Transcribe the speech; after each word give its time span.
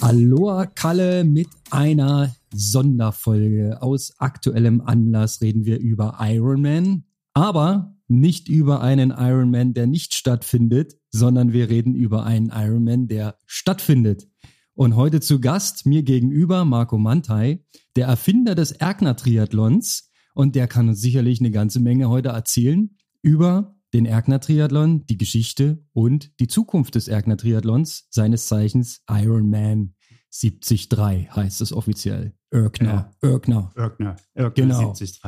Aloha 0.00 0.66
Kalle 0.66 1.24
mit 1.24 1.48
einer 1.70 2.34
Sonderfolge. 2.54 3.82
Aus 3.82 4.14
aktuellem 4.18 4.80
Anlass 4.80 5.40
reden 5.40 5.64
wir 5.64 5.78
über 5.78 6.18
Iron 6.20 6.62
Man, 6.62 7.04
aber 7.34 7.94
nicht 8.06 8.48
über 8.48 8.80
einen 8.80 9.10
Iron 9.10 9.50
Man, 9.50 9.74
der 9.74 9.86
nicht 9.86 10.14
stattfindet, 10.14 10.98
sondern 11.10 11.52
wir 11.52 11.68
reden 11.68 11.94
über 11.94 12.24
einen 12.24 12.50
Iron 12.54 12.84
Man, 12.84 13.08
der 13.08 13.36
stattfindet. 13.46 14.28
Und 14.74 14.94
heute 14.94 15.20
zu 15.20 15.40
Gast 15.40 15.86
mir 15.86 16.04
gegenüber 16.04 16.64
Marco 16.64 16.98
Mantai, 16.98 17.64
der 17.96 18.06
Erfinder 18.06 18.54
des 18.54 18.70
Erkner 18.72 19.16
Triathlons 19.16 20.07
und 20.38 20.54
der 20.54 20.68
kann 20.68 20.88
uns 20.88 21.00
sicherlich 21.00 21.40
eine 21.40 21.50
ganze 21.50 21.80
Menge 21.80 22.08
heute 22.08 22.28
erzählen 22.28 22.96
über 23.22 23.74
den 23.92 24.06
Erkner 24.06 24.38
Triathlon, 24.38 25.04
die 25.06 25.18
Geschichte 25.18 25.84
und 25.92 26.30
die 26.38 26.46
Zukunft 26.46 26.94
des 26.94 27.08
Erkner 27.08 27.36
Triathlons, 27.36 28.06
seines 28.10 28.46
Zeichens 28.46 29.02
Iron 29.10 29.50
Man 29.50 29.94
73 30.30 30.88
heißt 31.34 31.60
es 31.60 31.72
offiziell. 31.72 32.34
Erkner, 32.52 33.10
Ja. 33.20 33.28
Erkner. 33.28 33.72
Irkner, 33.74 34.16
Irkner 34.36 34.50
Genau. 34.52 34.92
73. 34.92 35.20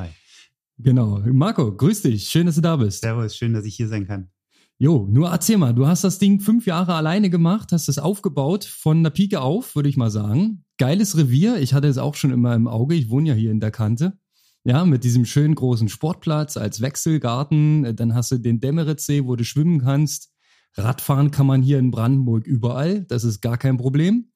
Genau. 0.78 1.18
Marco, 1.32 1.76
grüß 1.76 2.02
dich. 2.02 2.28
Schön, 2.28 2.46
dass 2.46 2.54
du 2.54 2.60
da 2.60 2.76
bist. 2.76 3.00
Servus, 3.00 3.34
schön, 3.34 3.52
dass 3.52 3.64
ich 3.64 3.74
hier 3.74 3.88
sein 3.88 4.06
kann. 4.06 4.30
Jo, 4.78 5.08
nur 5.10 5.30
erzähl 5.30 5.58
mal, 5.58 5.74
du 5.74 5.88
hast 5.88 6.04
das 6.04 6.20
Ding 6.20 6.38
fünf 6.38 6.66
Jahre 6.66 6.94
alleine 6.94 7.30
gemacht, 7.30 7.72
hast 7.72 7.88
es 7.88 7.98
aufgebaut, 7.98 8.64
von 8.64 9.02
der 9.02 9.10
Pike 9.10 9.40
auf, 9.40 9.74
würde 9.74 9.88
ich 9.88 9.96
mal 9.96 10.10
sagen. 10.10 10.64
Geiles 10.78 11.16
Revier, 11.16 11.56
ich 11.56 11.74
hatte 11.74 11.88
es 11.88 11.98
auch 11.98 12.14
schon 12.14 12.30
immer 12.30 12.54
im 12.54 12.68
Auge, 12.68 12.94
ich 12.94 13.10
wohne 13.10 13.30
ja 13.30 13.34
hier 13.34 13.50
in 13.50 13.58
der 13.58 13.72
Kante. 13.72 14.19
Ja, 14.64 14.84
mit 14.84 15.04
diesem 15.04 15.24
schönen 15.24 15.54
großen 15.54 15.88
Sportplatz 15.88 16.56
als 16.56 16.82
Wechselgarten, 16.82 17.96
dann 17.96 18.14
hast 18.14 18.30
du 18.30 18.38
den 18.38 18.60
Dämmeretsee, 18.60 19.24
wo 19.24 19.34
du 19.34 19.44
schwimmen 19.44 19.80
kannst. 19.80 20.30
Radfahren 20.74 21.30
kann 21.30 21.46
man 21.46 21.62
hier 21.62 21.78
in 21.78 21.90
Brandenburg 21.90 22.46
überall, 22.46 23.04
das 23.04 23.24
ist 23.24 23.40
gar 23.40 23.56
kein 23.56 23.78
Problem. 23.78 24.26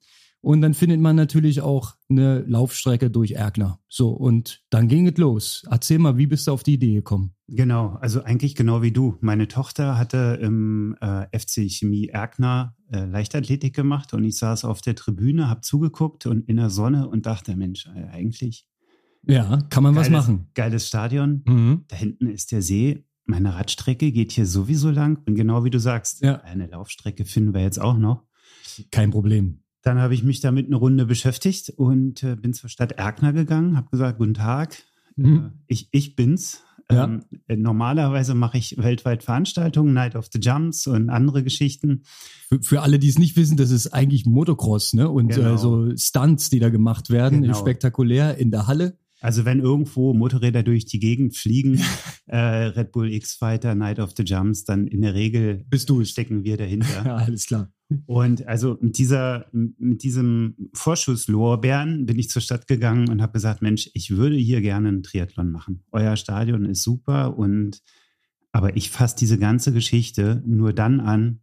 Und 0.41 0.61
dann 0.61 0.75
findet 0.75 1.00
man 1.00 1.17
natürlich 1.17 1.62
auch 1.62 1.95
eine 2.11 2.41
Laufstrecke 2.41 3.11
durch 3.11 3.33
Erkner. 3.33 3.80
So, 3.89 4.11
und 4.11 4.62
dann 4.69 4.89
ging 4.89 5.08
es 5.08 5.17
los. 5.17 5.64
Erzähl 5.70 5.98
mal, 5.98 6.19
wie 6.19 6.27
bist 6.27 6.47
du 6.47 6.52
auf 6.52 6.62
die 6.62 6.75
Idee 6.75 6.92
gekommen? 6.97 7.34
Genau, 7.48 7.97
also 8.00 8.22
eigentlich 8.22 8.55
genau 8.55 8.83
wie 8.83 8.92
du. 8.92 9.17
Meine 9.22 9.48
Tochter 9.48 9.97
hatte 9.97 10.39
im 10.42 10.97
äh, 11.00 11.27
FC 11.39 11.70
Chemie 11.70 12.08
Erkner 12.08 12.77
äh, 12.92 13.06
Leichtathletik 13.06 13.75
gemacht 13.75 14.12
und 14.12 14.22
ich 14.25 14.36
saß 14.36 14.67
auf 14.67 14.83
der 14.83 14.95
Tribüne, 14.95 15.48
hab 15.48 15.64
zugeguckt 15.64 16.27
und 16.27 16.47
in 16.47 16.56
der 16.56 16.69
Sonne 16.69 17.08
und 17.08 17.25
dachte, 17.25 17.56
Mensch, 17.56 17.86
äh, 17.86 18.05
eigentlich 18.12 18.67
Ja, 19.27 19.58
kann 19.70 19.83
man 19.83 19.94
was 19.94 20.08
geiles, 20.08 20.27
machen. 20.27 20.47
geiles 20.55 20.86
Stadion. 20.89 21.42
Mhm. 21.47 21.84
Da 21.89 21.97
hinten 21.97 22.27
ist 22.27 22.53
der 22.53 22.62
See. 22.62 23.05
Meine 23.27 23.55
Radstrecke 23.55 24.12
geht 24.12 24.33
hier 24.33 24.47
sowieso 24.47 24.91
lang 24.91 25.19
und 25.27 25.34
genau 25.34 25.64
wie 25.64 25.70
du 25.70 25.80
sagst, 25.80 26.22
Ja. 26.22 26.41
eine 26.42 26.67
Laufstrecke 26.67 27.25
finden 27.25 27.55
wir 27.55 27.62
jetzt 27.62 27.80
auch 27.80 27.97
noch. 27.97 28.25
Kein 28.91 29.11
Problem. 29.11 29.61
Dann 29.83 29.98
habe 29.98 30.14
ich 30.14 30.22
mich 30.22 30.41
damit 30.41 30.67
eine 30.67 30.77
Runde 30.77 31.06
beschäftigt 31.06 31.70
und 31.70 32.22
äh, 32.22 32.36
bin 32.36 32.52
zur 32.55 32.69
Stadt 32.70 32.92
Erkner 32.92 33.33
gegangen, 33.33 33.77
habe 33.77 33.89
gesagt, 33.91 34.19
guten 34.19 34.34
Tag, 34.34 34.77
Mhm. 35.17 35.36
äh, 35.36 35.50
ich, 35.69 35.89
ich 35.92 36.17
bin's. 36.17 36.62
Ja. 36.91 37.05
Ähm, 37.05 37.25
äh, 37.48 37.56
normalerweise 37.56 38.34
mache 38.34 38.58
ich 38.58 38.77
weltweit 38.77 39.22
Veranstaltungen, 39.22 39.95
Night 39.95 40.17
of 40.17 40.28
the 40.30 40.39
Jumps 40.39 40.86
und 40.86 41.08
andere 41.08 41.42
Geschichten. 41.42 42.02
Für, 42.48 42.61
für 42.62 42.83
alle, 42.83 42.98
die 42.98 43.08
es 43.08 43.19
nicht 43.19 43.36
wissen, 43.36 43.56
das 43.56 43.70
ist 43.70 43.86
eigentlich 43.95 44.27
Motocross, 44.27 44.92
ne? 44.92 45.08
Und 45.08 45.28
Genau. 45.28 45.55
äh, 45.55 45.58
so 45.58 45.97
Stunts, 45.97 46.50
die 46.50 46.58
da 46.58 46.69
gemacht 46.69 47.08
werden, 47.08 47.41
Genau. 47.42 47.55
spektakulär 47.58 48.36
in 48.36 48.50
der 48.50 48.67
Halle. 48.67 48.98
Also 49.25 49.47
wenn 49.47 49.61
irgendwo 49.61 50.12
Motorräder 50.12 50.62
durch 50.62 50.84
die 50.84 50.98
Gegend 50.98 51.34
fliegen, 51.34 51.80
äh, 52.27 52.36
Red 52.36 52.92
Bull 52.92 53.11
X-Fighter, 53.11 53.75
Night 53.75 53.98
of 53.98 54.12
the 54.14 54.22
Jumps, 54.22 54.64
dann 54.64 54.86
in 54.86 55.00
der 55.00 55.14
Regel 55.14 55.64
Bist 55.70 55.89
du 55.89 56.05
stecken 56.05 56.44
wir 56.44 56.58
dahinter. 56.58 56.85
Ja, 57.07 57.17
alles 57.17 57.46
klar. 57.46 57.73
Und 58.05 58.46
also 58.46 58.77
mit 58.83 58.98
dieser, 58.98 59.46
mit 59.52 60.02
diesem 60.02 60.68
Vorschuss 60.74 61.27
Lorbeeren 61.27 62.05
bin 62.05 62.18
ich 62.18 62.29
zur 62.29 62.42
Stadt 62.42 62.67
gegangen 62.67 63.08
und 63.08 63.23
habe 63.23 63.33
gesagt, 63.33 63.62
Mensch, 63.62 63.89
ich 63.95 64.11
würde 64.11 64.36
hier 64.36 64.61
gerne 64.61 64.89
einen 64.89 65.02
Triathlon 65.02 65.51
machen. 65.51 65.85
Euer 65.91 66.17
Stadion 66.17 66.67
ist 66.67 66.83
super 66.83 67.39
und 67.39 67.80
aber 68.52 68.77
ich 68.77 68.91
fasse 68.91 69.17
diese 69.18 69.39
ganze 69.39 69.73
Geschichte 69.73 70.42
nur 70.45 70.74
dann 70.74 71.01
an, 71.01 71.41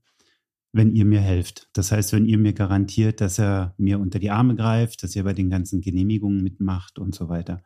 wenn 0.73 0.93
ihr 0.93 1.05
mir 1.05 1.19
helft. 1.19 1.67
Das 1.73 1.91
heißt, 1.91 2.13
wenn 2.13 2.25
ihr 2.25 2.37
mir 2.37 2.53
garantiert, 2.53 3.21
dass 3.21 3.39
er 3.39 3.73
mir 3.77 3.99
unter 3.99 4.19
die 4.19 4.31
Arme 4.31 4.55
greift, 4.55 5.03
dass 5.03 5.15
ihr 5.15 5.23
bei 5.23 5.33
den 5.33 5.49
ganzen 5.49 5.81
Genehmigungen 5.81 6.43
mitmacht 6.43 6.97
und 6.97 7.13
so 7.13 7.29
weiter. 7.29 7.61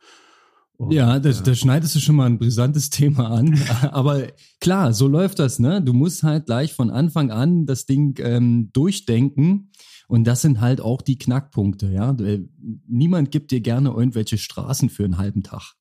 Und, 0.78 0.92
Ja, 0.92 1.20
das, 1.20 1.42
äh, 1.42 1.44
das 1.44 1.60
schneidest 1.60 1.96
du 1.96 2.00
schon 2.00 2.16
mal 2.16 2.26
ein 2.26 2.40
brisantes 2.40 2.90
Thema 2.92 3.30
an. 3.30 3.58
Aber 3.92 4.28
klar, 4.60 4.94
so 4.94 5.08
läuft 5.08 5.40
das, 5.40 5.60
ne? 5.60 5.82
Du 5.82 5.94
musst 5.94 6.24
halt 6.24 6.48
gleich 6.48 6.74
von 6.74 6.90
Anfang 6.90 7.32
an 7.32 7.66
das 7.66 7.86
Ding 7.86 8.16
ähm, 8.20 8.70
durchdenken. 8.74 9.72
Und 10.08 10.26
das 10.26 10.42
sind 10.42 10.62
halt 10.62 10.82
auch 10.82 11.02
die 11.02 11.18
Knackpunkte, 11.18 11.92
ja. 11.92 12.12
Äh, 12.12 12.44
Niemand 12.88 13.32
gibt 13.32 13.52
dir 13.52 13.62
gerne 13.62 13.90
irgendwelche 13.90 14.38
Straßen 14.38 14.90
für 14.90 15.04
einen 15.04 15.18
halben 15.18 15.44
Tag. 15.44 15.74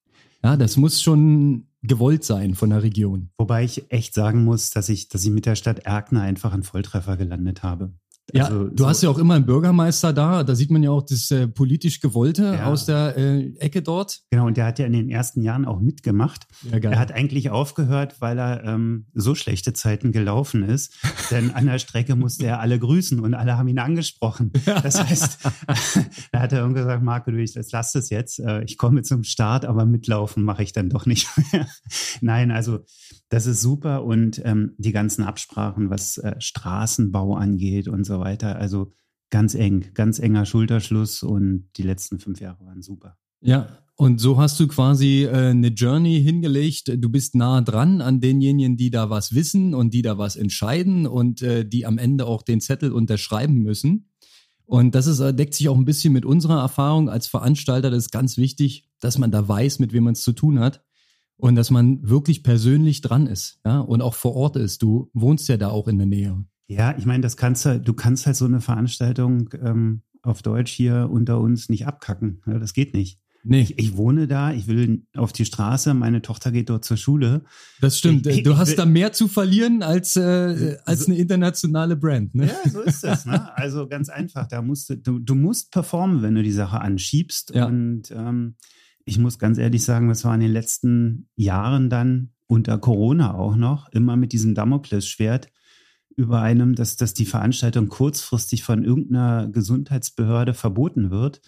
Ja, 0.42 0.56
das 0.56 0.76
muss 0.76 1.00
schon 1.02 1.68
gewollt 1.86 2.24
sein 2.24 2.54
von 2.54 2.70
der 2.70 2.82
Region. 2.82 3.30
Wobei 3.36 3.64
ich 3.64 3.90
echt 3.90 4.14
sagen 4.14 4.44
muss, 4.44 4.70
dass 4.70 4.88
ich, 4.88 5.08
dass 5.08 5.24
ich 5.24 5.30
mit 5.30 5.46
der 5.46 5.54
Stadt 5.54 5.80
Erkner 5.80 6.22
einfach 6.22 6.52
einen 6.52 6.62
Volltreffer 6.62 7.16
gelandet 7.16 7.62
habe. 7.62 7.92
Ja, 8.32 8.46
Also 8.46 8.68
du 8.68 8.82
so- 8.82 8.88
hast 8.88 9.02
ja 9.02 9.10
auch 9.10 9.18
immer 9.18 9.34
einen 9.34 9.44
Bürgermeister 9.46 10.12
da. 10.12 10.44
Da 10.44 10.54
sieht 10.54 10.70
man 10.70 10.82
ja 10.82 10.90
auch 10.90 11.04
das 11.04 11.30
äh, 11.30 11.46
politisch 11.46 12.00
Gewollte 12.00 12.54
Ja. 12.58 12.66
aus 12.66 12.86
der 12.86 13.16
äh, 13.18 13.52
Ecke 13.58 13.82
dort. 13.82 14.22
Genau, 14.30 14.46
und 14.46 14.56
der 14.56 14.64
hat 14.66 14.78
ja 14.78 14.86
in 14.86 14.92
den 14.94 15.10
ersten 15.10 15.42
Jahren 15.42 15.66
auch 15.66 15.78
mitgemacht. 15.80 16.46
Ja. 16.70 16.78
Er 16.90 16.98
hat 16.98 17.12
eigentlich 17.12 17.50
aufgehört, 17.50 18.20
weil 18.20 18.38
er 18.38 18.64
ähm, 18.64 19.06
so 19.12 19.34
schlechte 19.34 19.72
Zeiten 19.74 20.10
gelaufen 20.10 20.62
ist. 20.62 20.94
Denn 21.30 21.50
an 21.50 21.66
der 21.66 21.78
Strecke 21.78 22.16
musste 22.16 22.46
er 22.46 22.60
alle 22.60 22.78
grüßen 22.78 23.20
und 23.20 23.34
alle 23.34 23.58
haben 23.58 23.68
ihn 23.68 23.78
angesprochen. 23.78 24.52
Das 24.64 25.02
heißt, 25.04 25.38
da 26.32 26.40
hat 26.40 26.52
er 26.52 26.60
irgendwie 26.60 26.80
gesagt, 26.80 27.02
Marco, 27.02 27.30
du, 27.30 27.36
ich 27.42 27.54
lass 27.72 27.92
das 27.92 28.08
jetzt. 28.10 28.40
Äh, 28.40 28.64
Ich 28.64 28.78
komme 28.78 29.02
zum 29.02 29.22
Start, 29.24 29.64
aber 29.66 29.84
mitlaufen 29.84 30.42
mache 30.44 30.62
ich 30.62 30.72
dann 30.72 30.88
doch 30.88 31.04
nicht 31.06 31.28
mehr. 31.52 31.66
Nein, 32.22 32.50
also 32.50 32.80
das 33.28 33.46
ist 33.46 33.60
super 33.60 34.04
und 34.04 34.40
ähm, 34.44 34.72
die 34.78 34.92
ganzen 34.92 35.24
Absprachen, 35.24 35.90
was 35.90 36.18
äh, 36.18 36.34
Straßenbau 36.38 37.34
angeht 37.36 37.88
und 37.88 38.04
so 38.04 38.13
weiter. 38.20 38.56
Also 38.56 38.92
ganz 39.30 39.54
eng, 39.54 39.86
ganz 39.94 40.18
enger 40.18 40.46
Schulterschluss 40.46 41.22
und 41.22 41.68
die 41.76 41.82
letzten 41.82 42.18
fünf 42.18 42.40
Jahre 42.40 42.64
waren 42.64 42.82
super. 42.82 43.16
Ja, 43.40 43.78
und 43.96 44.20
so 44.20 44.38
hast 44.38 44.58
du 44.58 44.66
quasi 44.66 45.24
äh, 45.24 45.50
eine 45.50 45.68
Journey 45.68 46.20
hingelegt. 46.22 46.90
Du 46.96 47.08
bist 47.08 47.34
nah 47.34 47.60
dran 47.60 48.00
an 48.00 48.20
denjenigen, 48.20 48.76
die 48.76 48.90
da 48.90 49.10
was 49.10 49.34
wissen 49.34 49.74
und 49.74 49.94
die 49.94 50.02
da 50.02 50.18
was 50.18 50.36
entscheiden 50.36 51.06
und 51.06 51.42
äh, 51.42 51.64
die 51.64 51.86
am 51.86 51.98
Ende 51.98 52.26
auch 52.26 52.42
den 52.42 52.60
Zettel 52.60 52.92
unterschreiben 52.92 53.62
müssen. 53.62 54.10
Und 54.66 54.94
das 54.94 55.06
ist, 55.06 55.20
äh, 55.20 55.34
deckt 55.34 55.54
sich 55.54 55.68
auch 55.68 55.76
ein 55.76 55.84
bisschen 55.84 56.12
mit 56.12 56.24
unserer 56.24 56.60
Erfahrung 56.60 57.08
als 57.08 57.26
Veranstalter. 57.26 57.90
Das 57.90 58.04
ist 58.04 58.10
ganz 58.10 58.36
wichtig, 58.36 58.88
dass 58.98 59.18
man 59.18 59.30
da 59.30 59.46
weiß, 59.46 59.78
mit 59.78 59.92
wem 59.92 60.04
man 60.04 60.14
es 60.14 60.22
zu 60.22 60.32
tun 60.32 60.58
hat 60.58 60.82
und 61.36 61.54
dass 61.54 61.70
man 61.70 62.08
wirklich 62.08 62.42
persönlich 62.42 63.00
dran 63.00 63.26
ist, 63.26 63.60
ja, 63.64 63.80
und 63.80 64.00
auch 64.02 64.14
vor 64.14 64.34
Ort 64.34 64.56
ist. 64.56 64.82
Du 64.82 65.10
wohnst 65.12 65.48
ja 65.48 65.56
da 65.56 65.68
auch 65.68 65.86
in 65.86 65.98
der 65.98 66.06
Nähe. 66.06 66.44
Ja, 66.66 66.94
ich 66.96 67.04
meine, 67.06 67.20
das 67.22 67.36
kannst 67.36 67.64
du, 67.66 67.78
du 67.80 67.92
kannst 67.92 68.26
halt 68.26 68.36
so 68.36 68.44
eine 68.46 68.60
Veranstaltung 68.60 69.50
ähm, 69.62 70.02
auf 70.22 70.42
Deutsch 70.42 70.72
hier 70.72 71.08
unter 71.10 71.38
uns 71.40 71.68
nicht 71.68 71.86
abkacken. 71.86 72.40
Ja, 72.46 72.58
das 72.58 72.72
geht 72.72 72.94
nicht. 72.94 73.20
Nee, 73.46 73.60
Ich, 73.60 73.78
ich 73.78 73.96
wohne 73.98 74.26
da, 74.26 74.52
ich 74.54 74.66
will 74.68 75.02
auf 75.14 75.30
die 75.34 75.44
Straße, 75.44 75.92
meine 75.92 76.22
Tochter 76.22 76.50
geht 76.50 76.70
dort 76.70 76.82
zur 76.86 76.96
Schule. 76.96 77.42
das 77.82 77.98
stimmt. 77.98 78.26
ich- 78.26 78.42
Du 78.42 78.56
hast 78.56 78.70
will- 78.70 78.76
da 78.76 78.86
mehr 78.86 79.12
zu 79.12 79.28
verlieren 79.28 79.82
als, 79.82 80.16
äh, 80.16 80.78
als 80.86 81.00
So- 81.00 81.06
eine 81.12 81.18
internationale 81.20 81.94
Brand, 81.96 82.34
ne? 82.34 82.46
Ja, 82.46 82.70
so 82.70 82.80
ist 82.80 83.04
das. 83.04 83.26
Ne? 83.26 83.50
Also 83.56 83.86
ganz 83.86 84.08
einfach. 84.08 84.48
Da 84.48 84.62
musst 84.62 84.88
du, 84.88 84.96
du, 84.96 85.18
du 85.18 85.34
musst 85.34 85.70
performen, 85.72 86.22
wenn 86.22 86.34
du 86.34 86.42
die 86.42 86.52
Sache 86.52 86.80
anschiebst. 86.80 87.52
Ja. 87.54 87.66
Und 87.66 88.10
ähm, 88.12 88.54
ich 89.04 89.18
muss 89.18 89.38
ganz 89.38 89.58
ehrlich 89.58 89.84
sagen, 89.84 90.08
das 90.08 90.24
war 90.24 90.34
in 90.34 90.40
den 90.40 90.52
letzten 90.52 91.28
Jahren 91.36 91.90
dann 91.90 92.30
unter 92.46 92.78
Corona 92.78 93.34
auch 93.34 93.56
noch 93.56 93.90
immer 93.92 94.16
mit 94.16 94.32
diesem 94.32 94.54
Damoklesschwert 94.54 95.48
über 96.16 96.40
einem, 96.40 96.74
dass, 96.74 96.96
dass 96.96 97.14
die 97.14 97.26
Veranstaltung 97.26 97.88
kurzfristig 97.88 98.62
von 98.62 98.84
irgendeiner 98.84 99.48
Gesundheitsbehörde 99.48 100.54
verboten 100.54 101.10
wird. 101.10 101.40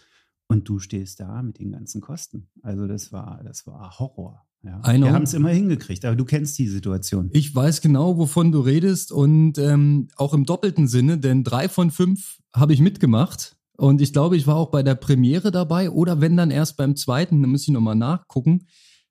Und 0.48 0.68
du 0.68 0.78
stehst 0.78 1.20
da 1.20 1.42
mit 1.42 1.58
den 1.58 1.72
ganzen 1.72 2.00
Kosten. 2.00 2.48
Also 2.62 2.86
das 2.86 3.12
war, 3.12 3.42
das 3.44 3.66
war 3.66 3.98
Horror. 3.98 4.46
Ja. 4.62 4.80
Wir 4.84 5.12
haben 5.12 5.22
es 5.22 5.34
immer 5.34 5.50
hingekriegt, 5.50 6.04
aber 6.04 6.16
du 6.16 6.24
kennst 6.24 6.58
die 6.58 6.68
Situation. 6.68 7.30
Ich 7.32 7.54
weiß 7.54 7.80
genau, 7.80 8.16
wovon 8.16 8.52
du 8.52 8.60
redest 8.60 9.12
und 9.12 9.58
ähm, 9.58 10.08
auch 10.16 10.34
im 10.34 10.44
doppelten 10.44 10.88
Sinne, 10.88 11.18
denn 11.18 11.44
drei 11.44 11.68
von 11.68 11.90
fünf 11.90 12.38
habe 12.52 12.72
ich 12.72 12.80
mitgemacht 12.80 13.56
und 13.76 14.00
ich 14.00 14.12
glaube, 14.12 14.36
ich 14.36 14.46
war 14.46 14.56
auch 14.56 14.70
bei 14.70 14.82
der 14.82 14.94
Premiere 14.94 15.50
dabei 15.50 15.90
oder 15.90 16.20
wenn 16.20 16.36
dann 16.36 16.50
erst 16.50 16.76
beim 16.76 16.96
zweiten, 16.96 17.42
dann 17.42 17.50
muss 17.50 17.62
ich 17.62 17.68
nochmal 17.68 17.94
nachgucken. 17.94 18.66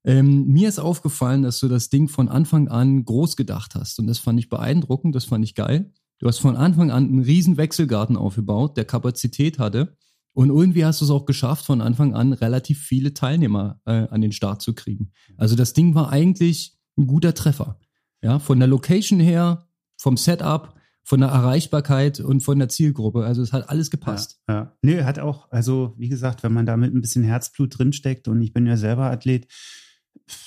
Ähm, 0.05 0.45
mir 0.47 0.69
ist 0.69 0.79
aufgefallen, 0.79 1.41
dass 1.41 1.59
du 1.59 1.67
das 1.67 1.89
Ding 1.89 2.07
von 2.07 2.29
Anfang 2.29 2.67
an 2.67 3.03
groß 3.03 3.35
gedacht 3.35 3.73
hast 3.73 3.99
und 3.99 4.05
das 4.05 4.19
fand 4.19 4.39
ich 4.39 4.49
beeindruckend, 4.49 5.15
das 5.15 5.25
fand 5.25 5.43
ich 5.43 5.55
geil. 5.55 5.91
Du 6.19 6.27
hast 6.27 6.39
von 6.39 6.55
Anfang 6.55 6.91
an 6.91 7.05
einen 7.07 7.23
riesen 7.23 7.57
Wechselgarten 7.57 8.15
aufgebaut, 8.15 8.77
der 8.77 8.85
Kapazität 8.85 9.59
hatte 9.59 9.97
Und 10.33 10.49
irgendwie 10.49 10.85
hast 10.85 11.01
du 11.01 11.05
es 11.05 11.11
auch 11.11 11.25
geschafft, 11.25 11.65
von 11.65 11.81
Anfang 11.81 12.13
an 12.13 12.33
relativ 12.33 12.79
viele 12.81 13.13
Teilnehmer 13.13 13.79
äh, 13.85 14.07
an 14.09 14.21
den 14.21 14.31
Start 14.31 14.61
zu 14.61 14.75
kriegen. 14.75 15.11
Also 15.37 15.55
das 15.55 15.73
Ding 15.73 15.95
war 15.95 16.11
eigentlich 16.11 16.77
ein 16.97 17.07
guter 17.07 17.33
Treffer. 17.33 17.79
Ja, 18.21 18.39
von 18.39 18.59
der 18.59 18.67
Location 18.67 19.19
her, 19.19 19.67
vom 19.97 20.17
Setup, 20.17 20.75
von 21.03 21.21
der 21.21 21.29
Erreichbarkeit 21.29 22.19
und 22.19 22.41
von 22.41 22.59
der 22.59 22.67
Zielgruppe. 22.67 23.23
Also 23.23 23.41
es 23.41 23.53
hat 23.53 23.69
alles 23.69 23.91
gepasst. 23.91 24.41
Ja, 24.49 24.55
ja. 24.55 24.77
Nee, 24.81 25.03
hat 25.03 25.19
auch, 25.19 25.51
also 25.51 25.93
wie 25.97 26.09
gesagt, 26.09 26.43
wenn 26.43 26.53
man 26.53 26.65
da 26.65 26.75
mit 26.75 26.93
ein 26.93 27.01
bisschen 27.01 27.23
Herzblut 27.23 27.77
drinsteckt 27.77 28.27
und 28.27 28.41
ich 28.41 28.53
bin 28.53 28.65
ja 28.65 28.75
selber 28.75 29.05
Athlet, 29.05 29.47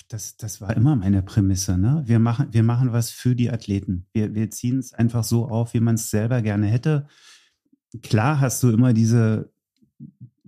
das, 0.09 0.37
das 0.37 0.61
war 0.61 0.77
immer 0.77 0.97
meine 0.97 1.23
Prämisse. 1.23 1.79
Ne? 1.79 2.03
Wir, 2.07 2.19
machen, 2.19 2.49
wir 2.51 2.63
machen 2.63 2.93
was 2.93 3.11
für 3.11 3.37
die 3.37 3.51
Athleten. 3.51 4.07
Wir, 4.13 4.35
wir 4.35 4.51
ziehen 4.51 4.79
es 4.79 4.93
einfach 4.93 5.25
so 5.25 5.49
auf, 5.49 5.75
wie 5.75 5.81
man 5.81 5.95
es 5.95 6.11
selber 6.11 6.43
gerne 6.43 6.67
hätte. 6.67 7.07
Klar 8.03 8.41
hast 8.41 8.63
du 8.63 8.71
immer 8.71 8.93
diese 8.93 9.53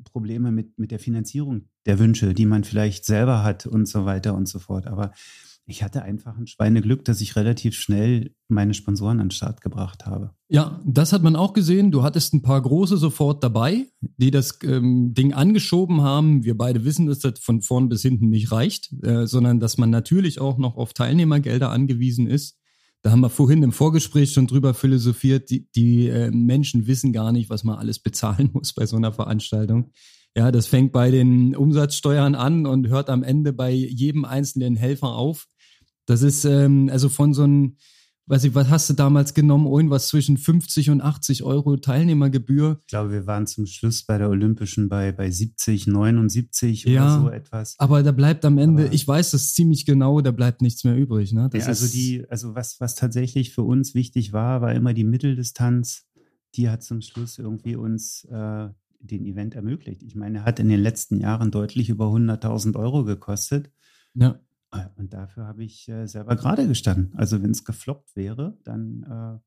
Probleme 0.05 0.51
mit, 0.51 0.79
mit 0.79 0.91
der 0.91 0.99
Finanzierung 0.99 1.69
der 1.87 1.99
Wünsche, 1.99 2.35
die 2.35 2.47
man 2.47 2.65
vielleicht 2.65 3.05
selber 3.05 3.45
hat 3.45 3.67
und 3.67 3.87
so 3.87 4.05
weiter 4.05 4.35
und 4.35 4.47
so 4.47 4.59
fort. 4.59 4.87
Aber 4.87 5.13
ich 5.67 5.83
hatte 5.83 6.03
einfach 6.03 6.37
ein 6.37 6.47
Schweineglück, 6.47 7.05
dass 7.05 7.21
ich 7.21 7.37
relativ 7.37 7.77
schnell 7.77 8.35
meine 8.49 8.75
Sponsoren 8.75 9.21
an 9.21 9.27
den 9.27 9.31
Start 9.31 9.61
gebracht 9.61 10.05
habe. 10.07 10.33
Ja, 10.49 10.81
das 10.85 11.13
hat 11.13 11.23
man 11.23 11.37
auch 11.37 11.53
gesehen. 11.53 11.93
Du 11.93 12.03
hattest 12.03 12.35
ein 12.35 12.43
paar 12.43 12.61
große 12.61 12.97
sofort 12.97 13.45
dabei, 13.45 13.87
die 14.01 14.31
das 14.31 14.59
ähm, 14.65 15.15
Ding 15.15 15.33
angeschoben 15.33 16.03
haben. 16.03 16.45
Wir 16.45 16.57
beide 16.57 16.85
wissen, 16.85 17.07
dass 17.07 17.21
das 17.21 17.39
von 17.39 17.63
vorn 17.63 17.89
bis 17.89 18.03
hinten 18.03 18.31
nicht 18.31 18.51
reicht, 18.51 18.93
äh, 19.05 19.27
sondern 19.27 19.61
dass 19.61 19.79
man 19.79 19.91
natürlich 19.91 20.41
auch 20.41 20.59
noch 20.59 20.77
auf 20.77 20.93
Teilnehmergelder 20.93 21.71
angewiesen 21.71 22.27
ist. 22.27 22.59
Da 23.03 23.13
haben 23.13 23.21
wir 23.21 23.31
vorhin 23.31 23.63
im 23.63 23.73
Vorgespräch 23.73 24.33
schon 24.33 24.47
drüber 24.47 24.75
philosophiert. 24.75 25.51
Die, 25.51 25.71
die 25.71 26.09
äh, 26.09 26.31
Menschen 26.31 26.87
wissen 26.87 27.13
gar 27.13 27.33
nicht, 27.33 27.49
was 27.49 27.65
man 27.65 27.79
alles 27.79 27.99
bezahlen 27.99 28.51
muss 28.55 28.75
bei 28.75 28.87
so 28.87 28.97
einer 28.97 29.13
Veranstaltung. 29.13 29.93
Ja, 30.37 30.53
das 30.53 30.67
fängt 30.67 30.93
bei 30.93 31.11
den 31.11 31.57
Umsatzsteuern 31.57 32.35
an 32.35 32.67
und 32.67 32.89
hört 32.89 33.11
am 33.11 33.23
Ende 33.23 33.53
bei 33.53 33.73
jedem 33.73 34.25
einzelnen 34.25 34.77
Helfer 34.77 35.15
auf. 35.15 35.47
Das 36.07 36.23
ist 36.23 36.45
ähm, 36.45 36.89
also 36.91 37.09
von 37.09 37.35
so 37.35 37.43
einem, 37.43 37.77
weiß 38.27 38.45
ich, 38.45 38.55
was 38.55 38.69
hast 38.69 38.89
du 38.91 38.95
damals 38.95 39.35
genommen? 39.35 39.67
Irgendwas 39.67 40.07
zwischen 40.07 40.39
50 40.39 40.91
und 40.91 41.01
80 41.01 41.43
Euro 41.43 41.77
Teilnehmergebühr. 41.77 42.79
Ich 42.83 42.87
glaube, 42.87 43.11
wir 43.11 43.27
waren 43.27 43.49
zum 43.49 43.67
Schluss 43.67 44.05
bei 44.05 44.19
der 44.19 44.31
Olympischen 44.31 44.89
bei, 44.89 45.11
bei 45.11 45.31
70, 45.31 45.89
79 45.89 46.85
ja, 46.85 47.03
oder 47.03 47.23
so 47.23 47.31
etwas. 47.31 47.75
Aber 47.79 48.05
da 48.05 48.13
bleibt 48.13 48.45
am 48.45 48.59
Ende, 48.59 48.85
aber 48.85 48.93
ich 48.93 49.07
weiß 49.07 49.33
das 49.33 49.53
ziemlich 49.53 49.85
genau, 49.85 50.21
da 50.21 50.31
bleibt 50.31 50.63
nichts 50.63 50.85
mehr 50.85 50.97
übrig. 50.97 51.33
Ne? 51.33 51.51
Ja, 51.53 51.67
also 51.67 51.89
die, 51.89 52.25
also 52.29 52.55
was, 52.55 52.81
was 52.81 52.95
tatsächlich 52.95 53.53
für 53.53 53.63
uns 53.63 53.95
wichtig 53.95 54.33
war, 54.33 54.61
war 54.61 54.73
immer 54.75 54.95
die 54.95 55.05
Mitteldistanz. 55.05 56.07
Die 56.55 56.69
hat 56.69 56.85
zum 56.85 57.01
Schluss 57.01 57.39
irgendwie 57.39 57.77
uns 57.77 58.25
äh, 58.31 58.69
den 59.01 59.25
Event 59.25 59.55
ermöglicht. 59.55 60.03
Ich 60.03 60.15
meine, 60.15 60.39
er 60.39 60.45
hat 60.45 60.59
in 60.61 60.69
den 60.69 60.81
letzten 60.81 61.21
Jahren 61.21 61.51
deutlich 61.51 61.89
über 61.89 62.07
100.000 62.07 62.77
Euro 62.77 63.05
gekostet. 63.05 63.71
Ja. 64.15 64.39
Äh, 64.73 64.87
und 64.97 65.13
dafür 65.13 65.47
habe 65.47 65.65
ich 65.65 65.89
äh, 65.89 66.07
selber 66.07 66.37
gerade 66.37 66.67
gestanden. 66.67 67.13
Also 67.17 67.43
wenn 67.43 67.51
es 67.51 67.65
gefloppt 67.65 68.15
wäre, 68.17 68.57
dann. 68.65 69.41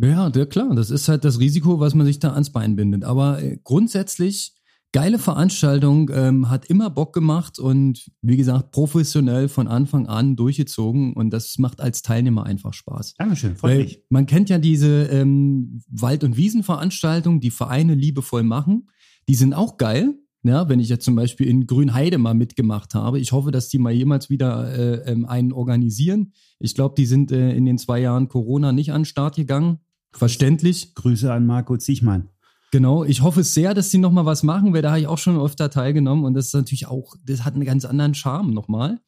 Äh, 0.00 0.06
ja, 0.06 0.30
der, 0.30 0.46
klar, 0.46 0.74
das 0.74 0.90
ist 0.90 1.08
halt 1.08 1.24
das 1.24 1.38
Risiko, 1.38 1.78
was 1.78 1.94
man 1.94 2.06
sich 2.06 2.18
da 2.18 2.32
ans 2.32 2.50
Bein 2.50 2.76
bindet. 2.76 3.04
Aber 3.04 3.42
äh, 3.42 3.58
grundsätzlich 3.62 4.54
geile 4.92 5.18
Veranstaltung, 5.18 6.10
ähm, 6.12 6.50
hat 6.50 6.66
immer 6.66 6.90
Bock 6.90 7.12
gemacht 7.14 7.58
und 7.58 8.10
wie 8.20 8.36
gesagt, 8.36 8.72
professionell 8.72 9.48
von 9.48 9.66
Anfang 9.66 10.06
an 10.06 10.36
durchgezogen 10.36 11.14
und 11.14 11.30
das 11.30 11.58
macht 11.58 11.80
als 11.80 12.02
Teilnehmer 12.02 12.44
einfach 12.44 12.74
Spaß. 12.74 13.14
Dankeschön, 13.14 13.56
freut 13.56 13.78
mich. 13.78 14.04
Man 14.10 14.26
kennt 14.26 14.50
ja 14.50 14.58
diese 14.58 15.04
ähm, 15.04 15.82
Wald- 15.88 16.24
und 16.24 16.36
Wiesenveranstaltungen, 16.36 17.40
die 17.40 17.50
Vereine 17.50 17.94
liebevoll 17.94 18.42
machen. 18.42 18.88
Die 19.28 19.34
sind 19.34 19.54
auch 19.54 19.78
geil, 19.78 20.14
ja, 20.44 20.68
wenn 20.68 20.80
ich 20.80 20.88
jetzt 20.88 21.04
zum 21.04 21.14
Beispiel 21.14 21.46
in 21.46 21.66
Grünheide 21.66 22.18
mal 22.18 22.34
mitgemacht 22.34 22.94
habe, 22.94 23.20
ich 23.20 23.30
hoffe, 23.30 23.52
dass 23.52 23.68
die 23.68 23.78
mal 23.78 23.92
jemals 23.92 24.28
wieder 24.28 24.74
äh, 24.76 25.10
ähm, 25.10 25.24
einen 25.24 25.52
organisieren. 25.52 26.32
Ich 26.58 26.74
glaube, 26.74 26.96
die 26.96 27.06
sind 27.06 27.30
äh, 27.30 27.52
in 27.52 27.64
den 27.64 27.78
zwei 27.78 28.00
Jahren 28.00 28.28
Corona 28.28 28.72
nicht 28.72 28.92
an 28.92 29.02
den 29.02 29.06
Start 29.06 29.36
gegangen. 29.36 29.78
Verständlich. 30.10 30.94
Grüße 30.94 31.32
an 31.32 31.46
Marco 31.46 31.76
Zichmann. 31.76 32.28
Genau, 32.72 33.04
ich 33.04 33.20
hoffe 33.20 33.44
sehr, 33.44 33.74
dass 33.74 33.90
die 33.90 33.98
nochmal 33.98 34.24
was 34.24 34.42
machen, 34.42 34.72
weil 34.72 34.80
da 34.80 34.92
habe 34.92 35.00
ich 35.00 35.06
auch 35.06 35.18
schon 35.18 35.38
öfter 35.38 35.68
teilgenommen 35.68 36.24
und 36.24 36.32
das 36.32 36.46
ist 36.46 36.54
natürlich 36.54 36.86
auch, 36.86 37.14
das 37.22 37.44
hat 37.44 37.52
einen 37.52 37.66
ganz 37.66 37.84
anderen 37.84 38.14
Charme 38.14 38.54
nochmal. 38.54 38.98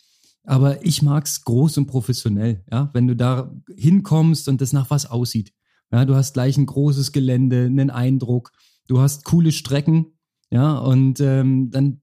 Aber 0.45 0.85
ich 0.85 1.01
mag's 1.01 1.43
groß 1.45 1.79
und 1.79 1.87
professionell, 1.87 2.63
ja, 2.71 2.91
wenn 2.93 3.07
du 3.07 3.17
da 3.17 3.51
hinkommst 3.75 4.49
und 4.49 4.61
das 4.61 4.75
nach 4.75 4.91
was 4.91 5.07
aussieht. 5.07 5.55
Ja, 5.91 6.05
du 6.05 6.15
hast 6.15 6.35
gleich 6.35 6.59
ein 6.59 6.67
großes 6.67 7.13
Gelände, 7.13 7.65
einen 7.65 7.89
Eindruck, 7.89 8.53
du 8.87 9.01
hast 9.01 9.25
coole 9.25 9.51
Strecken, 9.51 10.09
ja, 10.51 10.77
und 10.77 11.21
ähm, 11.21 11.71
dann, 11.71 12.03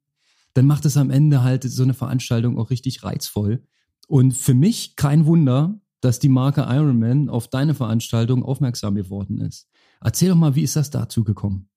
dann 0.55 0.65
macht 0.65 0.85
es 0.85 0.97
am 0.97 1.11
Ende 1.11 1.43
halt 1.43 1.63
so 1.63 1.83
eine 1.83 1.93
Veranstaltung 1.93 2.57
auch 2.57 2.71
richtig 2.71 3.03
reizvoll. 3.03 3.63
Und 4.07 4.35
für 4.35 4.55
mich 4.55 4.95
kein 4.95 5.27
Wunder, 5.27 5.79
dass 6.01 6.17
die 6.17 6.29
Marke 6.29 6.65
Ironman 6.67 7.29
auf 7.29 7.49
deine 7.49 7.75
Veranstaltung 7.75 8.43
aufmerksam 8.43 8.95
geworden 8.95 9.39
ist. 9.41 9.70
Erzähl 10.03 10.29
doch 10.29 10.35
mal, 10.35 10.55
wie 10.55 10.63
ist 10.63 10.75
das 10.75 10.89
dazu 10.89 11.23
gekommen? 11.23 11.69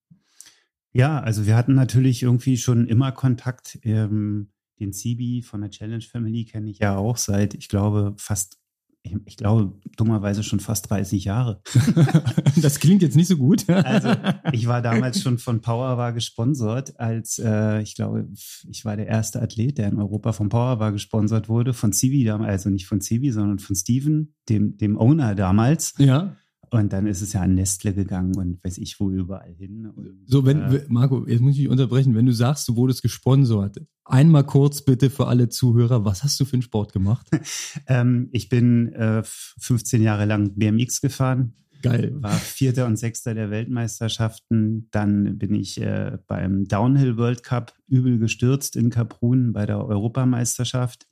Ja, 0.93 1.21
also 1.21 1.47
wir 1.47 1.57
hatten 1.57 1.75
natürlich 1.75 2.23
irgendwie 2.23 2.57
schon 2.57 2.87
immer 2.87 3.13
Kontakt. 3.13 3.79
Ähm, 3.83 4.51
den 4.81 4.93
Cibi 4.93 5.43
von 5.43 5.61
der 5.61 5.71
Challenge 5.71 6.03
Family 6.03 6.45
kenne 6.45 6.71
ich 6.71 6.79
ja 6.79 6.97
auch 6.97 7.17
seit, 7.17 7.55
ich 7.55 7.69
glaube, 7.69 8.15
fast 8.17 8.59
ich, 9.05 9.15
ich, 9.27 9.37
glaube, 9.37 9.79
dummerweise 9.97 10.43
schon 10.43 10.61
fast 10.61 10.89
30 10.89 11.25
Jahre. 11.25 11.61
das 12.63 12.81
klingt 12.81 13.03
jetzt 13.03 13.17
nicht 13.17 13.29
so 13.29 13.37
gut. 13.37 13.69
also, 13.69 14.15
ich 14.53 14.67
war 14.67 14.81
damals 14.81 15.21
schon 15.21 15.37
von 15.39 15.61
Powerbar 15.61 16.15
gesponsert, 16.15 16.99
als 16.99 17.39
äh, 17.39 17.83
ich 17.83 17.95
glaube, 17.97 18.27
ich 18.71 18.85
war 18.85 18.97
der 18.97 19.07
erste 19.07 19.43
Athlet, 19.43 19.77
der 19.77 19.89
in 19.89 19.99
Europa 19.99 20.33
von 20.33 20.49
Powerbar 20.49 20.93
gesponsert 20.93 21.51
wurde, 21.51 21.75
von 21.75 21.93
Civi 21.93 22.25
damals, 22.25 22.51
also 22.51 22.71
nicht 22.71 22.87
von 22.87 23.03
Civi, 23.03 23.31
sondern 23.31 23.59
von 23.59 23.77
Steven, 23.77 24.35
dem, 24.49 24.79
dem 24.79 24.97
Owner 24.99 25.35
damals. 25.35 25.93
Ja. 25.99 26.37
Und 26.75 26.93
dann 26.93 27.07
ist 27.07 27.23
es 27.23 27.33
ja 27.33 27.43
an 27.43 27.55
Nestle 27.55 27.95
gegangen 27.95 28.37
und 28.37 28.63
weiß 28.65 28.79
ich 28.79 28.99
wo 28.99 29.11
überall 29.11 29.55
hin. 29.55 29.87
Und, 29.87 30.25
so, 30.27 30.45
wenn, 30.45 30.61
äh, 30.63 30.85
Marco, 30.89 31.25
jetzt 31.27 31.41
muss 31.41 31.53
ich 31.53 31.61
dich 31.61 31.69
unterbrechen. 31.69 32.15
Wenn 32.15 32.27
du 32.27 32.33
sagst, 32.33 32.69
du 32.69 32.77
wurdest 32.77 33.03
gesponsert, 33.03 33.81
einmal 34.05 34.45
kurz 34.45 34.83
bitte 34.83 35.09
für 35.09 35.29
alle 35.29 35.49
Zuhörer, 35.49 36.05
was 36.05 36.25
hast 36.25 36.41
du 36.41 36.45
für 36.45 36.55
einen 36.55 36.63
Sport 36.63 36.93
gemacht? 36.93 37.29
ähm, 37.87 38.29
ich 38.33 38.49
bin 38.49 38.93
äh, 38.93 39.23
15 39.25 40.03
Jahre 40.03 40.25
lang 40.25 40.55
BMX 40.57 41.01
gefahren. 41.01 41.55
Geil. 41.81 42.13
War 42.17 42.33
Vierter 42.33 42.87
und 42.87 42.97
Sechster 42.97 43.35
der 43.35 43.51
Weltmeisterschaften. 43.51 44.89
Dann 44.91 45.39
bin 45.39 45.55
ich 45.55 45.81
äh, 45.81 46.19
beim 46.27 46.65
Downhill 46.65 47.19
World 47.19 47.43
Cup 47.43 47.75
übel 47.87 48.19
gestürzt 48.19 48.75
in 48.75 48.91
Kaprun 48.91 49.53
bei 49.53 49.67
der 49.67 49.85
Europameisterschaft. 49.87 51.07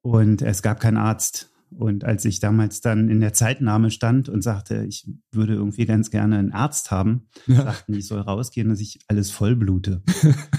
Und 0.00 0.42
es 0.42 0.62
gab 0.62 0.80
keinen 0.80 0.96
Arzt 0.96 1.50
und 1.76 2.04
als 2.04 2.24
ich 2.24 2.40
damals 2.40 2.80
dann 2.80 3.08
in 3.08 3.20
der 3.20 3.32
Zeitnahme 3.32 3.90
stand 3.90 4.28
und 4.28 4.42
sagte, 4.42 4.84
ich 4.84 5.08
würde 5.32 5.54
irgendwie 5.54 5.86
ganz 5.86 6.10
gerne 6.10 6.38
einen 6.38 6.52
Arzt 6.52 6.90
haben, 6.90 7.28
ja. 7.46 7.62
sagten 7.64 7.94
ich 7.94 8.06
soll 8.06 8.20
rausgehen, 8.20 8.68
dass 8.68 8.80
ich 8.80 9.00
alles 9.08 9.30
vollblute. 9.30 10.02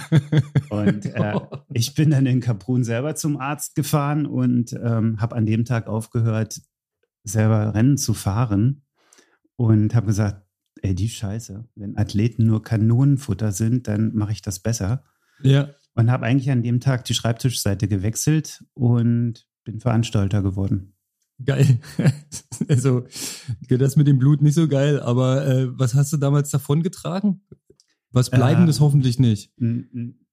und 0.70 1.06
äh, 1.06 1.40
ich 1.74 1.94
bin 1.94 2.12
dann 2.12 2.26
in 2.26 2.42
Kaprun 2.42 2.84
selber 2.84 3.16
zum 3.16 3.38
Arzt 3.38 3.76
gefahren 3.76 4.26
und 4.26 4.74
ähm, 4.74 5.22
habe 5.22 5.36
an 5.36 5.46
dem 5.46 5.66
Tag 5.66 5.88
aufgehört, 5.88 6.62
selber 7.24 7.74
Rennen 7.74 7.98
zu 7.98 8.14
fahren 8.14 8.84
und 9.56 9.96
habe 9.96 10.08
gesagt, 10.08 10.46
ey, 10.82 10.94
die 10.96 11.10
Scheiße, 11.10 11.68
wenn 11.76 11.98
Athleten 11.98 12.46
nur 12.46 12.62
Kanonenfutter 12.62 13.52
sind, 13.52 13.88
dann 13.88 14.14
mache 14.14 14.34
ich 14.34 14.42
das 14.42 14.60
besser. 14.60 15.04
Ja. 15.42 15.70
Und 15.96 16.12
habe 16.12 16.26
eigentlich 16.26 16.52
an 16.52 16.62
dem 16.62 16.82
Tag 16.82 17.06
die 17.06 17.14
Schreibtischseite 17.14 17.88
gewechselt 17.88 18.66
und 18.74 19.48
bin 19.64 19.80
Veranstalter 19.80 20.44
geworden. 20.44 20.95
Geil. 21.44 21.80
also, 22.70 23.06
das 23.68 23.96
mit 23.96 24.08
dem 24.08 24.20
Blut 24.20 24.42
nicht 24.42 24.54
so 24.54 24.68
geil, 24.68 25.02
aber 25.02 25.46
äh, 25.46 25.68
was 25.78 25.94
hast 25.94 26.14
du 26.14 26.18
damals 26.18 26.50
davon 26.50 26.82
getragen? 26.84 27.42
Was 28.12 28.30
Bleibendes 28.30 28.78
äh, 28.78 28.80
hoffentlich 28.80 29.20
nicht. 29.20 29.52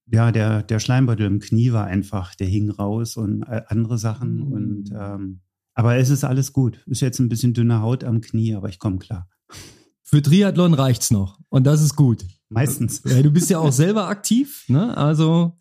Ja, 0.06 0.30
der, 0.30 0.62
der 0.62 0.78
Schleimbeutel 0.78 1.26
im 1.26 1.40
Knie 1.40 1.72
war 1.72 1.86
einfach, 1.86 2.34
der 2.34 2.46
hing 2.46 2.70
raus 2.70 3.16
und 3.16 3.42
äh, 3.42 3.62
andere 3.66 3.98
Sachen. 3.98 4.36
Mhm. 4.36 4.52
Und 4.52 4.90
ähm, 4.94 5.40
aber 5.74 5.96
es 5.96 6.10
ist 6.10 6.22
alles 6.22 6.52
gut. 6.52 6.82
Ist 6.86 7.00
jetzt 7.00 7.18
ein 7.18 7.28
bisschen 7.28 7.54
dünne 7.54 7.80
Haut 7.80 8.04
am 8.04 8.20
Knie, 8.20 8.54
aber 8.54 8.68
ich 8.68 8.78
komme 8.78 8.98
klar. 8.98 9.28
Für 10.02 10.20
Triathlon 10.20 10.74
reicht's 10.74 11.10
noch. 11.10 11.40
Und 11.48 11.66
das 11.66 11.82
ist 11.82 11.96
gut. 11.96 12.24
Meistens. 12.50 13.02
Ja, 13.06 13.22
du 13.22 13.30
bist 13.30 13.48
ja 13.48 13.58
auch 13.58 13.72
selber 13.72 14.08
aktiv, 14.08 14.64
ne? 14.68 14.94
Also 14.96 15.56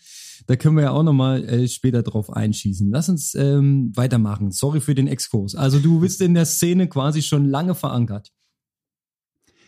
da 0.48 0.56
können 0.56 0.76
wir 0.76 0.84
ja 0.84 0.92
auch 0.92 1.04
nochmal 1.04 1.44
äh, 1.44 1.68
später 1.68 2.04
drauf 2.04 2.32
einschießen. 2.32 2.90
Lass 2.92 3.10
uns 3.10 3.36
ähm, 3.36 3.92
weitermachen. 3.96 4.52
Sorry 4.52 4.82
für 4.82 4.96
den 4.96 5.08
Exkurs. 5.08 5.56
Also 5.56 5.80
du 5.80 6.00
bist 6.00 6.22
in 6.22 6.34
der 6.34 6.46
Szene 6.46 6.88
quasi 6.88 7.22
schon 7.22 7.46
lange 7.46 7.76
verankert. 7.76 8.32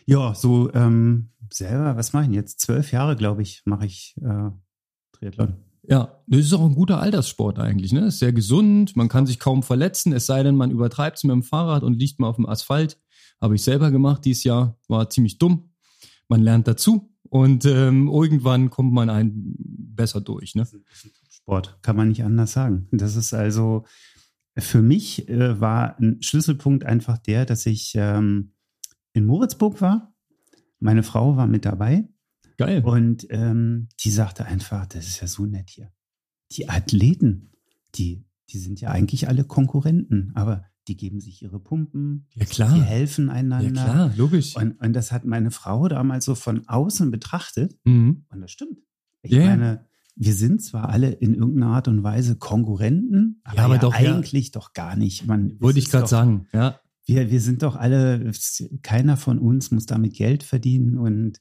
Ja, 0.06 0.34
so 0.34 0.72
ähm, 0.74 1.30
selber, 1.50 1.96
was 1.96 2.12
mache 2.12 2.26
ich 2.26 2.32
jetzt? 2.32 2.60
Zwölf 2.60 2.92
Jahre, 2.92 3.16
glaube 3.16 3.42
ich, 3.42 3.62
mache 3.64 3.86
ich 3.86 4.14
äh, 4.20 4.50
Triathlon. 5.12 5.54
Ja, 5.86 6.22
das 6.26 6.40
ist 6.40 6.52
auch 6.52 6.64
ein 6.64 6.74
guter 6.74 7.00
Alterssport 7.00 7.58
eigentlich. 7.58 7.92
Ne? 7.92 8.06
Ist 8.06 8.18
sehr 8.18 8.32
gesund, 8.32 8.96
man 8.96 9.08
kann 9.08 9.26
sich 9.26 9.38
kaum 9.38 9.62
verletzen, 9.62 10.12
es 10.12 10.26
sei 10.26 10.42
denn, 10.42 10.56
man 10.56 10.70
übertreibt 10.70 11.18
es 11.18 11.24
mit 11.24 11.32
dem 11.32 11.42
Fahrrad 11.42 11.82
und 11.82 11.98
liegt 11.98 12.20
mal 12.20 12.28
auf 12.28 12.36
dem 12.36 12.46
Asphalt. 12.46 12.98
Habe 13.40 13.54
ich 13.54 13.62
selber 13.62 13.90
gemacht 13.90 14.24
dieses 14.24 14.44
Jahr, 14.44 14.78
war 14.88 15.10
ziemlich 15.10 15.38
dumm. 15.38 15.70
Man 16.28 16.42
lernt 16.42 16.66
dazu, 16.66 17.14
Und 17.34 17.64
ähm, 17.64 18.06
irgendwann 18.06 18.70
kommt 18.70 18.92
man 18.92 19.10
ein 19.10 19.56
besser 19.94 20.20
durch. 20.20 20.54
Ne? 20.54 20.66
Sport, 21.30 21.78
kann 21.82 21.96
man 21.96 22.08
nicht 22.08 22.24
anders 22.24 22.52
sagen. 22.52 22.88
Das 22.92 23.16
ist 23.16 23.34
also, 23.34 23.84
für 24.56 24.82
mich 24.82 25.28
äh, 25.28 25.60
war 25.60 25.98
ein 25.98 26.22
Schlüsselpunkt 26.22 26.84
einfach 26.84 27.18
der, 27.18 27.44
dass 27.44 27.66
ich 27.66 27.92
ähm, 27.96 28.52
in 29.12 29.24
Moritzburg 29.24 29.80
war. 29.80 30.14
Meine 30.78 31.02
Frau 31.02 31.36
war 31.36 31.46
mit 31.46 31.64
dabei. 31.64 32.08
Geil. 32.56 32.84
Und 32.84 33.26
ähm, 33.30 33.88
die 34.00 34.10
sagte 34.10 34.44
einfach, 34.44 34.86
das 34.86 35.06
ist 35.08 35.20
ja 35.20 35.26
so 35.26 35.46
nett 35.46 35.70
hier. 35.70 35.92
Die 36.52 36.68
Athleten, 36.68 37.52
die, 37.94 38.24
die 38.50 38.58
sind 38.58 38.80
ja 38.80 38.90
eigentlich 38.90 39.28
alle 39.28 39.44
Konkurrenten, 39.44 40.32
aber 40.34 40.64
die 40.86 40.96
geben 40.96 41.20
sich 41.20 41.42
ihre 41.42 41.58
Pumpen, 41.58 42.26
ja, 42.34 42.44
klar. 42.44 42.74
die 42.74 42.82
helfen 42.82 43.30
einander. 43.30 43.82
Ja, 43.82 43.84
klar, 43.84 44.12
logisch. 44.16 44.56
Und, 44.56 44.72
und 44.80 44.92
das 44.92 45.12
hat 45.12 45.24
meine 45.24 45.50
Frau 45.50 45.88
damals 45.88 46.26
so 46.26 46.34
von 46.34 46.68
außen 46.68 47.10
betrachtet. 47.10 47.76
Mhm. 47.84 48.26
Und 48.28 48.40
das 48.40 48.50
stimmt. 48.50 48.78
Ich 49.24 49.32
Ja, 49.32 49.40
ja. 49.40 49.46
meine, 49.48 49.86
wir 50.16 50.34
sind 50.34 50.62
zwar 50.62 50.88
alle 50.90 51.10
in 51.10 51.34
irgendeiner 51.34 51.72
Art 51.72 51.88
und 51.88 52.02
Weise 52.02 52.36
Konkurrenten, 52.36 53.40
aber, 53.44 53.56
Ja, 53.56 53.64
aber 53.64 53.74
ja 53.74 53.80
doch, 53.80 53.98
ja. 53.98 54.14
eigentlich 54.14 54.52
doch 54.52 54.72
gar 54.72 54.96
nicht. 54.96 55.26
Man, 55.26 55.60
Wollte 55.60 55.78
ich 55.78 55.90
gerade 55.90 56.06
sagen. 56.06 56.46
Ja. 56.52 56.78
Wir, 57.06 57.30
wir 57.30 57.40
sind 57.40 57.62
doch 57.62 57.76
alle, 57.76 58.30
keiner 58.82 59.16
von 59.16 59.38
uns 59.38 59.70
muss 59.70 59.86
damit 59.86 60.14
Geld 60.14 60.42
verdienen 60.42 60.96
und 60.96 61.40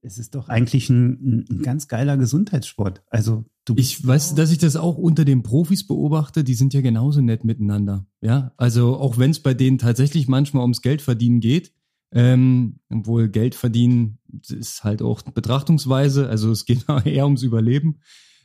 es 0.00 0.18
ist 0.18 0.34
doch 0.34 0.48
eigentlich 0.48 0.90
ein, 0.90 1.12
ein, 1.12 1.44
ein 1.50 1.62
ganz 1.62 1.88
geiler 1.88 2.16
Gesundheitssport. 2.16 3.02
Also 3.08 3.44
du 3.64 3.74
Ich 3.76 4.06
weiß, 4.06 4.34
dass 4.34 4.50
ich 4.50 4.58
das 4.58 4.76
auch 4.76 4.98
unter 4.98 5.24
den 5.24 5.42
Profis 5.42 5.86
beobachte, 5.86 6.44
die 6.44 6.54
sind 6.54 6.74
ja 6.74 6.82
genauso 6.82 7.20
nett 7.20 7.44
miteinander. 7.44 8.06
Ja, 8.20 8.52
also 8.56 8.96
auch 8.96 9.18
wenn 9.18 9.30
es 9.30 9.40
bei 9.40 9.54
denen 9.54 9.78
tatsächlich 9.78 10.28
manchmal 10.28 10.62
ums 10.62 10.82
Geld 10.82 11.00
verdienen 11.00 11.40
geht, 11.40 11.72
ähm, 12.14 12.78
obwohl 12.90 13.28
Geld 13.28 13.54
verdienen 13.54 14.18
ist 14.48 14.84
halt 14.84 15.02
auch 15.02 15.22
Betrachtungsweise, 15.22 16.28
also 16.28 16.50
es 16.50 16.64
geht 16.64 16.84
eher 17.04 17.24
ums 17.24 17.42
Überleben. 17.42 18.00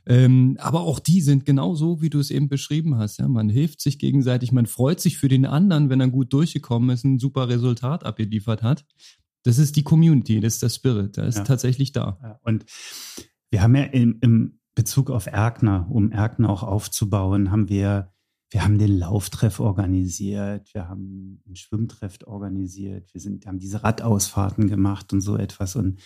Ähm, 0.05 0.57
aber 0.59 0.81
auch 0.81 0.99
die 0.99 1.21
sind 1.21 1.45
genauso, 1.45 2.01
wie 2.01 2.09
du 2.09 2.19
es 2.19 2.31
eben 2.31 2.49
beschrieben 2.49 2.97
hast. 2.97 3.19
Ja, 3.19 3.27
man 3.27 3.47
hilft 3.49 3.79
sich 3.81 3.99
gegenseitig, 3.99 4.51
man 4.51 4.65
freut 4.65 4.99
sich 4.99 5.17
für 5.17 5.27
den 5.27 5.45
anderen, 5.45 5.89
wenn 5.89 5.99
er 6.01 6.07
gut 6.09 6.33
durchgekommen 6.33 6.89
ist, 6.89 7.03
ein 7.03 7.19
super 7.19 7.47
Resultat 7.47 8.05
abgeliefert 8.05 8.63
hat. 8.63 8.85
Das 9.43 9.57
ist 9.59 9.75
die 9.75 9.83
Community, 9.83 10.39
das 10.39 10.55
ist 10.55 10.63
der 10.63 10.69
Spirit, 10.69 11.17
der 11.17 11.25
ist 11.25 11.37
Ja. 11.37 11.43
tatsächlich 11.43 11.91
da. 11.91 12.17
Ja, 12.23 12.39
Und 12.43 12.65
wir 13.51 13.61
haben 13.61 13.75
ja 13.75 13.83
im, 13.83 14.17
im 14.21 14.59
Bezug 14.73 15.11
auf 15.11 15.27
Erkner, 15.27 15.87
um 15.91 16.11
Erkner 16.11 16.49
auch 16.49 16.63
aufzubauen, 16.63 17.51
haben 17.51 17.69
wir, 17.69 18.11
wir 18.51 18.63
haben 18.63 18.79
den 18.79 18.97
Lauftreff 18.97 19.59
organisiert, 19.59 20.73
wir 20.73 20.87
haben 20.87 21.41
einen 21.45 21.55
Schwimmtreff 21.55 22.17
organisiert, 22.25 23.13
wir 23.13 23.21
sind, 23.21 23.45
haben 23.45 23.59
diese 23.59 23.83
Radausfahrten 23.83 24.67
gemacht 24.67 25.13
und 25.13 25.21
so 25.21 25.37
etwas. 25.37 25.75
Und 25.75 25.99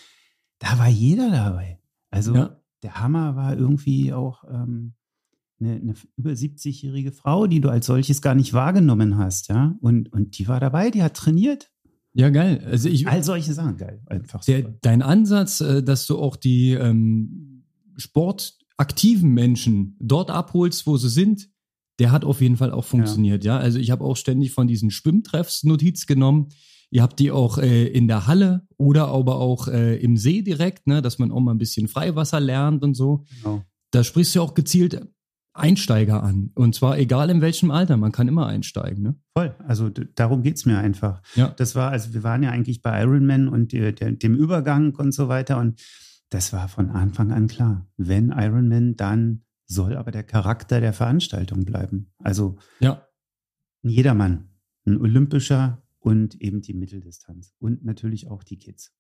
da 0.60 0.78
war 0.78 0.90
jeder 0.90 1.30
dabei. 1.32 1.80
Also 2.10 2.36
Ja. 2.36 2.60
der 2.84 3.00
Hammer 3.00 3.36
war 3.36 3.58
irgendwie 3.58 4.12
auch 4.14 4.44
ähm, 4.50 4.94
eine, 5.60 5.76
eine 5.76 5.94
über 6.18 6.32
70-jährige 6.32 7.14
Frau, 7.14 7.48
die 7.48 7.62
du 7.62 7.70
als 7.70 7.86
solches 7.86 8.22
gar 8.22 8.36
nicht 8.36 8.54
wahrgenommen 8.54 9.18
hast, 9.18 9.48
ja. 9.48 9.78
Und, 9.80 10.12
und 10.12 10.38
die 10.38 10.48
war 10.50 10.60
dabei, 10.60 10.92
die 10.92 11.02
hat 11.02 11.14
trainiert. 11.16 11.72
Ja, 12.14 12.30
geil. 12.30 12.62
Also 12.70 12.90
ich, 12.90 13.08
All 13.08 13.24
solche 13.24 13.54
Sachen, 13.54 13.78
geil. 13.78 14.02
Einfach 14.08 14.44
Der, 14.44 14.64
dein 14.82 15.02
Ansatz, 15.02 15.62
äh, 15.62 15.82
dass 15.82 16.06
du 16.06 16.20
auch 16.20 16.36
die 16.36 16.74
ähm, 16.74 17.64
sportaktiven 17.96 19.32
Menschen 19.34 19.96
dort 20.00 20.30
abholst, 20.30 20.86
wo 20.86 20.98
sie 20.98 21.10
sind, 21.10 21.50
der 22.04 22.12
hat 22.12 22.26
auf 22.26 22.42
jeden 22.42 22.58
Fall 22.58 22.72
auch 22.72 22.84
funktioniert. 22.84 23.46
Ja, 23.46 23.58
also 23.58 23.80
ich 23.80 23.90
habe 23.90 24.04
auch 24.04 24.18
ständig 24.18 24.52
von 24.52 24.68
diesen 24.68 24.92
Schwimmtreffs 24.92 25.64
Notiz 25.64 26.06
genommen. 26.06 26.50
Ihr 26.92 27.02
habt 27.02 27.18
die 27.18 27.32
auch 27.32 27.58
äh, 27.58 27.88
in 27.88 28.10
der 28.10 28.28
Halle 28.28 28.68
oder 28.76 29.08
aber 29.08 29.38
auch 29.38 29.70
äh, 29.70 29.96
im 29.96 30.18
See 30.18 30.42
direkt, 30.42 30.86
ne, 30.86 31.02
dass 31.02 31.18
man 31.18 31.32
auch 31.32 31.40
mal 31.40 31.52
ein 31.52 31.58
bisschen 31.58 31.88
Freiwasser 31.88 32.42
lernt 32.42 32.84
und 32.84 32.94
so. 32.94 33.24
Genau. 33.42 33.64
Da 33.92 34.04
sprichst 34.04 34.36
du 34.36 34.42
auch 34.42 34.54
gezielt 34.54 35.08
Einsteiger 35.54 36.24
an. 36.24 36.52
Und 36.56 36.76
zwar 36.76 36.98
egal 36.98 37.30
in 37.30 37.40
welchem 37.40 37.72
Alter, 37.72 37.96
man 37.96 38.12
kann 38.12 38.28
immer 38.28 38.48
einsteigen. 38.48 39.02
Ne? 39.02 39.16
Voll. 39.38 39.56
Also 39.66 39.90
darum 39.90 40.44
geht's 40.44 40.66
mir 40.66 40.80
einfach. 40.80 41.22
Ja. 41.36 41.54
Das 41.56 41.74
war, 41.74 41.92
also 41.92 42.14
wir 42.14 42.24
waren 42.24 42.44
ja 42.44 42.50
eigentlich 42.52 42.82
bei 42.82 43.02
Ironman 43.02 43.48
und 43.48 43.72
der, 43.72 43.94
der, 43.94 44.12
dem 44.12 44.36
Übergang 44.36 44.94
und 44.96 45.14
so 45.14 45.30
weiter. 45.30 45.58
Und 45.58 45.82
das 46.30 46.52
war 46.52 46.68
von 46.68 46.90
Anfang 46.90 47.32
an 47.32 47.48
klar. 47.48 47.88
Wenn 47.96 48.30
Ironman, 48.30 48.98
dann 48.98 49.44
soll 49.74 49.98
aber 49.98 50.12
der 50.12 50.24
Charakter 50.24 50.80
der 50.80 50.94
Veranstaltung 50.94 51.66
bleiben. 51.66 52.12
Also 52.20 52.58
Ja. 52.80 53.08
ein 53.84 53.90
Jedermann, 53.90 54.50
ein 54.86 54.98
Olympischer 55.02 55.84
und 56.00 56.36
eben 56.42 56.62
die 56.62 56.74
Mitteldistanz. 56.74 57.54
Und 57.60 57.84
natürlich 57.84 58.30
auch 58.30 58.44
die 58.44 58.58
Kids. 58.58 58.92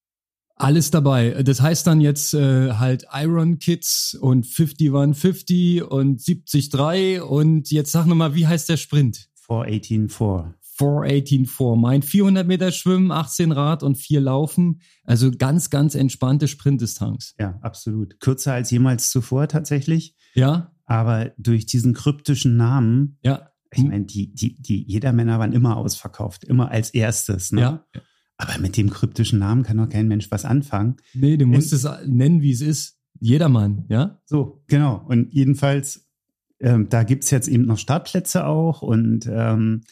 Alles 0.55 0.91
dabei. 0.91 1.41
Das 1.43 1.61
heißt 1.61 1.87
dann 1.87 1.99
jetzt 1.99 2.33
äh, 2.33 2.73
halt 2.73 3.05
Iron 3.11 3.57
Kids 3.57 4.13
und 4.13 4.45
5150 4.45 5.83
und 5.83 6.17
73 6.25 7.21
und 7.21 7.71
jetzt 7.71 7.91
sag 7.91 8.05
nochmal, 8.05 8.35
wie 8.35 8.45
heißt 8.47 8.69
der 8.69 8.77
Sprint? 8.77 9.29
418-4. 9.47 10.53
418-4. 10.77 11.75
Mein 11.75 12.01
400 12.01 12.47
Meter 12.47 12.71
Schwimmen, 12.71 13.11
18 13.11 13.51
Rad 13.51 13.83
und 13.83 13.95
4 13.95 14.21
Laufen. 14.21 14.81
Also 15.03 15.31
ganz, 15.31 15.69
ganz 15.69 15.95
entspannte 15.95 16.47
Sprintdistanz. 16.47 17.35
Ja, 17.39 17.59
absolut. 17.61 18.19
Kürzer 18.19 18.53
als 18.53 18.71
jemals 18.71 19.09
zuvor 19.09 19.47
tatsächlich. 19.47 20.15
Ja, 20.33 20.71
Aber 20.85 21.31
durch 21.37 21.65
diesen 21.65 21.93
kryptischen 21.93 22.57
Namen 22.57 23.19
ja. 23.23 23.49
Ich 23.75 23.83
meine, 23.83 24.05
die, 24.05 24.33
die, 24.33 24.61
die 24.61 24.83
Jedermänner 24.83 25.39
waren 25.39 25.53
immer 25.53 25.77
ausverkauft, 25.77 26.43
immer 26.43 26.69
als 26.71 26.91
erstes. 26.91 27.51
Ne? 27.51 27.61
Ja. 27.61 27.85
Aber 28.37 28.59
mit 28.59 28.77
dem 28.77 28.89
kryptischen 28.89 29.39
Namen 29.39 29.63
kann 29.63 29.77
doch 29.77 29.89
kein 29.89 30.07
Mensch 30.07 30.29
was 30.31 30.45
anfangen. 30.45 30.97
Nee, 31.13 31.37
du 31.37 31.45
musst 31.45 31.73
es 31.73 31.87
nennen, 32.05 32.41
wie 32.41 32.51
es 32.51 32.61
ist. 32.61 32.99
Jedermann, 33.19 33.85
ja? 33.89 34.19
So, 34.25 34.63
genau. 34.67 35.05
Und 35.07 35.33
jedenfalls, 35.33 36.09
ähm, 36.59 36.89
da 36.89 37.03
gibt's 37.03 37.29
jetzt 37.31 37.47
eben 37.47 37.65
noch 37.65 37.77
Startplätze 37.77 38.45
auch. 38.45 38.81
Und 38.81 39.29
ähm, 39.31 39.83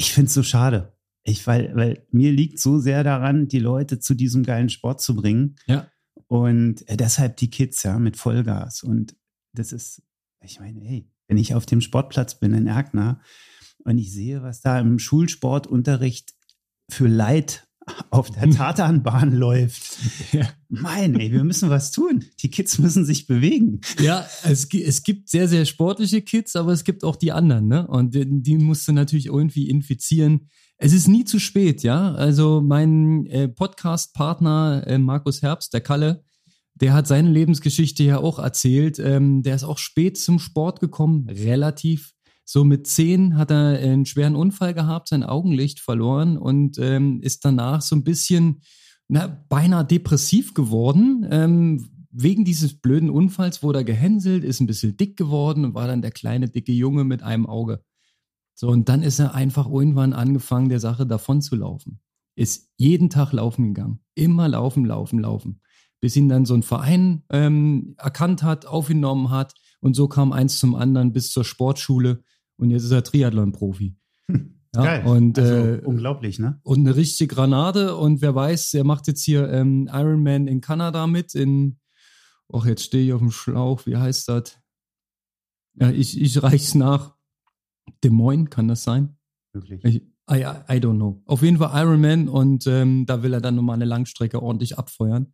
ich 0.00 0.14
find's 0.14 0.32
so 0.32 0.42
schade. 0.42 0.96
Ich, 1.24 1.46
weil, 1.46 1.76
weil 1.76 2.06
mir 2.10 2.32
liegt 2.32 2.58
so 2.58 2.78
sehr 2.78 3.04
daran, 3.04 3.48
die 3.48 3.58
Leute 3.58 3.98
zu 3.98 4.14
diesem 4.14 4.44
geilen 4.44 4.70
Sport 4.70 5.02
zu 5.02 5.14
bringen. 5.14 5.56
Ja. 5.66 5.90
Und 6.26 6.88
äh, 6.88 6.96
deshalb 6.96 7.36
die 7.36 7.50
Kids, 7.50 7.82
ja, 7.82 7.98
mit 7.98 8.16
Vollgas. 8.16 8.82
Und 8.82 9.14
das 9.52 9.72
ist, 9.72 10.02
ich 10.42 10.58
meine, 10.58 10.80
hey, 10.80 11.06
wenn 11.28 11.36
ich 11.36 11.54
auf 11.54 11.66
dem 11.66 11.82
Sportplatz 11.82 12.40
bin 12.40 12.54
in 12.54 12.66
Erkner 12.66 13.20
und 13.84 13.98
ich 13.98 14.10
sehe, 14.10 14.42
was 14.42 14.62
da 14.62 14.80
im 14.80 14.98
Schulsportunterricht 14.98 16.32
für 16.90 17.06
Leid 17.06 17.68
auf 18.10 18.30
der 18.30 18.50
Tatanbahn 18.50 19.32
läuft. 19.32 19.98
Ja. 20.32 20.48
Mein, 20.68 21.18
ey, 21.18 21.32
wir 21.32 21.44
müssen 21.44 21.70
was 21.70 21.92
tun. 21.92 22.24
Die 22.40 22.50
Kids 22.50 22.78
müssen 22.78 23.04
sich 23.04 23.26
bewegen. 23.26 23.80
Ja, 24.00 24.26
es, 24.44 24.72
es 24.72 25.02
gibt 25.02 25.28
sehr, 25.28 25.48
sehr 25.48 25.64
sportliche 25.64 26.22
Kids, 26.22 26.56
aber 26.56 26.72
es 26.72 26.84
gibt 26.84 27.04
auch 27.04 27.16
die 27.16 27.32
anderen, 27.32 27.68
ne? 27.68 27.86
Und 27.86 28.14
die, 28.14 28.42
die 28.42 28.58
musst 28.58 28.86
du 28.88 28.92
natürlich 28.92 29.26
irgendwie 29.26 29.68
infizieren. 29.68 30.48
Es 30.76 30.92
ist 30.92 31.08
nie 31.08 31.24
zu 31.24 31.38
spät, 31.38 31.82
ja? 31.82 32.14
Also 32.14 32.60
mein 32.60 33.26
äh, 33.26 33.48
Podcast-Partner 33.48 34.84
äh, 34.86 34.98
Markus 34.98 35.42
Herbst, 35.42 35.74
der 35.74 35.80
Kalle, 35.80 36.24
der 36.74 36.94
hat 36.94 37.06
seine 37.06 37.30
Lebensgeschichte 37.30 38.02
ja 38.02 38.18
auch 38.18 38.38
erzählt. 38.38 38.98
Ähm, 38.98 39.42
der 39.42 39.54
ist 39.54 39.64
auch 39.64 39.78
spät 39.78 40.18
zum 40.18 40.38
Sport 40.38 40.80
gekommen, 40.80 41.28
relativ. 41.28 42.14
So 42.52 42.64
mit 42.64 42.88
zehn 42.88 43.36
hat 43.36 43.52
er 43.52 43.78
einen 43.78 44.06
schweren 44.06 44.34
Unfall 44.34 44.74
gehabt, 44.74 45.06
sein 45.06 45.22
Augenlicht 45.22 45.78
verloren 45.78 46.36
und 46.36 46.78
ähm, 46.78 47.20
ist 47.22 47.44
danach 47.44 47.80
so 47.80 47.94
ein 47.94 48.02
bisschen 48.02 48.62
na, 49.06 49.28
beinahe 49.48 49.84
depressiv 49.84 50.52
geworden. 50.52 51.24
Ähm, 51.30 52.06
wegen 52.10 52.44
dieses 52.44 52.74
blöden 52.74 53.08
Unfalls 53.08 53.62
wurde 53.62 53.78
er 53.78 53.84
gehänselt, 53.84 54.42
ist 54.42 54.58
ein 54.58 54.66
bisschen 54.66 54.96
dick 54.96 55.16
geworden 55.16 55.64
und 55.64 55.74
war 55.74 55.86
dann 55.86 56.02
der 56.02 56.10
kleine, 56.10 56.48
dicke 56.48 56.72
Junge 56.72 57.04
mit 57.04 57.22
einem 57.22 57.46
Auge. 57.46 57.84
So, 58.56 58.66
und 58.66 58.88
dann 58.88 59.04
ist 59.04 59.20
er 59.20 59.32
einfach 59.32 59.70
irgendwann 59.70 60.12
angefangen, 60.12 60.70
der 60.70 60.80
Sache 60.80 61.06
davon 61.06 61.42
zu 61.42 61.54
laufen. 61.54 62.00
Ist 62.34 62.68
jeden 62.76 63.10
Tag 63.10 63.32
laufen 63.32 63.74
gegangen. 63.74 64.00
Immer 64.16 64.48
laufen, 64.48 64.84
laufen, 64.84 65.20
laufen. 65.20 65.60
Bis 66.00 66.16
ihn 66.16 66.28
dann 66.28 66.46
so 66.46 66.54
ein 66.54 66.64
Verein 66.64 67.22
ähm, 67.30 67.94
erkannt 67.96 68.42
hat, 68.42 68.66
aufgenommen 68.66 69.30
hat. 69.30 69.54
Und 69.78 69.94
so 69.94 70.08
kam 70.08 70.32
eins 70.32 70.58
zum 70.58 70.74
anderen 70.74 71.12
bis 71.12 71.30
zur 71.30 71.44
Sportschule. 71.44 72.24
Und 72.60 72.70
jetzt 72.70 72.84
ist 72.84 72.90
er 72.90 73.02
Triathlon-Profi. 73.02 73.96
Ja, 74.72 74.84
Geil. 74.84 75.04
Und, 75.04 75.36
also, 75.36 75.52
äh, 75.52 75.80
unglaublich, 75.84 76.38
ne? 76.38 76.60
und 76.62 76.78
eine 76.78 76.94
richtige 76.94 77.34
Granate. 77.34 77.96
Und 77.96 78.20
wer 78.20 78.36
weiß, 78.36 78.72
er 78.74 78.84
macht 78.84 79.08
jetzt 79.08 79.24
hier 79.24 79.50
ähm, 79.50 79.88
Ironman 79.92 80.46
in 80.46 80.60
Kanada 80.60 81.08
mit. 81.08 81.34
In, 81.34 81.80
ach, 82.52 82.66
jetzt 82.66 82.84
stehe 82.84 83.04
ich 83.04 83.12
auf 83.12 83.18
dem 83.18 83.32
Schlauch. 83.32 83.84
Wie 83.86 83.96
heißt 83.96 84.28
das? 84.28 84.60
Ja, 85.74 85.90
ich, 85.90 86.20
ich 86.20 86.40
reich's 86.40 86.76
nach. 86.76 87.16
Des 88.04 88.12
Moines, 88.12 88.50
kann 88.50 88.68
das 88.68 88.84
sein? 88.84 89.16
Wirklich. 89.52 89.84
Ich, 89.84 90.02
I, 90.30 90.44
I 90.68 90.78
don't 90.78 90.94
know. 90.94 91.20
Auf 91.26 91.42
jeden 91.42 91.56
Fall 91.56 91.72
Ironman 91.82 92.28
und 92.28 92.68
ähm, 92.68 93.06
da 93.06 93.24
will 93.24 93.32
er 93.32 93.40
dann 93.40 93.56
nochmal 93.56 93.74
eine 93.74 93.86
Langstrecke 93.86 94.40
ordentlich 94.40 94.78
abfeuern. 94.78 95.32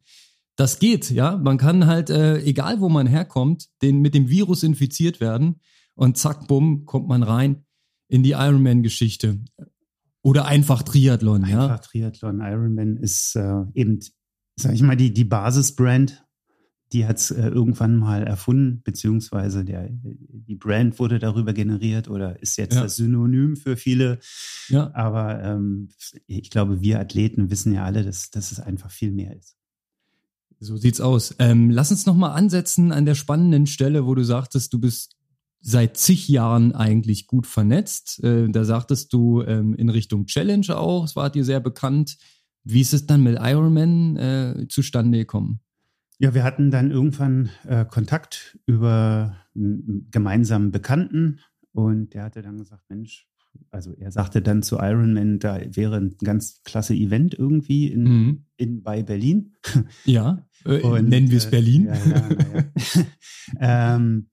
Das 0.57 0.79
geht, 0.79 1.11
ja. 1.11 1.37
Man 1.37 1.59
kann 1.59 1.85
halt, 1.85 2.09
äh, 2.09 2.39
egal 2.39 2.81
wo 2.81 2.89
man 2.89 3.07
herkommt, 3.07 3.69
den, 3.83 4.01
mit 4.01 4.15
dem 4.15 4.31
Virus 4.31 4.63
infiziert 4.63 5.21
werden 5.21 5.61
und 5.97 6.17
zack, 6.17 6.47
bumm, 6.47 6.85
kommt 6.85 7.09
man 7.09 7.25
rein 7.25 7.65
in 8.09 8.23
die 8.23 8.33
Ironman-Geschichte. 8.33 9.41
Oder 10.23 10.47
einfach 10.47 10.83
Triathlon, 10.83 11.45
ja. 11.47 11.65
Einfach 11.65 11.81
Triathlon, 11.81 12.41
Ironman 12.41 12.97
ist 12.97 13.35
äh, 13.37 13.65
eben 13.75 14.01
sag 14.57 14.75
ich 14.75 14.83
mal, 14.83 14.97
die, 14.97 15.13
die 15.13 15.25
Basisbrand, 15.25 16.25
die 16.93 17.07
hat 17.07 17.19
es 17.19 17.31
äh, 17.31 17.49
irgendwann 17.49 17.97
mal 17.97 18.23
erfunden, 18.23 18.81
beziehungsweise 18.83 19.65
der, 19.65 19.91
die 19.91 20.55
Brand 20.55 20.99
wurde 20.99 21.19
darüber 21.19 21.53
generiert 21.53 22.09
oder 22.09 22.41
ist 22.41 22.57
jetzt 22.57 22.75
ja. 22.75 22.83
das 22.83 22.97
Synonym 22.97 23.57
für 23.57 23.77
viele. 23.77 24.19
Ja. 24.69 24.91
Aber 24.95 25.43
ähm, 25.43 25.91
ich 26.27 26.51
glaube, 26.51 26.81
wir 26.81 27.01
Athleten 27.01 27.51
wissen 27.51 27.73
ja 27.73 27.85
alle, 27.85 28.05
dass, 28.05 28.31
dass 28.31 28.53
es 28.53 28.61
einfach 28.61 28.91
viel 28.91 29.11
mehr 29.11 29.37
ist. 29.37 29.57
So 30.59 30.77
sieht's 30.77 31.03
aus. 31.03 31.35
Ähm, 31.39 31.71
lass 31.71 31.91
uns 31.91 32.07
noch 32.07 32.15
mal 32.15 32.33
ansetzen 32.33 32.93
an 32.93 33.05
der 33.05 33.15
spannenden 33.15 33.67
Stelle, 33.67 34.07
wo 34.07 34.15
du 34.15 34.25
sagtest, 34.25 34.73
du 34.73 34.81
bist 34.81 35.17
seit 35.61 35.97
zig 35.97 36.29
Jahren 36.29 36.73
eigentlich 36.73 37.27
gut 37.27 37.47
vernetzt. 37.47 38.23
Äh, 38.23 38.49
da 38.49 38.65
sagtest 38.65 39.13
du 39.13 39.43
ähm, 39.43 39.75
in 39.75 39.89
Richtung 39.89 40.27
Challenge 40.27 40.77
auch, 40.77 41.05
es 41.05 41.17
war 41.17 41.31
dir 41.31 41.45
sehr 41.45 41.61
bekannt. 41.61 42.19
Wie 42.65 42.81
ist 42.81 42.95
es 42.95 43.07
dann 43.07 43.23
mit 43.23 43.39
Ironman 43.41 44.17
äh, 44.17 44.67
zustande 44.69 45.19
gekommen? 45.19 45.61
Ja, 46.19 46.35
wir 46.35 46.45
hatten 46.45 46.71
dann 46.71 46.91
irgendwann 46.91 47.51
äh, 47.67 47.85
Kontakt 47.85 48.59
über 48.67 49.37
einen 49.55 50.09
gemeinsamen 50.11 50.71
Bekannten 50.71 51.41
und 51.73 52.15
der 52.15 52.25
hatte 52.25 52.43
dann 52.43 52.59
gesagt, 52.59 52.85
Mensch, 52.89 53.29
also 53.71 53.93
er 53.95 54.11
sagte 54.11 54.43
dann 54.43 54.63
zu 54.63 54.77
Ironman, 54.77 55.39
da 55.39 55.61
wäre 55.75 55.97
ein 55.97 56.17
ganz 56.23 56.63
klasse 56.65 56.95
Event 56.95 57.35
irgendwie 57.35 57.89
in, 57.89 58.03
mhm. 58.03 58.45
in 58.57 58.83
bei 58.83 59.03
Berlin. 59.03 59.55
Ja, 60.05 60.47
äh, 60.65 60.81
und, 60.83 61.09
nennen 61.09 61.31
wir 61.31 61.39
es 61.39 61.47
äh, 61.47 61.51
Berlin. 61.51 61.87
Ja, 61.87 61.95
ja, 61.95 62.29
ja. 63.59 63.95
ähm, 63.97 64.29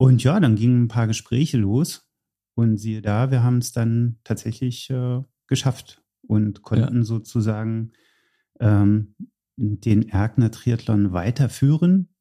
und 0.00 0.24
ja, 0.24 0.40
dann 0.40 0.56
gingen 0.56 0.84
ein 0.84 0.88
paar 0.88 1.06
Gespräche 1.06 1.58
los 1.58 2.08
und 2.54 2.78
siehe 2.78 3.02
da, 3.02 3.30
wir 3.30 3.42
haben 3.42 3.58
es 3.58 3.72
dann 3.72 4.16
tatsächlich 4.24 4.88
äh, 4.88 5.20
geschafft 5.46 6.02
und 6.22 6.62
konnten 6.62 7.04
sozusagen 7.04 7.92
ähm, 8.60 9.14
den 9.56 10.08
Erkner 10.08 10.50
Triathlon 10.50 11.12
weiterführen, 11.12 12.14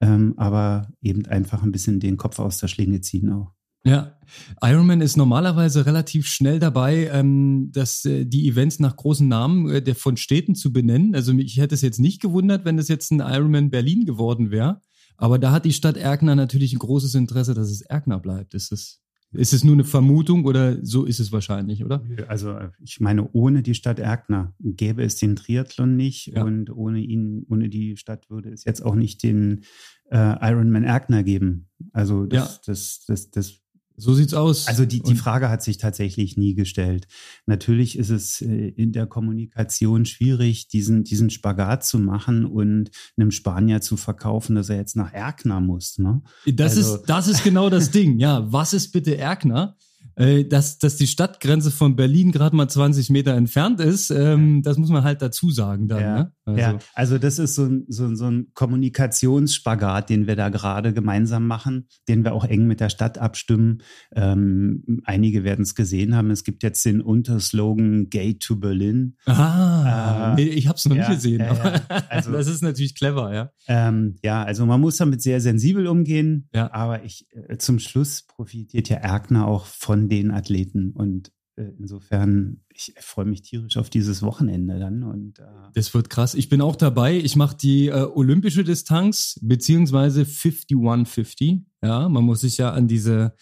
ähm, 0.00 0.34
aber 0.36 0.92
eben 1.02 1.26
einfach 1.26 1.64
ein 1.64 1.72
bisschen 1.72 1.98
den 1.98 2.16
Kopf 2.16 2.38
aus 2.38 2.58
der 2.58 2.68
Schlinge 2.68 3.00
ziehen 3.00 3.32
auch. 3.32 3.54
Ja, 3.82 4.16
Ironman 4.62 5.00
ist 5.00 5.16
normalerweise 5.16 5.86
relativ 5.86 6.28
schnell 6.28 6.60
dabei, 6.60 7.08
ähm, 7.12 7.70
dass 7.72 8.04
äh, 8.04 8.24
die 8.24 8.46
Events 8.46 8.78
nach 8.78 8.94
großen 8.94 9.26
Namen 9.26 9.68
äh, 9.68 9.82
der 9.82 9.96
von 9.96 10.16
Städten 10.16 10.54
zu 10.54 10.72
benennen. 10.72 11.16
Also 11.16 11.32
ich 11.32 11.56
hätte 11.56 11.74
es 11.74 11.82
jetzt 11.82 11.98
nicht 11.98 12.22
gewundert, 12.22 12.64
wenn 12.64 12.78
es 12.78 12.86
jetzt 12.86 13.10
ein 13.10 13.18
Ironman 13.18 13.70
Berlin 13.70 14.04
geworden 14.04 14.52
wäre. 14.52 14.80
Aber 15.16 15.38
da 15.38 15.52
hat 15.52 15.64
die 15.64 15.72
Stadt 15.72 15.96
Erkner 15.96 16.34
natürlich 16.34 16.72
ein 16.72 16.78
großes 16.78 17.14
Interesse, 17.14 17.54
dass 17.54 17.70
es 17.70 17.82
Erkner 17.82 18.18
bleibt. 18.18 18.54
Ist 18.54 18.72
es 18.72 19.00
ist 19.32 19.52
es 19.52 19.62
nur 19.62 19.74
eine 19.74 19.84
Vermutung 19.84 20.44
oder 20.44 20.84
so 20.84 21.04
ist 21.04 21.20
es 21.20 21.30
wahrscheinlich, 21.30 21.84
oder? 21.84 22.02
Also 22.26 22.58
ich 22.80 22.98
meine, 22.98 23.30
ohne 23.32 23.62
die 23.62 23.74
Stadt 23.74 24.00
Erkner 24.00 24.54
gäbe 24.58 25.04
es 25.04 25.16
den 25.16 25.36
Triathlon 25.36 25.96
nicht 25.96 26.28
ja. 26.34 26.42
und 26.42 26.70
ohne 26.70 26.98
ihn, 26.98 27.46
ohne 27.48 27.68
die 27.68 27.96
Stadt 27.96 28.28
würde 28.28 28.50
es 28.50 28.64
jetzt 28.64 28.84
auch 28.84 28.96
nicht 28.96 29.22
den 29.22 29.62
äh, 30.10 30.50
Ironman 30.50 30.82
Erkner 30.82 31.22
geben. 31.22 31.68
Also 31.92 32.26
das, 32.26 32.56
ja. 32.56 32.60
das, 32.66 33.04
das, 33.06 33.30
das 33.30 33.60
so 34.00 34.14
sieht's 34.14 34.34
aus. 34.34 34.66
Also 34.66 34.86
die, 34.86 35.02
die 35.02 35.14
Frage 35.14 35.48
hat 35.48 35.62
sich 35.62 35.78
tatsächlich 35.78 36.36
nie 36.36 36.54
gestellt. 36.54 37.06
Natürlich 37.46 37.98
ist 37.98 38.10
es 38.10 38.40
äh, 38.40 38.68
in 38.68 38.92
der 38.92 39.06
Kommunikation 39.06 40.06
schwierig, 40.06 40.68
diesen, 40.68 41.04
diesen 41.04 41.30
Spagat 41.30 41.84
zu 41.84 41.98
machen 41.98 42.44
und 42.44 42.90
einem 43.16 43.30
Spanier 43.30 43.80
zu 43.80 43.96
verkaufen, 43.96 44.56
dass 44.56 44.68
er 44.68 44.76
jetzt 44.76 44.96
nach 44.96 45.12
Erkner 45.12 45.60
muss. 45.60 45.98
Ne? 45.98 46.22
Das, 46.46 46.76
also, 46.76 46.96
ist, 46.96 47.04
das 47.04 47.28
ist 47.28 47.44
genau 47.44 47.70
das 47.70 47.90
Ding. 47.90 48.18
Ja, 48.18 48.50
was 48.50 48.72
ist 48.72 48.92
bitte 48.92 49.16
Erkner? 49.16 49.76
Äh, 50.16 50.44
dass, 50.44 50.78
dass 50.78 50.96
die 50.96 51.06
Stadtgrenze 51.06 51.70
von 51.70 51.96
Berlin 51.96 52.32
gerade 52.32 52.54
mal 52.54 52.68
20 52.68 53.10
Meter 53.10 53.34
entfernt 53.34 53.80
ist, 53.80 54.10
ähm, 54.10 54.62
das 54.62 54.76
muss 54.76 54.90
man 54.90 55.04
halt 55.04 55.22
dazu 55.22 55.50
sagen 55.50 55.88
dann. 55.88 56.00
Ja, 56.00 56.18
ne? 56.18 56.32
Also. 56.50 56.60
ja. 56.60 56.78
also 56.94 57.18
das 57.18 57.38
ist 57.38 57.54
so 57.54 57.64
ein, 57.64 57.84
so, 57.88 58.14
so 58.14 58.26
ein 58.26 58.48
Kommunikationsspagat, 58.54 60.10
den 60.10 60.26
wir 60.26 60.36
da 60.36 60.48
gerade 60.48 60.92
gemeinsam 60.92 61.46
machen, 61.46 61.88
den 62.08 62.24
wir 62.24 62.32
auch 62.32 62.44
eng 62.44 62.66
mit 62.66 62.80
der 62.80 62.88
Stadt 62.88 63.18
abstimmen. 63.18 63.82
Ähm, 64.14 65.00
einige 65.04 65.44
werden 65.44 65.62
es 65.62 65.74
gesehen 65.74 66.14
haben. 66.14 66.30
Es 66.30 66.44
gibt 66.44 66.62
jetzt 66.62 66.84
den 66.84 67.00
Unterslogan 67.00 68.10
Gate 68.10 68.40
to 68.40 68.56
Berlin. 68.56 69.16
Ah, 69.26 70.32
äh, 70.32 70.36
nee, 70.36 70.48
ich 70.48 70.66
habe 70.66 70.76
es 70.76 70.86
noch 70.86 70.96
ja, 70.96 71.08
nicht 71.08 71.16
gesehen. 71.16 71.40
Ja, 71.40 71.82
also, 72.08 72.32
das 72.32 72.46
ist 72.46 72.62
natürlich 72.62 72.94
clever, 72.94 73.34
ja. 73.34 73.50
Ähm, 73.68 74.16
ja, 74.22 74.42
also 74.42 74.66
man 74.66 74.80
muss 74.80 74.96
damit 74.96 75.22
sehr 75.22 75.40
sensibel 75.40 75.86
umgehen. 75.86 76.48
Ja. 76.54 76.72
Aber 76.72 77.04
ich 77.04 77.26
äh, 77.32 77.56
zum 77.58 77.78
Schluss 77.78 78.26
profitiert 78.26 78.88
ja 78.88 78.96
Erkner 78.96 79.46
auch 79.46 79.66
von 79.66 80.08
den 80.08 80.30
Athleten. 80.30 80.92
Und 80.92 81.32
insofern, 81.56 82.60
ich 82.72 82.94
freue 83.00 83.24
mich 83.24 83.42
tierisch 83.42 83.76
auf 83.76 83.90
dieses 83.90 84.22
Wochenende 84.22 84.78
dann. 84.78 85.02
Und, 85.02 85.38
äh 85.38 85.44
das 85.74 85.92
wird 85.94 86.10
krass. 86.10 86.34
Ich 86.34 86.48
bin 86.48 86.60
auch 86.60 86.76
dabei. 86.76 87.16
Ich 87.16 87.36
mache 87.36 87.56
die 87.56 87.88
äh, 87.88 88.06
olympische 88.14 88.64
Distanz 88.64 89.38
beziehungsweise 89.42 90.24
5150. 90.24 91.60
Ja, 91.82 92.08
man 92.08 92.24
muss 92.24 92.40
sich 92.40 92.58
ja 92.58 92.72
an 92.72 92.88
diese 92.88 93.34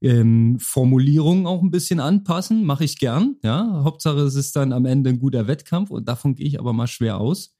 ähm, 0.00 0.58
Formulierung 0.60 1.46
auch 1.46 1.62
ein 1.62 1.70
bisschen 1.70 2.00
anpassen. 2.00 2.64
Mache 2.64 2.84
ich 2.84 2.98
gern. 2.98 3.36
Ja, 3.42 3.82
Hauptsache 3.84 4.20
es 4.20 4.34
ist 4.34 4.56
dann 4.56 4.72
am 4.72 4.86
Ende 4.86 5.10
ein 5.10 5.18
guter 5.18 5.46
Wettkampf 5.46 5.90
und 5.90 6.08
davon 6.08 6.34
gehe 6.34 6.46
ich 6.46 6.58
aber 6.58 6.72
mal 6.72 6.86
schwer 6.86 7.18
aus. 7.18 7.56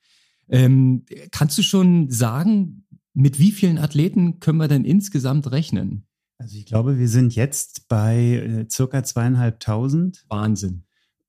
Ähm, 0.49 1.05
kannst 1.33 1.59
du 1.59 1.63
schon 1.63 2.11
sagen, 2.11 2.87
mit 3.15 3.39
wie 3.39 3.51
vielen 3.51 3.79
Athleten 3.79 4.41
können 4.41 4.59
wir 4.59 4.69
denn 4.69 4.85
insgesamt 4.85 5.51
rechnen? 5.51 6.07
Also 6.38 6.59
ich 6.59 6.66
glaube, 6.66 6.99
wir 6.99 7.09
sind 7.09 7.35
jetzt 7.35 7.88
bei 7.88 8.16
äh, 8.16 8.66
circa 8.70 9.03
zweieinhalbtausend. 9.03 10.25
Wahnsinn. 10.29 10.85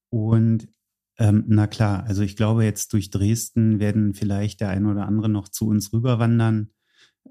Und 0.10 0.68
ähm, 1.18 1.46
na 1.48 1.68
klar, 1.68 2.04
also 2.06 2.22
ich 2.22 2.36
glaube, 2.36 2.64
jetzt 2.64 2.94
durch 2.94 3.10
Dresden 3.10 3.80
werden 3.80 4.14
vielleicht 4.14 4.62
der 4.62 4.70
ein 4.70 4.86
oder 4.86 5.08
andere 5.08 5.30
noch 5.30 5.50
zu 5.50 5.68
uns 5.68 5.92
rüberwandern. 5.94 6.72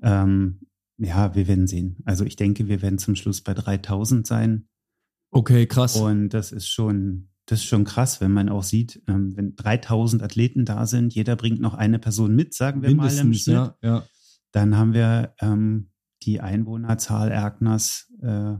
Ähm, 0.02 0.60
ja, 0.98 1.34
wir 1.34 1.46
werden 1.46 1.66
sehen. 1.66 1.98
Also 2.04 2.24
ich 2.24 2.36
denke, 2.36 2.68
wir 2.68 2.82
werden 2.82 2.98
zum 2.98 3.14
Schluss 3.14 3.42
bei 3.42 3.54
3000 3.54 4.26
sein. 4.26 4.68
Okay, 5.30 5.66
krass. 5.66 5.96
Und 5.96 6.30
das 6.30 6.52
ist 6.52 6.68
schon, 6.68 7.28
das 7.44 7.60
ist 7.60 7.66
schon 7.66 7.84
krass, 7.84 8.20
wenn 8.20 8.32
man 8.32 8.48
auch 8.48 8.62
sieht, 8.62 9.02
ähm, 9.06 9.36
wenn 9.36 9.54
3000 9.54 10.22
Athleten 10.22 10.64
da 10.64 10.86
sind, 10.86 11.14
jeder 11.14 11.36
bringt 11.36 11.60
noch 11.60 11.74
eine 11.74 11.98
Person 11.98 12.34
mit, 12.34 12.54
sagen 12.54 12.82
wir 12.82 12.88
Mindestens, 12.88 13.18
mal 13.18 13.26
im 13.26 13.34
Schnitt. 13.34 13.54
Ja, 13.54 13.76
ja. 13.82 14.06
Dann 14.52 14.76
haben 14.76 14.94
wir 14.94 15.34
ähm, 15.40 15.90
die 16.26 16.40
Einwohnerzahl 16.40 17.30
Erkners 17.30 18.12
äh, 18.22 18.54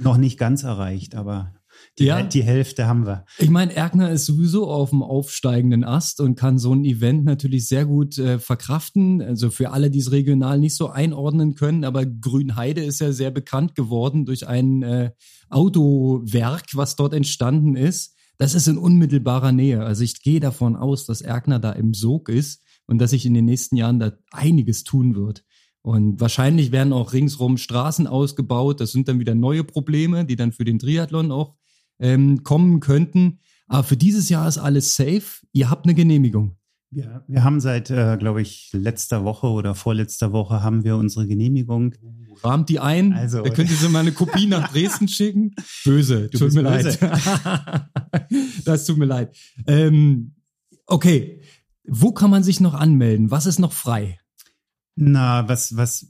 noch 0.00 0.16
nicht 0.16 0.38
ganz 0.38 0.62
erreicht, 0.62 1.14
aber 1.14 1.54
die, 1.98 2.04
ja. 2.04 2.22
die 2.22 2.42
Hälfte 2.42 2.86
haben 2.86 3.06
wir. 3.06 3.24
Ich 3.38 3.50
meine, 3.50 3.74
Erkner 3.74 4.10
ist 4.10 4.26
sowieso 4.26 4.70
auf 4.70 4.90
dem 4.90 5.02
aufsteigenden 5.02 5.84
Ast 5.84 6.20
und 6.20 6.34
kann 6.34 6.58
so 6.58 6.72
ein 6.72 6.84
Event 6.84 7.24
natürlich 7.24 7.68
sehr 7.68 7.86
gut 7.86 8.18
äh, 8.18 8.38
verkraften. 8.38 9.22
Also 9.22 9.50
für 9.50 9.70
alle, 9.70 9.90
die 9.90 9.98
es 9.98 10.10
regional 10.10 10.58
nicht 10.58 10.76
so 10.76 10.88
einordnen 10.88 11.54
können, 11.54 11.84
aber 11.84 12.06
Grünheide 12.06 12.82
ist 12.82 13.00
ja 13.00 13.12
sehr 13.12 13.30
bekannt 13.30 13.74
geworden 13.74 14.24
durch 14.24 14.46
ein 14.46 14.82
äh, 14.82 15.12
Autowerk, 15.48 16.66
was 16.74 16.96
dort 16.96 17.14
entstanden 17.14 17.76
ist. 17.76 18.14
Das 18.38 18.54
ist 18.54 18.68
in 18.68 18.78
unmittelbarer 18.78 19.52
Nähe. 19.52 19.82
Also 19.84 20.02
ich 20.02 20.22
gehe 20.22 20.40
davon 20.40 20.76
aus, 20.76 21.04
dass 21.04 21.20
Erkner 21.20 21.58
da 21.58 21.72
im 21.72 21.92
Sog 21.92 22.28
ist 22.28 22.62
und 22.86 22.98
dass 22.98 23.10
sich 23.10 23.26
in 23.26 23.34
den 23.34 23.44
nächsten 23.44 23.76
Jahren 23.76 24.00
da 24.00 24.12
einiges 24.30 24.84
tun 24.84 25.14
wird. 25.14 25.44
Und 25.82 26.20
wahrscheinlich 26.20 26.72
werden 26.72 26.92
auch 26.92 27.12
ringsrum 27.12 27.56
Straßen 27.56 28.06
ausgebaut. 28.06 28.80
Das 28.80 28.92
sind 28.92 29.08
dann 29.08 29.18
wieder 29.18 29.34
neue 29.34 29.64
Probleme, 29.64 30.24
die 30.24 30.36
dann 30.36 30.52
für 30.52 30.64
den 30.64 30.78
Triathlon 30.78 31.32
auch 31.32 31.56
ähm, 31.98 32.42
kommen 32.42 32.80
könnten. 32.80 33.38
Aber 33.66 33.84
für 33.84 33.96
dieses 33.96 34.28
Jahr 34.28 34.46
ist 34.48 34.58
alles 34.58 34.96
safe. 34.96 35.46
Ihr 35.52 35.70
habt 35.70 35.86
eine 35.86 35.94
Genehmigung. 35.94 36.56
Ja, 36.92 37.22
wir 37.28 37.44
haben 37.44 37.60
seit, 37.60 37.88
äh, 37.90 38.16
glaube 38.18 38.42
ich, 38.42 38.70
letzter 38.72 39.24
Woche 39.24 39.46
oder 39.46 39.76
vorletzter 39.76 40.32
Woche 40.32 40.62
haben 40.62 40.82
wir 40.82 40.96
unsere 40.96 41.28
Genehmigung. 41.28 41.94
Rahmt 42.42 42.68
die 42.68 42.80
ein? 42.80 43.12
Also, 43.12 43.42
da 43.42 43.50
könnt 43.50 43.70
ihr 43.70 43.88
mal 43.90 44.00
eine 44.00 44.12
Kopie 44.12 44.46
nach 44.46 44.72
Dresden 44.72 45.06
schicken. 45.08 45.54
Böse, 45.84 46.28
du 46.28 46.38
tut 46.38 46.52
mir 46.52 46.64
böse. 46.64 46.98
leid. 47.00 47.88
das 48.64 48.86
tut 48.86 48.98
mir 48.98 49.04
leid. 49.04 49.36
Ähm, 49.68 50.34
okay, 50.86 51.42
wo 51.84 52.10
kann 52.12 52.30
man 52.30 52.42
sich 52.42 52.60
noch 52.60 52.74
anmelden? 52.74 53.30
Was 53.30 53.46
ist 53.46 53.60
noch 53.60 53.72
frei? 53.72 54.19
Na, 55.00 55.48
was, 55.48 55.76
was 55.76 56.08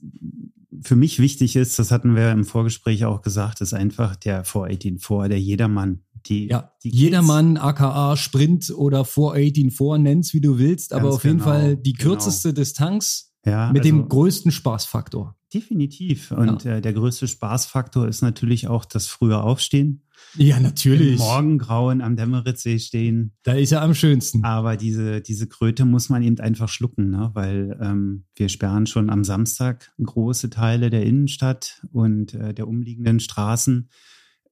für 0.82 0.96
mich 0.96 1.18
wichtig 1.20 1.56
ist, 1.56 1.78
das 1.78 1.90
hatten 1.90 2.16
wir 2.16 2.32
im 2.32 2.44
Vorgespräch 2.44 3.04
auch 3.04 3.22
gesagt, 3.22 3.60
ist 3.60 3.72
einfach 3.72 4.16
der 4.16 4.44
418-4, 4.44 5.28
der 5.28 5.40
Jedermann. 5.40 6.02
Die, 6.26 6.48
ja, 6.48 6.72
die 6.82 6.90
Jedermann, 6.90 7.56
aka 7.56 8.16
Sprint 8.16 8.70
oder 8.76 9.02
418-4, 9.02 9.98
nenn's 9.98 10.34
wie 10.34 10.40
du 10.40 10.58
willst, 10.58 10.92
aber 10.92 11.10
auf 11.10 11.22
genau, 11.22 11.32
jeden 11.32 11.44
Fall 11.44 11.76
die 11.76 11.92
genau. 11.92 12.10
kürzeste 12.10 12.48
genau. 12.48 12.60
Distanz 12.60 13.32
ja, 13.46 13.72
mit 13.72 13.82
also, 13.82 13.96
dem 13.96 14.08
größten 14.08 14.50
Spaßfaktor. 14.50 15.36
Definitiv. 15.52 16.30
Und 16.30 16.64
ja. 16.64 16.76
äh, 16.76 16.80
der 16.80 16.92
größte 16.92 17.26
Spaßfaktor 17.26 18.06
ist 18.06 18.22
natürlich 18.22 18.68
auch 18.68 18.84
das 18.84 19.08
frühe 19.08 19.42
Aufstehen. 19.42 20.02
Ja, 20.36 20.60
natürlich. 20.60 21.12
Im 21.12 21.18
Morgengrauen 21.18 22.00
am 22.00 22.14
Dämmeritzsee 22.14 22.78
stehen. 22.78 23.32
Da 23.42 23.54
ist 23.54 23.72
er 23.72 23.82
am 23.82 23.94
schönsten. 23.94 24.44
Aber 24.44 24.76
diese, 24.76 25.20
diese 25.20 25.48
Kröte 25.48 25.84
muss 25.84 26.08
man 26.08 26.22
eben 26.22 26.38
einfach 26.38 26.68
schlucken, 26.68 27.10
ne? 27.10 27.30
weil 27.34 27.76
ähm, 27.80 28.24
wir 28.36 28.48
sperren 28.48 28.86
schon 28.86 29.10
am 29.10 29.24
Samstag 29.24 29.92
große 30.00 30.50
Teile 30.50 30.90
der 30.90 31.04
Innenstadt 31.04 31.84
und 31.92 32.34
äh, 32.34 32.54
der 32.54 32.68
umliegenden 32.68 33.18
Straßen. 33.18 33.88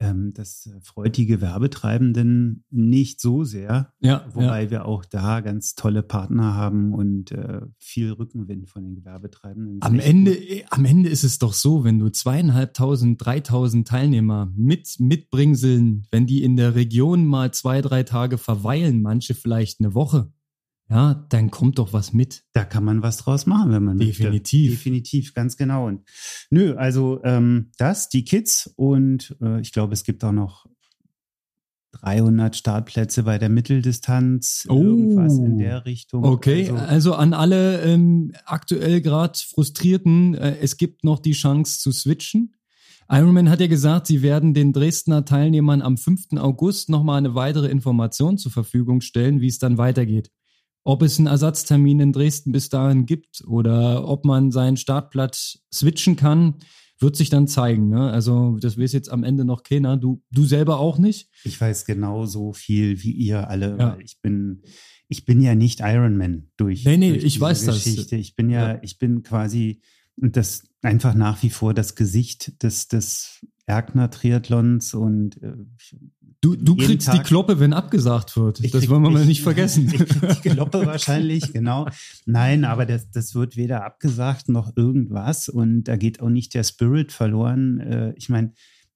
Ähm, 0.00 0.32
das 0.32 0.70
freut 0.82 1.16
die 1.16 1.26
Gewerbetreibenden 1.26 2.64
nicht 2.70 3.20
so 3.20 3.42
sehr. 3.42 3.92
Ja, 4.00 4.26
wobei 4.32 4.64
ja. 4.64 4.70
wir 4.70 4.84
auch 4.86 5.04
da 5.04 5.40
ganz 5.40 5.74
tolle 5.74 6.02
Partner 6.02 6.54
haben 6.54 6.94
und 6.94 7.32
äh, 7.32 7.62
viel 7.78 8.12
Rückenwind 8.12 8.68
von 8.68 8.84
den 8.84 8.94
Gewerbetreibenden. 8.94 9.78
Am 9.80 9.98
Ende, 9.98 10.36
gut. 10.36 10.64
am 10.70 10.84
Ende 10.84 11.08
ist 11.08 11.24
es 11.24 11.38
doch 11.38 11.52
so, 11.52 11.82
wenn 11.82 11.98
du 11.98 12.10
zweieinhalbtausend, 12.10 13.24
dreitausend 13.24 13.88
Teilnehmer 13.88 14.52
mit 14.54 14.96
mitbringseln, 15.00 16.06
wenn 16.12 16.26
die 16.26 16.44
in 16.44 16.56
der 16.56 16.76
Region 16.76 17.26
mal 17.26 17.52
zwei, 17.52 17.80
drei 17.80 18.04
Tage 18.04 18.38
verweilen, 18.38 19.02
manche 19.02 19.34
vielleicht 19.34 19.80
eine 19.80 19.94
Woche, 19.94 20.32
ja, 20.90 21.26
dann 21.28 21.50
kommt 21.50 21.78
doch 21.78 21.92
was 21.92 22.14
mit. 22.14 22.44
Da 22.54 22.64
kann 22.64 22.82
man 22.82 23.02
was 23.02 23.18
draus 23.18 23.44
machen, 23.44 23.72
wenn 23.72 23.84
man 23.84 23.98
Definitiv. 23.98 24.70
Möchte. 24.70 24.76
Definitiv, 24.76 25.34
ganz 25.34 25.56
genau. 25.58 25.86
Und 25.86 26.02
nö, 26.50 26.74
also 26.76 27.20
ähm, 27.24 27.70
das, 27.76 28.08
die 28.08 28.24
Kids 28.24 28.72
und 28.76 29.36
äh, 29.42 29.60
ich 29.60 29.72
glaube, 29.72 29.92
es 29.92 30.04
gibt 30.04 30.24
auch 30.24 30.32
noch 30.32 30.66
300 31.92 32.56
Startplätze 32.56 33.24
bei 33.24 33.38
der 33.38 33.50
Mitteldistanz, 33.50 34.66
oh, 34.70 34.80
irgendwas 34.80 35.36
in 35.36 35.58
der 35.58 35.84
Richtung. 35.84 36.24
Okay, 36.24 36.70
also, 36.70 36.76
also 36.84 37.14
an 37.14 37.34
alle 37.34 37.82
ähm, 37.82 38.32
aktuell 38.46 39.02
gerade 39.02 39.38
Frustrierten, 39.38 40.34
äh, 40.34 40.56
es 40.60 40.78
gibt 40.78 41.04
noch 41.04 41.18
die 41.18 41.32
Chance 41.32 41.80
zu 41.80 41.92
switchen. 41.92 42.54
Ironman 43.10 43.50
hat 43.50 43.60
ja 43.60 43.66
gesagt, 43.66 44.06
sie 44.06 44.22
werden 44.22 44.54
den 44.54 44.72
Dresdner 44.72 45.24
Teilnehmern 45.24 45.82
am 45.82 45.96
5. 45.96 46.34
August 46.36 46.88
nochmal 46.88 47.18
eine 47.18 47.34
weitere 47.34 47.68
Information 47.68 48.38
zur 48.38 48.52
Verfügung 48.52 49.00
stellen, 49.00 49.40
wie 49.40 49.48
es 49.48 49.58
dann 49.58 49.78
weitergeht 49.78 50.30
ob 50.84 51.02
es 51.02 51.18
einen 51.18 51.26
Ersatztermin 51.26 52.00
in 52.00 52.12
Dresden 52.12 52.52
bis 52.52 52.68
dahin 52.68 53.06
gibt 53.06 53.42
oder 53.46 54.08
ob 54.08 54.24
man 54.24 54.50
seinen 54.50 54.76
Startplatz 54.76 55.60
switchen 55.72 56.16
kann, 56.16 56.54
wird 57.00 57.16
sich 57.16 57.30
dann 57.30 57.46
zeigen. 57.46 57.88
Ne? 57.88 58.10
Also 58.10 58.58
das 58.60 58.78
weiß 58.78 58.92
jetzt 58.92 59.10
am 59.10 59.22
Ende 59.22 59.44
noch 59.44 59.62
keiner. 59.62 59.96
Du, 59.96 60.22
du 60.30 60.44
selber 60.44 60.78
auch 60.80 60.98
nicht? 60.98 61.30
Ich 61.44 61.60
weiß 61.60 61.84
genauso 61.84 62.52
viel 62.52 63.02
wie 63.02 63.12
ihr 63.12 63.48
alle. 63.48 63.76
Ja. 63.78 63.98
Ich 64.02 64.20
bin, 64.20 64.62
ich 65.08 65.24
bin 65.24 65.40
ja 65.40 65.54
nicht 65.54 65.80
Ironman 65.80 66.50
durch. 66.56 66.84
Nee, 66.84 66.96
nee, 66.96 67.10
durch 67.10 67.24
ich 67.24 67.40
weiß 67.40 67.66
Geschichte. 67.66 68.16
das. 68.16 68.20
Ich 68.20 68.34
bin 68.34 68.50
ja, 68.50 68.74
ja, 68.74 68.80
ich 68.82 68.98
bin 68.98 69.22
quasi 69.22 69.80
das 70.16 70.66
einfach 70.82 71.14
nach 71.14 71.42
wie 71.42 71.50
vor 71.50 71.74
das 71.74 71.94
Gesicht 71.94 72.62
des, 72.62 72.88
des 72.88 73.46
Erkner 73.66 74.10
Triathlons 74.10 74.94
und 74.94 75.40
äh, 75.42 75.52
Du, 76.40 76.54
du 76.54 76.76
kriegst 76.76 77.08
Tag, 77.08 77.16
die 77.16 77.22
Kloppe, 77.22 77.58
wenn 77.58 77.72
abgesagt 77.72 78.36
wird. 78.36 78.62
Das 78.62 78.70
krieg, 78.70 78.88
wollen 78.90 79.02
wir 79.02 79.10
mal 79.10 79.26
nicht 79.26 79.42
vergessen. 79.42 79.88
Ich 79.92 80.08
krieg 80.08 80.42
die 80.42 80.48
Kloppe 80.50 80.86
wahrscheinlich, 80.86 81.52
genau. 81.52 81.88
Nein, 82.26 82.64
aber 82.64 82.86
das, 82.86 83.10
das 83.10 83.34
wird 83.34 83.56
weder 83.56 83.84
abgesagt 83.84 84.48
noch 84.48 84.76
irgendwas 84.76 85.48
und 85.48 85.84
da 85.84 85.96
geht 85.96 86.20
auch 86.20 86.28
nicht 86.28 86.54
der 86.54 86.62
Spirit 86.62 87.10
verloren. 87.10 87.80
Äh, 87.80 88.12
ich 88.16 88.28
meine, 88.28 88.52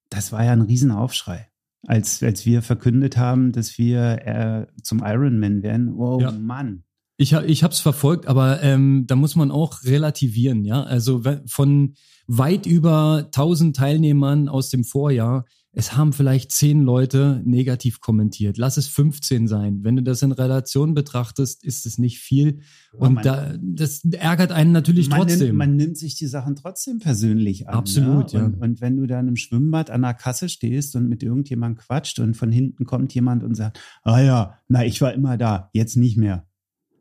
das 0.09 0.31
war 0.31 0.44
ja 0.44 0.52
ein 0.52 0.62
Riesenaufschrei. 0.62 1.48
Als, 1.85 2.22
als 2.22 2.46
wir 2.46 2.62
verkündet 2.62 3.16
haben, 3.16 3.50
dass 3.50 3.76
wir 3.76 4.24
äh, 4.24 4.66
zum 4.85 5.02
Ironman 5.05 5.64
werden. 5.64 5.94
Oh 5.96 6.20
ja. 6.20 6.31
Mann. 6.31 6.85
Ich, 7.16 7.33
ich 7.33 7.64
habe 7.64 7.74
es 7.74 7.81
verfolgt, 7.81 8.28
aber 8.28 8.62
ähm, 8.62 9.05
da 9.09 9.16
muss 9.16 9.35
man 9.35 9.50
auch 9.50 9.83
relativieren, 9.83 10.64
ja. 10.64 10.85
Also 10.85 11.22
von 11.46 11.94
weit 12.28 12.66
über 12.66 13.24
1000 13.26 13.76
Teilnehmern 13.76 14.48
aus 14.48 14.70
dem 14.70 14.85
Vorjahr 14.85 15.44
es 15.74 15.96
haben 15.96 16.12
vielleicht 16.12 16.52
zehn 16.52 16.82
Leute 16.82 17.40
negativ 17.46 18.00
kommentiert. 18.00 18.58
Lass 18.58 18.76
es 18.76 18.88
15 18.88 19.48
sein. 19.48 19.82
Wenn 19.82 19.96
du 19.96 20.02
das 20.02 20.20
in 20.20 20.32
Relation 20.32 20.92
betrachtest, 20.92 21.64
ist 21.64 21.87
es 21.87 21.96
nicht 21.96 22.18
viel. 22.18 22.61
Und 22.92 23.14
man, 23.14 23.24
da, 23.24 23.56
das 23.58 24.04
ärgert 24.04 24.52
einen 24.52 24.72
natürlich 24.72 25.08
man 25.08 25.20
trotzdem. 25.20 25.46
Nimmt, 25.46 25.58
man 25.58 25.76
nimmt 25.76 25.96
sich 25.96 26.14
die 26.14 26.26
Sachen 26.26 26.56
trotzdem 26.56 26.98
persönlich 26.98 27.68
an. 27.68 27.74
Absolut, 27.74 28.35
ne? 28.35 28.38
ja. 28.38 28.44
Und, 28.44 28.61
und, 28.61 28.80
wenn 28.82 28.98
du 28.98 29.06
dann 29.06 29.28
im 29.28 29.37
Schwimmbad 29.37 29.90
an 29.90 30.02
der 30.02 30.12
Kasse 30.12 30.50
stehst 30.50 30.94
und 30.94 31.08
mit 31.08 31.22
irgendjemandem 31.22 31.82
quatscht 31.82 32.18
und 32.18 32.37
von 32.37 32.52
hinten 32.52 32.85
kommt 32.85 33.14
jemand 33.14 33.42
und 33.42 33.54
sagt, 33.54 33.80
ah 34.02 34.20
ja, 34.20 34.58
na, 34.68 34.85
ich 34.85 35.00
war 35.00 35.14
immer 35.14 35.38
da, 35.38 35.70
jetzt 35.72 35.96
nicht 35.96 36.18
mehr. 36.18 36.46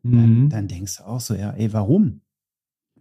Mhm. 0.03 0.15
Dann, 0.15 0.49
dann 0.49 0.67
denkst 0.69 0.97
du 0.97 1.03
auch 1.03 1.19
so, 1.19 1.35
ja, 1.35 1.51
ey, 1.51 1.73
warum? 1.73 2.20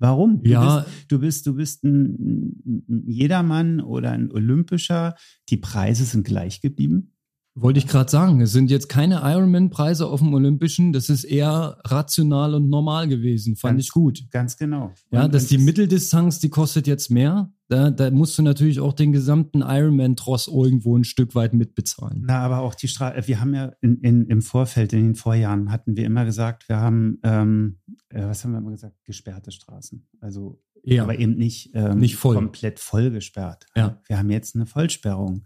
Warum? 0.00 0.42
Du 0.42 0.50
ja. 0.50 0.80
Bist, 0.80 1.12
du 1.12 1.18
bist, 1.20 1.46
du 1.46 1.54
bist 1.54 1.84
ein, 1.84 2.82
ein 2.88 3.04
Jedermann 3.06 3.80
oder 3.80 4.10
ein 4.10 4.32
Olympischer. 4.32 5.14
Die 5.50 5.58
Preise 5.58 6.04
sind 6.04 6.26
gleich 6.26 6.60
geblieben. 6.60 7.12
Wollte 7.54 7.78
ich 7.78 7.86
gerade 7.86 8.10
sagen, 8.10 8.40
es 8.40 8.52
sind 8.52 8.70
jetzt 8.70 8.88
keine 8.88 9.20
Ironman-Preise 9.22 10.06
auf 10.06 10.20
dem 10.20 10.32
Olympischen, 10.32 10.92
das 10.92 11.10
ist 11.10 11.24
eher 11.24 11.78
rational 11.84 12.54
und 12.54 12.70
normal 12.70 13.08
gewesen, 13.08 13.56
fand 13.56 13.74
ganz, 13.74 13.84
ich 13.84 13.90
gut. 13.90 14.22
Ganz 14.30 14.56
genau. 14.56 14.92
Ja, 15.10 15.26
dass 15.28 15.48
die 15.48 15.58
Mitteldistanz, 15.58 16.38
die 16.38 16.48
kostet 16.48 16.86
jetzt 16.86 17.10
mehr, 17.10 17.52
da, 17.70 17.90
da 17.90 18.10
musst 18.10 18.36
du 18.38 18.42
natürlich 18.42 18.80
auch 18.80 18.92
den 18.92 19.12
gesamten 19.12 19.62
Ironman-Tross 19.62 20.48
irgendwo 20.48 20.96
ein 20.96 21.04
Stück 21.04 21.34
weit 21.34 21.54
mitbezahlen. 21.54 22.24
Na, 22.26 22.40
aber 22.40 22.60
auch 22.60 22.74
die 22.74 22.88
Straße, 22.88 23.26
wir 23.26 23.40
haben 23.40 23.54
ja 23.54 23.72
in, 23.80 24.00
in, 24.00 24.26
im 24.26 24.42
Vorfeld, 24.42 24.92
in 24.92 25.02
den 25.02 25.14
Vorjahren, 25.14 25.70
hatten 25.70 25.96
wir 25.96 26.04
immer 26.04 26.24
gesagt, 26.24 26.68
wir 26.68 26.76
haben, 26.76 27.18
ähm, 27.22 27.78
äh, 28.10 28.22
was 28.24 28.44
haben 28.44 28.52
wir 28.52 28.58
immer 28.58 28.72
gesagt, 28.72 28.96
gesperrte 29.04 29.52
Straßen. 29.52 30.06
Also, 30.20 30.60
ja. 30.82 31.02
aber 31.02 31.18
eben 31.18 31.36
nicht, 31.36 31.70
ähm, 31.74 31.98
nicht 31.98 32.16
voll. 32.16 32.34
komplett 32.34 32.78
voll 32.78 33.10
gesperrt. 33.10 33.66
Ja. 33.74 34.00
Wir 34.06 34.18
haben 34.18 34.30
jetzt 34.30 34.54
eine 34.54 34.66
Vollsperrung 34.66 35.44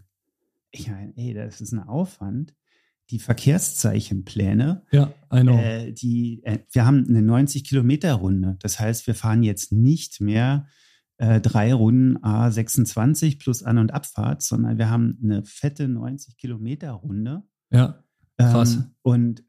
ich 0.79 0.89
meine, 0.89 1.13
ey, 1.15 1.33
das 1.33 1.61
ist 1.61 1.71
ein 1.71 1.79
Aufwand. 1.79 2.53
Die 3.11 3.19
Verkehrszeichenpläne, 3.19 4.83
ja, 4.91 5.13
know. 5.29 5.59
Äh, 5.59 5.91
die, 5.91 6.41
äh, 6.43 6.59
wir 6.71 6.87
haben 6.87 7.05
eine 7.07 7.21
90 7.21 7.63
Kilometer 7.63 8.13
Runde. 8.13 8.57
Das 8.61 8.79
heißt, 8.79 9.05
wir 9.05 9.13
fahren 9.13 9.43
jetzt 9.43 9.71
nicht 9.71 10.21
mehr 10.21 10.67
äh, 11.17 11.39
drei 11.39 11.73
Runden 11.73 12.17
A26 12.17 13.39
plus 13.39 13.63
An- 13.63 13.77
und 13.77 13.93
Abfahrt, 13.93 14.41
sondern 14.41 14.77
wir 14.77 14.89
haben 14.89 15.17
eine 15.23 15.43
fette 15.43 15.87
90 15.87 16.37
Kilometer 16.37 16.91
Runde. 16.91 17.43
Ja, 17.71 18.03
krass. 18.37 18.75
Ähm, 18.75 18.91
und 19.01 19.43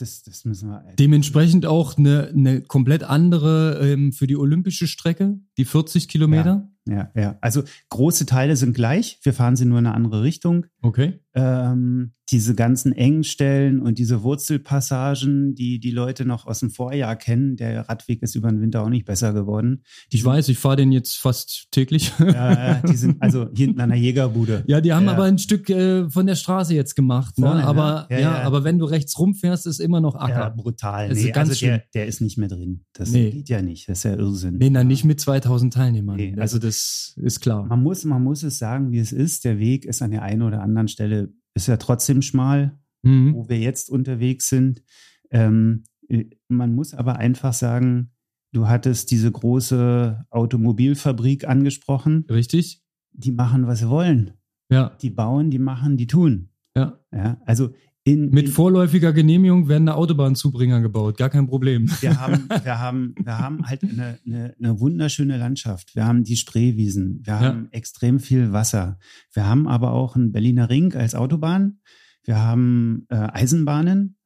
das, 0.00 0.22
das 0.22 0.44
müssen 0.44 0.70
wir. 0.70 0.82
Dementsprechend 0.98 1.66
auch 1.66 1.98
eine, 1.98 2.28
eine 2.28 2.62
komplett 2.62 3.02
andere 3.02 3.78
ähm, 3.82 4.12
für 4.12 4.26
die 4.26 4.36
olympische 4.36 4.86
Strecke, 4.86 5.38
die 5.58 5.64
40 5.64 6.08
Kilometer. 6.08 6.70
Ja, 6.88 7.10
ja. 7.14 7.38
Also 7.40 7.62
große 7.90 8.26
Teile 8.26 8.56
sind 8.56 8.74
gleich. 8.74 9.18
Wir 9.22 9.34
fahren 9.34 9.56
sie 9.56 9.66
nur 9.66 9.78
in 9.78 9.86
eine 9.86 9.94
andere 9.94 10.22
Richtung. 10.22 10.66
Okay. 10.80 11.20
Ähm, 11.34 12.12
diese 12.30 12.54
ganzen 12.54 12.92
engen 12.92 13.24
Stellen 13.24 13.80
und 13.80 13.98
diese 13.98 14.22
Wurzelpassagen, 14.22 15.54
die 15.54 15.80
die 15.80 15.90
Leute 15.90 16.24
noch 16.24 16.46
aus 16.46 16.60
dem 16.60 16.70
Vorjahr 16.70 17.16
kennen, 17.16 17.56
der 17.56 17.88
Radweg 17.88 18.22
ist 18.22 18.36
über 18.36 18.48
den 18.50 18.60
Winter 18.60 18.82
auch 18.82 18.88
nicht 18.88 19.04
besser 19.04 19.32
geworden. 19.32 19.82
Die 20.12 20.16
ich 20.16 20.24
weiß, 20.24 20.48
ich 20.48 20.58
fahre 20.58 20.76
den 20.76 20.92
jetzt 20.92 21.18
fast 21.18 21.66
täglich. 21.70 22.12
Ja, 22.20 22.80
die 22.86 22.96
sind 22.96 23.20
also 23.20 23.48
hinten 23.54 23.80
an 23.80 23.88
der 23.90 23.98
Jägerbude. 23.98 24.62
Ja, 24.66 24.80
die 24.80 24.92
haben 24.92 25.06
ja. 25.06 25.12
aber 25.12 25.24
ein 25.24 25.38
Stück 25.38 25.68
äh, 25.70 26.08
von 26.08 26.26
der 26.26 26.36
Straße 26.36 26.74
jetzt 26.74 26.94
gemacht. 26.94 27.38
Ne? 27.38 27.46
Vorne, 27.46 27.64
aber 27.64 28.06
ja, 28.10 28.18
ja, 28.18 28.42
aber 28.42 28.62
wenn 28.62 28.78
du 28.78 28.84
rechts 28.84 29.18
rumfährst, 29.18 29.66
ist 29.66 29.80
immer 29.80 30.00
noch 30.00 30.14
Acker. 30.14 30.30
Ja, 30.32 30.48
brutal. 30.50 31.08
Das 31.08 31.18
nee, 31.18 31.32
also 31.32 31.54
der, 31.54 31.82
der 31.94 32.06
ist 32.06 32.20
nicht 32.20 32.38
mehr 32.38 32.48
drin. 32.48 32.84
Das 32.92 33.10
Nee. 33.10 33.30
geht 33.30 33.48
ja 33.48 33.62
nicht. 33.62 33.88
Das 33.88 33.98
ist 33.98 34.04
ja 34.04 34.14
Irrsinn. 34.14 34.58
Nee, 34.58 34.70
na, 34.70 34.84
nicht 34.84 35.04
mit 35.04 35.20
2000 35.20 35.74
Teilnehmern. 35.74 36.16
Nee, 36.16 36.36
also 36.38 36.58
das 36.58 37.14
ist 37.16 37.40
klar. 37.40 37.64
Man 37.66 37.82
muss, 37.82 38.04
man 38.04 38.22
muss 38.22 38.42
es 38.42 38.58
sagen, 38.58 38.92
wie 38.92 38.98
es 38.98 39.12
ist. 39.12 39.44
Der 39.44 39.58
Weg 39.58 39.84
ist 39.84 40.02
an 40.02 40.12
der 40.12 40.22
einen 40.22 40.42
oder 40.42 40.62
anderen 40.62 40.88
Stelle, 40.88 41.19
ist 41.54 41.68
ja 41.68 41.76
trotzdem 41.76 42.22
schmal, 42.22 42.78
Mhm. 43.02 43.34
wo 43.34 43.48
wir 43.48 43.58
jetzt 43.58 43.88
unterwegs 43.90 44.48
sind. 44.48 44.82
Ähm, 45.30 45.84
äh, 46.08 46.26
man 46.48 46.74
muss 46.74 46.92
aber 46.94 47.16
einfach 47.16 47.52
sagen, 47.54 48.10
du 48.52 48.68
hattest 48.68 49.10
diese 49.10 49.30
große 49.32 50.26
Automobilfabrik 50.30 51.48
angesprochen. 51.48 52.26
Richtig? 52.30 52.82
Die 53.12 53.32
machen, 53.32 53.66
was 53.66 53.78
sie 53.80 53.88
wollen. 53.88 54.32
Ja, 54.70 54.90
Die 55.00 55.10
bauen, 55.10 55.50
die 55.50 55.58
machen, 55.58 55.96
die 55.96 56.06
tun. 56.06 56.50
ja. 56.76 56.98
Ja, 57.12 57.40
also 57.44 57.70
in, 58.04 58.30
Mit 58.30 58.46
in, 58.46 58.52
vorläufiger 58.52 59.12
Genehmigung 59.12 59.68
werden 59.68 59.86
da 59.86 59.94
Autobahnzubringer 59.94 60.80
gebaut. 60.80 61.18
Gar 61.18 61.28
kein 61.28 61.46
Problem. 61.46 61.90
wir 62.00 62.18
haben, 62.18 62.48
wir 62.64 62.78
haben, 62.78 63.14
wir 63.22 63.38
haben 63.38 63.66
halt 63.66 63.82
eine, 63.84 64.18
eine, 64.24 64.54
eine 64.58 64.80
wunderschöne 64.80 65.36
Landschaft. 65.36 65.94
Wir 65.94 66.06
haben 66.06 66.24
die 66.24 66.36
Spreewiesen. 66.36 67.20
Wir 67.24 67.40
haben 67.40 67.68
extrem 67.72 68.18
viel 68.18 68.52
Wasser. 68.52 68.98
Wir 69.32 69.46
haben 69.46 69.68
aber 69.68 69.92
auch 69.92 70.16
einen 70.16 70.32
Berliner 70.32 70.70
Ring 70.70 70.94
als 70.94 71.14
Autobahn. 71.14 71.80
Wir 72.24 72.38
haben 72.38 73.06
äh, 73.10 73.16
Eisenbahnen. 73.16 74.16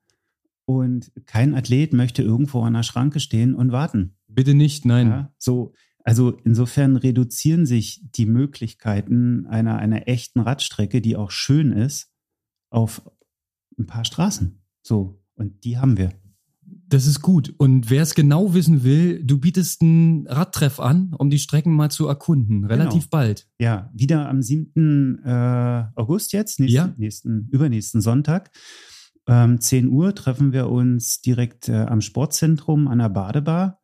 Und 0.67 1.13
kein 1.27 1.55
Athlet 1.55 1.93
möchte 1.93 2.23
irgendwo 2.23 2.63
an 2.63 2.75
der 2.75 2.85
Schranke 2.85 3.21
stehen 3.21 3.55
und 3.55 3.73
warten. 3.73 4.17
Bitte 4.29 4.55
nicht, 4.55 4.85
nein. 4.87 5.09
Ja, 5.09 5.33
so, 5.37 5.75
also 6.05 6.31
insofern 6.45 6.97
reduzieren 6.97 7.67
sich 7.67 8.03
die 8.13 8.27
Möglichkeiten 8.27 9.47
einer, 9.47 9.79
einer 9.79 10.09
echten 10.09 10.41
Radstrecke, 10.41 11.01
die 11.01 11.17
auch 11.17 11.31
schön 11.31 11.73
ist, 11.73 12.11
auf 12.71 13.03
ein 13.79 13.87
paar 13.87 14.05
Straßen. 14.05 14.61
So. 14.83 15.21
Und 15.35 15.65
die 15.65 15.79
haben 15.79 15.97
wir. 15.97 16.13
Das 16.87 17.07
ist 17.07 17.23
gut. 17.23 17.53
Und 17.59 17.91
wer 17.91 18.03
es 18.03 18.15
genau 18.15 18.55
wissen 18.55 18.85
will, 18.85 19.23
du 19.25 19.39
bietest 19.39 19.83
einen 19.83 20.27
Radtreff 20.27 20.79
an, 20.81 21.13
um 21.19 21.29
die 21.31 21.39
Strecken 21.39 21.73
mal 21.75 21.91
zu 21.91 22.07
erkunden. 22.07 22.65
Relativ 22.65 23.05
Genau. 23.05 23.11
bald. 23.11 23.49
Ja, 23.59 23.91
wieder 23.95 24.29
am 24.29 24.43
7. 24.43 25.19
Äh, 25.25 25.85
August 25.97 26.33
jetzt, 26.33 26.61
nächsten, 26.61 26.75
Ja. 26.77 26.95
nächsten, 26.97 27.49
übernächsten 27.51 28.01
Sonntag. 28.01 28.51
Ähm, 29.27 29.61
10 29.61 29.89
Uhr 29.89 30.15
treffen 30.15 30.53
wir 30.53 30.69
uns 30.69 31.21
direkt 31.23 31.69
äh, 31.69 31.73
am 31.75 32.01
Sportzentrum 32.01 32.87
an 32.89 32.99
der 32.99 33.09
Badebar 33.09 33.81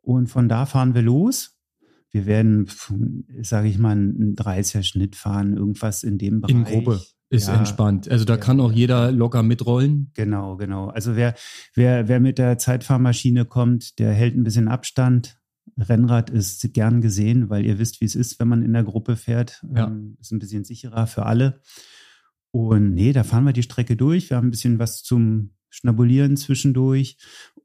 und 0.00 0.28
von 0.28 0.48
da 0.48 0.66
fahren 0.66 0.94
wir 0.94 1.02
los. 1.02 1.50
wir 2.12 2.26
werden, 2.26 2.68
sage 3.42 3.66
ich 3.66 3.76
mal, 3.78 3.90
einen 3.90 4.36
30er 4.36 4.84
Schnitt 4.84 5.16
fahren, 5.16 5.56
irgendwas 5.56 6.04
in 6.04 6.16
dem 6.16 6.40
Bereich. 6.40 6.54
In 6.54 6.62
Gruppe 6.64 7.02
ist 7.30 7.48
ja, 7.48 7.56
entspannt. 7.56 8.08
Also 8.10 8.24
da 8.24 8.34
ja, 8.34 8.40
kann 8.40 8.60
auch 8.60 8.72
jeder 8.72 9.10
locker 9.10 9.42
mitrollen. 9.42 10.10
Genau, 10.14 10.56
genau. 10.56 10.88
Also 10.88 11.16
wer, 11.16 11.34
wer, 11.74 12.08
wer 12.08 12.20
mit 12.20 12.38
der 12.38 12.58
Zeitfahrmaschine 12.58 13.44
kommt, 13.44 13.98
der 13.98 14.12
hält 14.12 14.36
ein 14.36 14.44
bisschen 14.44 14.68
Abstand. 14.68 15.38
Rennrad 15.76 16.30
ist 16.30 16.72
gern 16.72 17.00
gesehen, 17.00 17.50
weil 17.50 17.64
ihr 17.64 17.78
wisst, 17.78 18.00
wie 18.00 18.04
es 18.04 18.14
ist, 18.14 18.38
wenn 18.38 18.48
man 18.48 18.62
in 18.62 18.72
der 18.72 18.84
Gruppe 18.84 19.16
fährt. 19.16 19.64
Ja. 19.74 19.86
Ähm, 19.86 20.16
ist 20.20 20.32
ein 20.32 20.38
bisschen 20.38 20.64
sicherer 20.64 21.06
für 21.06 21.26
alle. 21.26 21.60
Und 22.50 22.94
nee, 22.94 23.12
da 23.12 23.24
fahren 23.24 23.44
wir 23.44 23.52
die 23.52 23.64
Strecke 23.64 23.96
durch. 23.96 24.30
Wir 24.30 24.36
haben 24.36 24.48
ein 24.48 24.52
bisschen 24.52 24.78
was 24.78 25.02
zum 25.02 25.50
Schnabulieren 25.70 26.36
zwischendurch. 26.36 27.18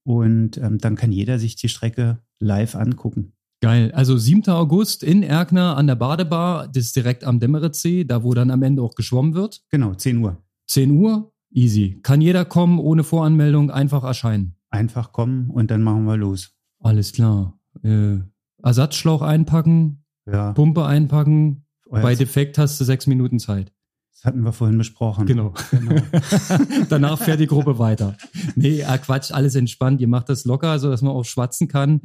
Und 0.03 0.57
ähm, 0.57 0.79
dann 0.79 0.95
kann 0.95 1.11
jeder 1.11 1.37
sich 1.37 1.55
die 1.57 1.69
Strecke 1.69 2.23
live 2.39 2.75
angucken. 2.75 3.33
Geil. 3.61 3.91
Also 3.91 4.17
7. 4.17 4.47
August 4.47 5.03
in 5.03 5.21
Erkner 5.21 5.75
an 5.75 5.87
der 5.87 5.95
Badebar, 5.95 6.67
das 6.67 6.85
ist 6.85 6.95
direkt 6.95 7.25
am 7.25 7.39
Demmeritzsee, 7.39 8.05
da 8.05 8.23
wo 8.23 8.33
dann 8.33 8.51
am 8.51 8.63
Ende 8.63 8.81
auch 8.81 8.95
geschwommen 8.95 9.33
wird. 9.33 9.61
Genau, 9.69 9.93
10 9.93 10.17
Uhr. 10.19 10.37
10 10.67 10.91
Uhr, 10.91 11.33
easy. 11.51 11.99
Kann 12.01 12.21
jeder 12.21 12.45
kommen, 12.45 12.79
ohne 12.79 13.03
Voranmeldung, 13.03 13.69
einfach 13.69 14.03
erscheinen. 14.03 14.55
Einfach 14.69 15.11
kommen 15.11 15.49
und 15.49 15.71
dann 15.71 15.81
machen 15.81 16.05
wir 16.05 16.15
los. 16.15 16.51
Alles 16.79 17.11
klar. 17.11 17.59
Äh, 17.83 18.19
Ersatzschlauch 18.63 19.21
einpacken, 19.21 20.05
ja. 20.25 20.53
Pumpe 20.53 20.85
einpacken. 20.85 21.65
Euer 21.89 22.01
Bei 22.01 22.15
Defekt 22.15 22.57
hast 22.57 22.79
du 22.79 22.85
sechs 22.85 23.07
Minuten 23.07 23.39
Zeit. 23.39 23.73
Das 24.13 24.25
hatten 24.25 24.41
wir 24.43 24.51
vorhin 24.51 24.77
besprochen. 24.77 25.25
Genau. 25.25 25.53
genau. 25.71 26.01
Danach 26.89 27.19
fährt 27.19 27.39
die 27.39 27.47
Gruppe 27.47 27.79
weiter. 27.79 28.17
Nee, 28.55 28.83
Quatsch, 29.01 29.31
alles 29.31 29.55
entspannt. 29.55 30.01
Ihr 30.01 30.09
macht 30.09 30.29
das 30.29 30.45
locker, 30.45 30.77
so 30.77 30.89
dass 30.89 31.01
man 31.01 31.13
auch 31.13 31.23
schwatzen 31.23 31.67
kann. 31.67 32.01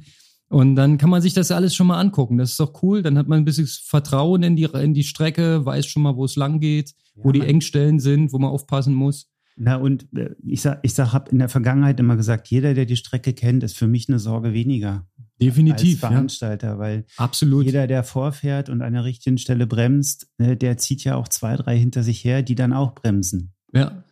Und 0.49 0.77
dann 0.77 0.99
kann 0.99 1.11
man 1.11 1.23
sich 1.23 1.33
das 1.33 1.51
alles 1.51 1.75
schon 1.75 1.87
mal 1.87 1.99
angucken. 1.99 2.39
Das 2.39 2.53
ist 2.53 2.61
doch 2.61 2.83
cool. 2.83 3.03
Dann 3.03 3.19
hat 3.19 3.29
man 3.29 3.39
ein 3.39 3.45
bisschen 3.45 3.67
Vertrauen 3.67 4.43
in 4.43 4.57
die, 4.57 4.65
in 4.65 4.95
die 4.95 5.05
Strecke, 5.05 5.65
weiß 5.65 5.87
schon 5.87 6.03
mal, 6.03 6.17
wo 6.17 6.25
es 6.25 6.37
lang 6.37 6.61
geht, 6.61 6.91
ja, 7.15 7.25
wo 7.25 7.33
die 7.33 7.41
Engstellen 7.41 7.99
sind, 7.99 8.33
wo 8.33 8.39
man 8.39 8.51
aufpassen 8.51 8.95
muss. 8.95 9.31
Na, 9.57 9.77
und 9.77 10.07
äh, 10.17 10.35
ich 10.45 10.63
sag, 10.63 10.81
ich 10.83 10.95
sag, 10.95 11.13
habe 11.13 11.31
in 11.31 11.39
der 11.39 11.49
Vergangenheit 11.49 11.99
immer 12.01 12.17
gesagt, 12.17 12.49
jeder, 12.49 12.75
der 12.75 12.87
die 12.87 12.97
Strecke 12.97 13.33
kennt, 13.33 13.63
ist 13.63 13.77
für 13.77 13.87
mich 13.87 14.09
eine 14.09 14.19
Sorge 14.19 14.53
weniger. 14.53 15.07
Definitiv. 15.41 16.03
Als 16.03 16.13
Veranstalter, 16.13 16.69
ja. 16.69 16.79
weil 16.79 17.05
Absolut. 17.17 17.65
jeder, 17.65 17.87
der 17.87 18.05
vorfährt 18.05 18.69
und 18.69 18.83
an 18.83 18.93
der 18.93 19.05
richtigen 19.05 19.39
Stelle 19.39 19.67
bremst, 19.67 20.29
ne, 20.39 20.57
der 20.57 20.77
zieht 20.77 21.05
ja 21.05 21.17
auch 21.17 21.29
zwei, 21.29 21.57
drei 21.57 21.79
hinter 21.79 22.03
sich 22.03 22.25
her, 22.25 22.43
die 22.43 22.55
dann 22.55 22.73
auch 22.73 22.95
bremsen. 22.95 23.53
Ja. 23.73 24.05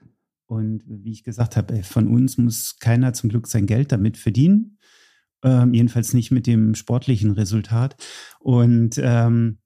Und 0.46 0.82
wie 0.86 1.12
ich 1.12 1.24
gesagt 1.24 1.56
habe, 1.56 1.82
von 1.82 2.08
uns 2.08 2.38
muss 2.38 2.76
keiner 2.78 3.12
zum 3.12 3.30
Glück 3.30 3.46
sein 3.46 3.66
Geld 3.66 3.92
damit 3.92 4.16
verdienen. 4.16 4.78
Ähm, 5.42 5.74
jedenfalls 5.74 6.14
nicht 6.14 6.30
mit 6.30 6.46
dem 6.46 6.74
sportlichen 6.74 7.32
Resultat. 7.32 7.96
Und 8.38 9.00
ähm, 9.02 9.58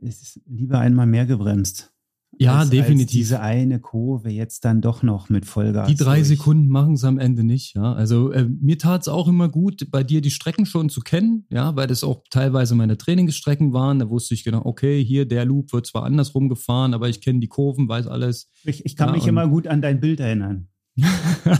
es 0.00 0.22
ist 0.22 0.40
lieber 0.46 0.78
einmal 0.78 1.06
mehr 1.06 1.26
gebremst. 1.26 1.92
Ja, 2.38 2.60
als, 2.60 2.70
definitiv. 2.70 3.04
Als 3.04 3.10
diese 3.12 3.40
eine 3.40 3.80
Kurve 3.80 4.30
jetzt 4.30 4.64
dann 4.64 4.80
doch 4.80 5.02
noch 5.02 5.28
mit 5.28 5.44
Vollgas. 5.44 5.88
Die 5.88 5.94
drei 5.94 6.16
durch. 6.16 6.28
Sekunden 6.28 6.68
machen 6.68 6.94
es 6.94 7.04
am 7.04 7.18
Ende 7.18 7.44
nicht, 7.44 7.74
ja. 7.76 7.92
Also 7.92 8.32
äh, 8.32 8.48
mir 8.48 8.78
tat 8.78 9.02
es 9.02 9.08
auch 9.08 9.28
immer 9.28 9.50
gut, 9.50 9.90
bei 9.90 10.02
dir 10.02 10.22
die 10.22 10.30
Strecken 10.30 10.64
schon 10.64 10.88
zu 10.88 11.02
kennen, 11.02 11.44
ja, 11.50 11.76
weil 11.76 11.86
das 11.86 12.02
auch 12.02 12.22
teilweise 12.30 12.74
meine 12.74 12.96
Trainingsstrecken 12.96 13.74
waren. 13.74 13.98
Da 13.98 14.08
wusste 14.08 14.32
ich 14.32 14.42
genau, 14.42 14.62
okay, 14.64 15.04
hier 15.04 15.26
der 15.26 15.44
Loop 15.44 15.74
wird 15.74 15.86
zwar 15.86 16.04
andersrum 16.04 16.48
gefahren, 16.48 16.94
aber 16.94 17.10
ich 17.10 17.20
kenne 17.20 17.40
die 17.40 17.48
Kurven, 17.48 17.88
weiß 17.88 18.06
alles. 18.06 18.50
Ich, 18.64 18.86
ich 18.86 18.96
kann 18.96 19.08
ja, 19.08 19.16
mich 19.16 19.26
immer 19.26 19.46
gut 19.46 19.66
an 19.66 19.82
dein 19.82 20.00
Bild 20.00 20.20
erinnern. 20.20 20.68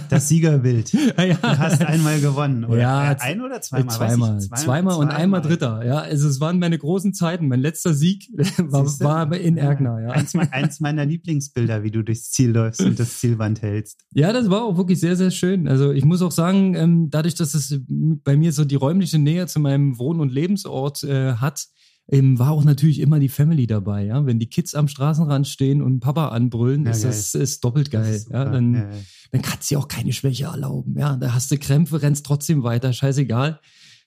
Das 0.09 0.29
Siegerbild. 0.29 0.92
ja. 1.16 1.35
Du 1.35 1.59
hast 1.59 1.83
einmal 1.83 2.20
gewonnen, 2.20 2.64
oder? 2.64 2.81
Ja, 2.81 3.16
ein 3.18 3.40
oder 3.40 3.61
zweimal? 3.61 3.94
Zweimal. 3.94 4.40
Zweimal, 4.40 4.59
zweimal 4.59 4.96
und 4.96 5.09
einmal 5.09 5.40
Dritter. 5.40 5.85
Ja, 5.85 5.98
also 5.98 6.29
es 6.29 6.40
waren 6.40 6.59
meine 6.59 6.79
großen 6.79 7.14
Zeiten. 7.14 7.48
Mein 7.48 7.61
letzter 7.61 7.94
Sieg 7.94 8.29
war, 8.59 8.87
war 9.00 9.37
in 9.37 9.57
Erkner. 9.57 10.00
Ja. 10.00 10.11
Eins, 10.11 10.35
eins, 10.35 10.81
meiner 10.81 11.07
Lieblingsbilder, 11.07 11.83
wie 11.83 11.90
du 11.90 12.03
durchs 12.03 12.31
Ziel 12.31 12.50
läufst 12.50 12.83
und 12.83 12.98
das 12.98 13.18
Zielwand 13.18 13.62
hältst. 13.62 14.00
Ja, 14.12 14.33
das 14.33 14.50
war 14.50 14.64
auch 14.64 14.76
wirklich 14.76 15.00
sehr, 15.00 15.16
sehr 15.16 15.31
schön. 15.31 15.68
Also 15.68 15.92
ich 15.92 16.05
muss 16.05 16.22
auch 16.22 16.33
sagen, 16.33 16.74
ähm, 16.74 17.11
dadurch, 17.11 17.35
dass 17.35 17.55
es 17.55 17.81
bei 17.88 18.37
mir 18.37 18.53
so 18.53 18.64
die 18.64 18.76
räumliche 18.76 19.18
Nähe 19.18 19.46
zu 19.46 19.61
meinem 19.61 19.98
Wohn- 19.98 20.20
und 20.20 20.33
Lebensort 20.33 21.05
äh, 21.05 21.35
hat, 21.35 21.66
ähm, 22.12 22.38
war 22.38 22.50
auch 22.50 22.64
natürlich 22.64 22.98
immer 22.98 23.20
die 23.20 23.28
Family 23.28 23.66
dabei, 23.66 24.06
ja. 24.06 24.26
Wenn 24.26 24.38
die 24.38 24.48
Kids 24.48 24.74
am 24.74 24.88
Straßenrand 24.88 25.46
stehen 25.46 25.80
und 25.80 26.00
Papa 26.00 26.28
anbrüllen, 26.28 26.84
ja, 26.84 26.90
ist 26.90 27.02
geil. 27.02 27.10
das 27.10 27.34
ist 27.34 27.64
doppelt 27.64 27.90
geil. 27.90 28.14
Ist 28.14 28.30
ja, 28.30 28.44
dann, 28.44 28.74
ja, 28.74 28.90
dann 29.30 29.42
kannst 29.42 29.70
du 29.70 29.74
dir 29.74 29.78
auch 29.78 29.88
keine 29.88 30.12
Schwäche 30.12 30.44
erlauben. 30.46 30.98
Ja, 30.98 31.16
da 31.16 31.34
hast 31.34 31.50
du 31.50 31.58
Krämpfe, 31.58 32.02
rennst 32.02 32.26
trotzdem 32.26 32.62
weiter, 32.64 32.92
scheißegal. 32.92 33.60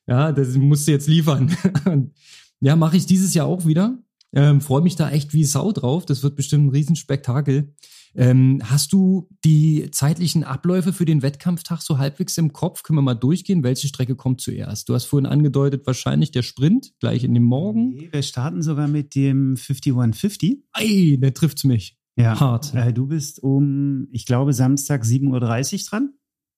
Ja, 0.05 0.33
das 0.33 0.55
musst 0.55 0.87
du 0.87 0.91
jetzt 0.91 1.07
liefern. 1.07 1.55
ja, 2.59 2.75
mache 2.75 2.97
ich 2.97 3.05
dieses 3.05 3.33
Jahr 3.33 3.47
auch 3.47 3.65
wieder. 3.65 3.97
Ähm, 4.33 4.61
Freue 4.61 4.81
mich 4.81 4.95
da 4.95 5.09
echt 5.09 5.33
wie 5.33 5.43
Sau 5.43 5.71
drauf. 5.71 6.05
Das 6.05 6.23
wird 6.23 6.35
bestimmt 6.35 6.65
ein 6.65 6.69
Riesenspektakel. 6.69 7.73
Ähm, 8.15 8.61
hast 8.63 8.93
du 8.93 9.27
die 9.43 9.89
zeitlichen 9.91 10.43
Abläufe 10.43 10.93
für 10.93 11.05
den 11.05 11.21
Wettkampftag 11.21 11.81
so 11.81 11.97
halbwegs 11.97 12.37
im 12.37 12.53
Kopf? 12.53 12.83
Können 12.83 12.97
wir 12.97 13.03
mal 13.03 13.15
durchgehen? 13.15 13.63
Welche 13.63 13.87
Strecke 13.87 14.15
kommt 14.15 14.41
zuerst? 14.41 14.87
Du 14.87 14.93
hast 14.93 15.05
vorhin 15.05 15.25
angedeutet, 15.25 15.85
wahrscheinlich 15.87 16.31
der 16.31 16.43
Sprint 16.43 16.93
gleich 16.99 17.23
in 17.23 17.33
dem 17.33 17.43
Morgen. 17.43 17.95
Nee, 17.95 18.09
wir 18.11 18.21
starten 18.21 18.61
sogar 18.61 18.87
mit 18.87 19.15
dem 19.15 19.57
5150. 19.57 20.63
Ey, 20.75 21.19
der 21.19 21.33
trifft's 21.33 21.63
mich. 21.63 21.97
Ja. 22.15 22.39
Hart. 22.39 22.75
Äh, 22.75 22.93
du 22.93 23.07
bist 23.07 23.41
um, 23.41 24.07
ich 24.11 24.25
glaube, 24.27 24.53
Samstag 24.53 25.03
7.30 25.03 25.73
Uhr 25.73 25.79
dran. 25.89 26.13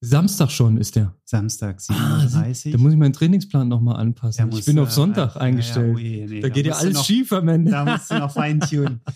Samstag 0.10 0.52
schon 0.52 0.78
ist 0.78 0.96
der. 0.96 1.16
Samstag 1.24 1.80
7.30 1.80 2.68
Uhr. 2.68 2.72
da 2.74 2.78
muss 2.78 2.94
ich 2.94 2.98
meinen 2.98 3.14
Trainingsplan 3.14 3.68
nochmal 3.68 3.98
anpassen. 3.98 4.52
ich 4.52 4.66
bin 4.66 4.80
auf 4.80 4.92
Sonntag 4.92 5.36
äh, 5.36 5.40
eingestellt. 5.40 5.98
Ja, 5.98 6.04
ja, 6.04 6.26
oh 6.26 6.28
nee, 6.30 6.42
da, 6.42 6.48
da 6.48 6.54
geht 6.54 6.66
ja 6.66 6.74
alles 6.74 6.94
noch, 6.94 7.06
schief 7.06 7.32
am 7.34 7.48
Ende. 7.48 7.72
Da 7.72 7.86
musst 7.86 8.12
du 8.12 8.20
noch 8.20 8.32
feintunen. 8.32 9.02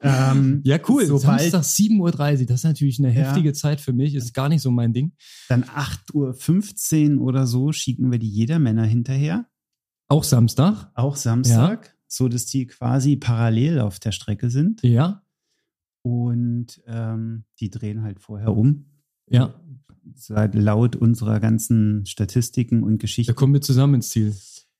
Ähm, 0.00 0.60
ja, 0.64 0.78
cool. 0.88 1.06
Sobald, 1.06 1.50
Samstag 1.50 1.62
7.30 1.62 2.40
Uhr, 2.40 2.46
das 2.46 2.60
ist 2.60 2.64
natürlich 2.64 2.98
eine 2.98 3.10
heftige 3.10 3.48
ja, 3.48 3.54
Zeit 3.54 3.80
für 3.80 3.92
mich, 3.92 4.14
ist 4.14 4.34
gar 4.34 4.48
nicht 4.48 4.62
so 4.62 4.70
mein 4.70 4.92
Ding. 4.92 5.12
Dann 5.48 5.64
8.15 5.64 7.16
Uhr 7.16 7.22
oder 7.22 7.46
so 7.46 7.72
schicken 7.72 8.10
wir 8.10 8.18
die 8.18 8.28
Jedermänner 8.28 8.84
hinterher. 8.84 9.46
Auch 10.08 10.24
Samstag? 10.24 10.90
Auch 10.94 11.16
Samstag, 11.16 11.86
ja. 11.86 11.92
so 12.06 12.28
dass 12.28 12.46
die 12.46 12.66
quasi 12.66 13.16
parallel 13.16 13.80
auf 13.80 13.98
der 13.98 14.12
Strecke 14.12 14.50
sind. 14.50 14.82
Ja. 14.82 15.22
Und 16.02 16.80
ähm, 16.86 17.44
die 17.58 17.70
drehen 17.70 18.02
halt 18.02 18.20
vorher 18.20 18.56
um. 18.56 18.86
Ja. 19.28 19.54
Seit 20.14 20.54
laut 20.54 20.96
unserer 20.96 21.40
ganzen 21.40 22.06
Statistiken 22.06 22.82
und 22.82 22.98
Geschichten. 22.98 23.32
Da 23.32 23.34
kommen 23.34 23.54
wir 23.54 23.60
zusammen 23.60 23.94
ins 23.94 24.10
Ziel. 24.10 24.34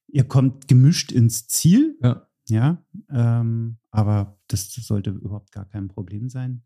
Ihr 0.08 0.24
kommt 0.24 0.68
gemischt 0.68 1.12
ins 1.12 1.48
Ziel. 1.48 1.98
Ja. 2.02 2.26
Ja. 2.48 2.84
Ähm, 3.10 3.78
aber 3.90 4.38
das, 4.48 4.70
das, 4.70 4.86
sollte 4.86 5.10
überhaupt 5.10 5.52
gar 5.52 5.64
kein 5.64 5.88
Problem 5.88 6.28
sein. 6.28 6.62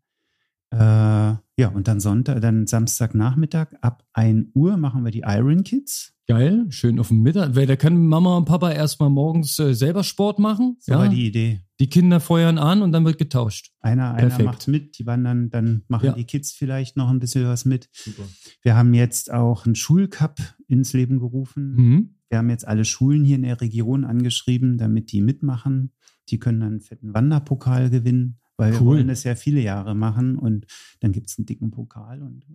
Äh, 0.71 0.77
ja, 0.77 1.67
und 1.73 1.87
dann 1.87 1.99
Sonntag, 1.99 2.41
dann 2.41 2.65
Samstagnachmittag 2.65 3.67
ab 3.81 4.03
1 4.13 4.47
Uhr 4.55 4.77
machen 4.77 5.03
wir 5.03 5.11
die 5.11 5.23
Iron 5.25 5.63
Kids. 5.63 6.13
Geil, 6.27 6.65
schön 6.69 6.97
auf 6.97 7.09
dem 7.09 7.23
Mittag. 7.23 7.55
Weil 7.55 7.67
da 7.67 7.75
können 7.75 8.07
Mama 8.07 8.37
und 8.37 8.45
Papa 8.45 8.71
erstmal 8.71 9.09
morgens 9.09 9.59
äh, 9.59 9.73
selber 9.73 10.03
Sport 10.03 10.39
machen. 10.39 10.77
So 10.79 10.93
ja. 10.93 10.99
war 10.99 11.09
die 11.09 11.27
Idee. 11.27 11.59
Die 11.81 11.89
Kinder 11.89 12.21
feuern 12.21 12.57
an 12.57 12.81
und 12.81 12.93
dann 12.93 13.03
wird 13.03 13.17
getauscht. 13.17 13.73
Einer, 13.81 14.13
einer 14.13 14.41
macht 14.43 14.67
mit, 14.69 14.97
die 14.97 15.05
wandern, 15.05 15.49
dann 15.49 15.83
machen 15.89 16.05
ja. 16.05 16.13
die 16.13 16.23
Kids 16.23 16.53
vielleicht 16.53 16.95
noch 16.95 17.09
ein 17.09 17.19
bisschen 17.19 17.45
was 17.45 17.65
mit. 17.65 17.89
Super. 17.91 18.23
Wir 18.61 18.75
haben 18.77 18.93
jetzt 18.93 19.33
auch 19.33 19.65
einen 19.65 19.75
Schulcup 19.75 20.37
ins 20.67 20.93
Leben 20.93 21.19
gerufen. 21.19 21.75
Mhm. 21.75 22.15
Wir 22.29 22.37
haben 22.37 22.49
jetzt 22.49 22.65
alle 22.65 22.85
Schulen 22.85 23.25
hier 23.25 23.35
in 23.35 23.43
der 23.43 23.59
Region 23.59 24.05
angeschrieben, 24.05 24.77
damit 24.77 25.11
die 25.11 25.21
mitmachen. 25.21 25.91
Die 26.29 26.39
können 26.39 26.61
dann 26.61 26.69
einen 26.69 26.81
fetten 26.81 27.13
Wanderpokal 27.13 27.89
gewinnen, 27.89 28.39
weil 28.61 28.73
cool. 28.73 28.79
wir 28.79 28.85
wollen 28.85 29.07
das 29.07 29.23
ja 29.23 29.33
viele 29.33 29.59
Jahre 29.59 29.95
machen 29.95 30.37
und 30.37 30.67
dann 30.99 31.11
gibt 31.11 31.29
es 31.29 31.37
einen 31.39 31.47
dicken 31.47 31.71
Pokal 31.71 32.21
und 32.21 32.45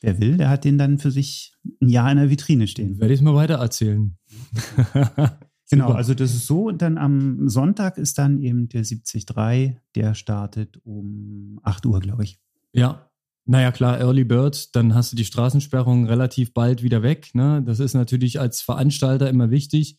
wer 0.00 0.18
will, 0.18 0.38
der 0.38 0.48
hat 0.48 0.64
den 0.64 0.78
dann 0.78 0.98
für 0.98 1.10
sich 1.10 1.52
ein 1.82 1.90
Jahr 1.90 2.10
in 2.10 2.16
der 2.16 2.30
Vitrine 2.30 2.66
stehen. 2.66 2.98
Werde 2.98 3.12
ich 3.12 3.20
es 3.20 3.24
mal 3.24 3.34
weiter 3.34 3.56
erzählen. 3.56 4.16
genau, 5.70 5.90
also 5.90 6.14
das 6.14 6.32
ist 6.34 6.46
so. 6.46 6.68
Und 6.68 6.80
dann 6.80 6.96
am 6.96 7.50
Sonntag 7.50 7.98
ist 7.98 8.16
dann 8.16 8.40
eben 8.40 8.70
der 8.70 8.82
73, 8.82 9.76
der 9.94 10.14
startet 10.14 10.80
um 10.84 11.60
8 11.62 11.84
Uhr, 11.84 12.00
glaube 12.00 12.24
ich. 12.24 12.40
Ja, 12.72 13.10
naja, 13.44 13.72
klar, 13.72 14.00
Early 14.00 14.24
Bird, 14.24 14.74
dann 14.74 14.94
hast 14.94 15.12
du 15.12 15.16
die 15.16 15.26
Straßensperrung 15.26 16.06
relativ 16.06 16.54
bald 16.54 16.82
wieder 16.82 17.02
weg. 17.02 17.34
Ne? 17.34 17.62
Das 17.62 17.78
ist 17.78 17.92
natürlich 17.92 18.40
als 18.40 18.62
Veranstalter 18.62 19.28
immer 19.28 19.50
wichtig. 19.50 19.98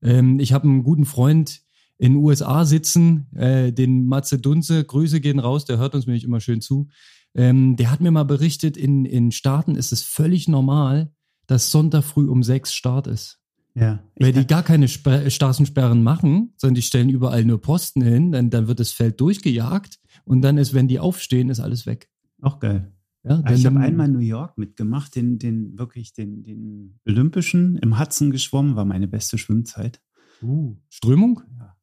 Ähm, 0.00 0.40
ich 0.40 0.54
habe 0.54 0.64
einen 0.64 0.82
guten 0.82 1.04
Freund, 1.04 1.63
in 1.98 2.14
den 2.14 2.22
USA 2.22 2.64
sitzen, 2.64 3.26
äh, 3.34 3.72
den 3.72 4.06
Matze 4.06 4.38
Dunze, 4.38 4.84
Grüße 4.84 5.20
gehen 5.20 5.38
raus, 5.38 5.64
der 5.64 5.78
hört 5.78 5.94
uns 5.94 6.06
nämlich 6.06 6.24
immer 6.24 6.40
schön 6.40 6.60
zu. 6.60 6.88
Ähm, 7.34 7.76
der 7.76 7.90
hat 7.90 8.00
mir 8.00 8.10
mal 8.10 8.24
berichtet, 8.24 8.76
in, 8.76 9.04
in 9.04 9.32
Staaten 9.32 9.74
ist 9.74 9.92
es 9.92 10.02
völlig 10.02 10.48
normal, 10.48 11.12
dass 11.46 11.70
Sonntag 11.70 12.04
früh 12.04 12.28
um 12.28 12.42
sechs 12.42 12.74
Start 12.74 13.06
ist. 13.06 13.40
Ja. 13.74 14.00
Weil 14.16 14.32
die 14.32 14.46
gar 14.46 14.62
keine 14.62 14.86
Sper 14.86 15.28
Straßensperren 15.28 16.02
machen, 16.02 16.52
sondern 16.56 16.76
die 16.76 16.82
stellen 16.82 17.08
überall 17.08 17.44
nur 17.44 17.60
Posten 17.60 18.02
hin, 18.02 18.30
dann, 18.30 18.50
dann 18.50 18.68
wird 18.68 18.78
das 18.78 18.92
Feld 18.92 19.20
durchgejagt 19.20 19.98
und 20.24 20.42
dann 20.42 20.58
ist, 20.58 20.74
wenn 20.74 20.86
die 20.86 21.00
aufstehen, 21.00 21.50
ist 21.50 21.60
alles 21.60 21.86
weg. 21.86 22.08
Auch 22.40 22.60
geil. 22.60 22.92
Ja, 23.24 23.38
denn, 23.38 23.56
ich 23.56 23.66
habe 23.66 23.80
einmal 23.80 24.08
New 24.08 24.18
York 24.18 24.58
mitgemacht, 24.58 25.16
den, 25.16 25.38
den 25.38 25.78
wirklich 25.78 26.12
den, 26.12 26.44
den 26.44 27.00
Olympischen 27.06 27.78
im 27.78 27.98
Hudson 27.98 28.30
geschwommen, 28.30 28.76
war 28.76 28.84
meine 28.84 29.08
beste 29.08 29.38
Schwimmzeit. 29.38 30.00
Uh, 30.42 30.76
Strömung? 30.88 31.42
Ja. 31.58 31.74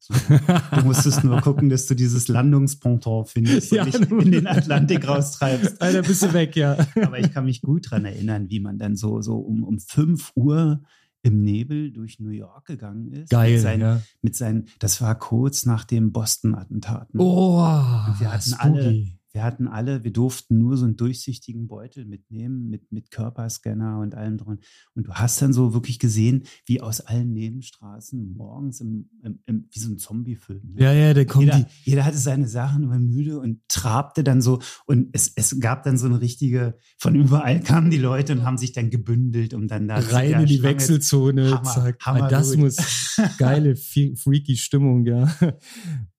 Du 0.76 0.84
musstest 0.84 1.22
nur 1.22 1.40
gucken, 1.40 1.68
dass 1.68 1.86
du 1.86 1.94
dieses 1.94 2.26
Landungsponton 2.28 3.24
findest 3.26 3.70
Ja, 3.70 3.84
und 3.84 3.94
dich 3.94 4.10
in 4.10 4.32
den 4.32 4.46
Atlantik 4.46 5.06
raustreibst. 5.06 5.80
Alter, 5.80 6.02
bist 6.02 6.22
du 6.22 6.32
weg, 6.32 6.56
ja. 6.56 6.76
Aber 6.96 7.18
ich 7.20 7.32
kann 7.32 7.44
mich 7.44 7.62
gut 7.62 7.90
dran 7.90 8.04
erinnern, 8.04 8.50
wie 8.50 8.60
man 8.60 8.78
dann 8.78 8.96
so, 8.96 9.20
so 9.22 9.36
um, 9.36 9.62
um 9.62 9.78
5 9.78 10.32
Uhr 10.34 10.82
im 11.22 11.42
Nebel 11.42 11.92
durch 11.92 12.18
New 12.18 12.30
York 12.30 12.66
gegangen 12.66 13.12
ist. 13.12 13.30
Geil, 13.30 13.52
Mit 13.52 13.60
seinen, 13.60 13.80
ja. 13.80 14.02
mit 14.22 14.36
seinen, 14.36 14.66
das 14.80 15.00
war 15.00 15.16
kurz 15.16 15.66
nach 15.66 15.84
dem 15.84 16.10
Boston-Attentaten. 16.10 17.20
Oh, 17.20 17.58
wir 17.60 18.32
hatten 18.32 18.54
alle, 18.54 19.06
wir 19.32 19.42
hatten 19.42 19.66
alle, 19.66 20.04
wir 20.04 20.12
durften 20.12 20.58
nur 20.58 20.76
so 20.76 20.84
einen 20.84 20.96
durchsichtigen 20.96 21.66
Beutel 21.68 22.04
mitnehmen, 22.04 22.68
mit, 22.68 22.92
mit 22.92 23.10
Körperscanner 23.10 23.98
und 24.00 24.14
allem 24.14 24.36
dran. 24.36 24.58
Und 24.94 25.06
du 25.06 25.14
hast 25.14 25.40
dann 25.40 25.52
so 25.52 25.72
wirklich 25.72 25.98
gesehen, 25.98 26.44
wie 26.66 26.80
aus 26.80 27.00
allen 27.00 27.32
Nebenstraßen 27.32 28.34
morgens 28.36 28.80
im, 28.80 29.08
im, 29.22 29.38
im 29.46 29.68
wie 29.70 29.78
so 29.78 29.90
ein 29.90 29.98
Zombie-Film. 29.98 30.74
Ne? 30.74 30.82
Ja, 30.82 30.92
ja, 30.92 31.14
der 31.14 31.26
kommt 31.26 31.44
Jeder, 31.44 31.58
die. 31.60 31.90
jeder 31.90 32.04
hatte 32.04 32.18
seine 32.18 32.46
Sachen, 32.46 32.90
war 32.90 32.98
müde 32.98 33.38
und 33.40 33.60
trabte 33.68 34.22
dann 34.22 34.42
so. 34.42 34.60
Und 34.86 35.08
es, 35.12 35.32
es 35.34 35.58
gab 35.60 35.82
dann 35.84 35.96
so 35.96 36.06
eine 36.06 36.20
richtige, 36.20 36.76
von 36.98 37.14
überall 37.14 37.60
kamen 37.60 37.90
die 37.90 37.98
Leute 37.98 38.34
und 38.34 38.44
haben 38.44 38.58
sich 38.58 38.72
dann 38.72 38.90
gebündelt, 38.90 39.54
um 39.54 39.66
dann 39.66 39.88
da 39.88 39.98
Rein 39.98 40.40
in 40.40 40.46
die 40.46 40.62
Wechselzone, 40.62 41.50
Hammer, 41.52 41.62
zack. 41.64 41.98
Hammer 42.04 42.24
Ah, 42.24 42.28
das 42.28 42.50
gut. 42.50 42.58
muss 42.58 42.76
geile, 43.38 43.76
freaky 43.76 44.56
Stimmung, 44.56 45.06
ja. 45.06 45.34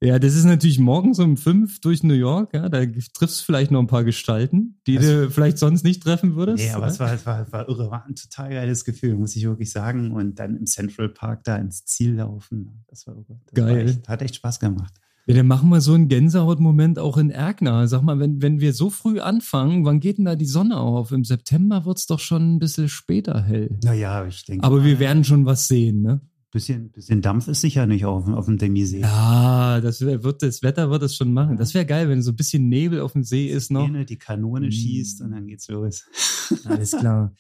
Ja, 0.04 0.20
das 0.20 0.36
ist 0.36 0.44
natürlich 0.44 0.80
morgens 0.80 1.18
um 1.20 1.38
fünf 1.38 1.80
durch 1.80 2.04
New 2.04 2.14
York, 2.14 2.54
ja. 2.54 2.68
Da 2.68 2.84
triffst 3.12 3.42
vielleicht 3.44 3.72
noch 3.72 3.80
ein 3.80 3.88
paar 3.88 4.04
Gestalten, 4.04 4.80
die 4.88 4.98
Also- 4.98 5.24
du 5.24 5.30
vielleicht 5.32 5.58
sonst 5.58 5.84
nicht 5.84 6.04
treffen 6.04 6.36
würdest. 6.36 6.64
Nee, 6.64 6.72
aber 6.72 6.86
ja? 6.86 6.92
es 6.92 7.00
war, 7.00 7.14
es 7.14 7.26
war, 7.26 7.42
es 7.46 7.52
war 7.52 7.68
irre, 7.68 7.92
war 7.92 8.06
ein 8.06 8.16
total 8.16 8.52
geiles 8.52 8.86
Gefühl, 8.86 9.16
muss 9.16 9.36
ich 9.36 9.44
wirklich 9.44 9.72
sagen. 9.72 10.12
Und 10.12 10.40
dann 10.40 10.56
im 10.56 10.66
Central 10.66 11.10
Park 11.10 11.44
da 11.44 11.58
ins 11.58 11.84
Ziel 11.86 12.14
laufen, 12.16 12.86
das 12.88 13.06
war 13.08 13.16
irre. 13.16 13.40
Das 13.48 13.54
Geil. 13.66 13.76
War 13.76 13.84
echt, 13.84 14.08
hat 14.08 14.22
echt 14.22 14.36
Spaß 14.36 14.60
gemacht. 14.60 14.94
Ja, 15.26 15.36
dann 15.36 15.48
machen 15.48 15.70
wir 15.70 15.80
so 15.80 15.94
einen 15.94 16.10
Gänsehautmoment 16.10 17.00
auch 17.00 17.18
in 17.18 17.30
Erkner. 17.30 17.88
Sag 17.88 18.02
mal, 18.02 18.20
wenn, 18.20 18.42
wenn 18.42 18.60
wir 18.60 18.74
so 18.74 18.90
früh 18.90 19.22
anfangen, 19.22 19.86
wann 19.86 20.02
geht 20.02 20.18
denn 20.18 20.26
da 20.26 20.36
die 20.36 20.46
Sonne 20.46 20.78
auf? 20.78 21.14
Im 21.14 21.24
September 21.24 21.86
wird's 21.86 22.08
doch 22.08 22.20
schon 22.20 22.56
ein 22.56 22.60
bisschen 22.60 22.90
später 22.90 23.42
hell. 23.42 23.80
Naja, 23.86 24.26
ich 24.26 24.44
denke. 24.44 24.66
Aber 24.66 24.84
wir 24.84 24.96
mal, 24.96 25.00
werden 25.00 25.24
schon 25.24 25.46
was 25.46 25.70
sehen, 25.70 26.02
ne? 26.02 26.20
Bisschen, 26.54 26.92
bisschen 26.92 27.22
Dampf 27.22 27.48
ist 27.48 27.62
sicher 27.62 27.88
nicht 27.88 28.06
auf, 28.06 28.28
auf 28.28 28.46
dem 28.46 28.58
Demisee. 28.60 29.00
Ja, 29.02 29.82
das 29.82 30.02
wird, 30.02 30.44
das 30.44 30.62
Wetter 30.62 30.92
wird 30.92 31.02
es 31.04 31.16
schon 31.16 31.34
machen. 31.34 31.58
Das 31.58 31.74
wäre 31.74 31.86
geil, 31.86 32.10
wenn 32.10 32.22
so 32.22 32.32
ein 32.32 32.36
bisschen 32.36 32.70
Nebel 32.70 33.02
auf 33.02 33.14
dem 33.14 33.24
See 33.24 33.48
ist 33.48 33.72
noch. 33.72 33.86
Szene, 33.88 34.06
die 34.06 34.18
Kanone 34.18 34.68
Mm. 34.68 34.72
schießt 34.72 35.22
und 35.22 35.32
dann 35.32 35.48
geht's 35.48 35.68
los. 35.68 36.04
Alles 36.66 36.92
klar. 36.92 37.34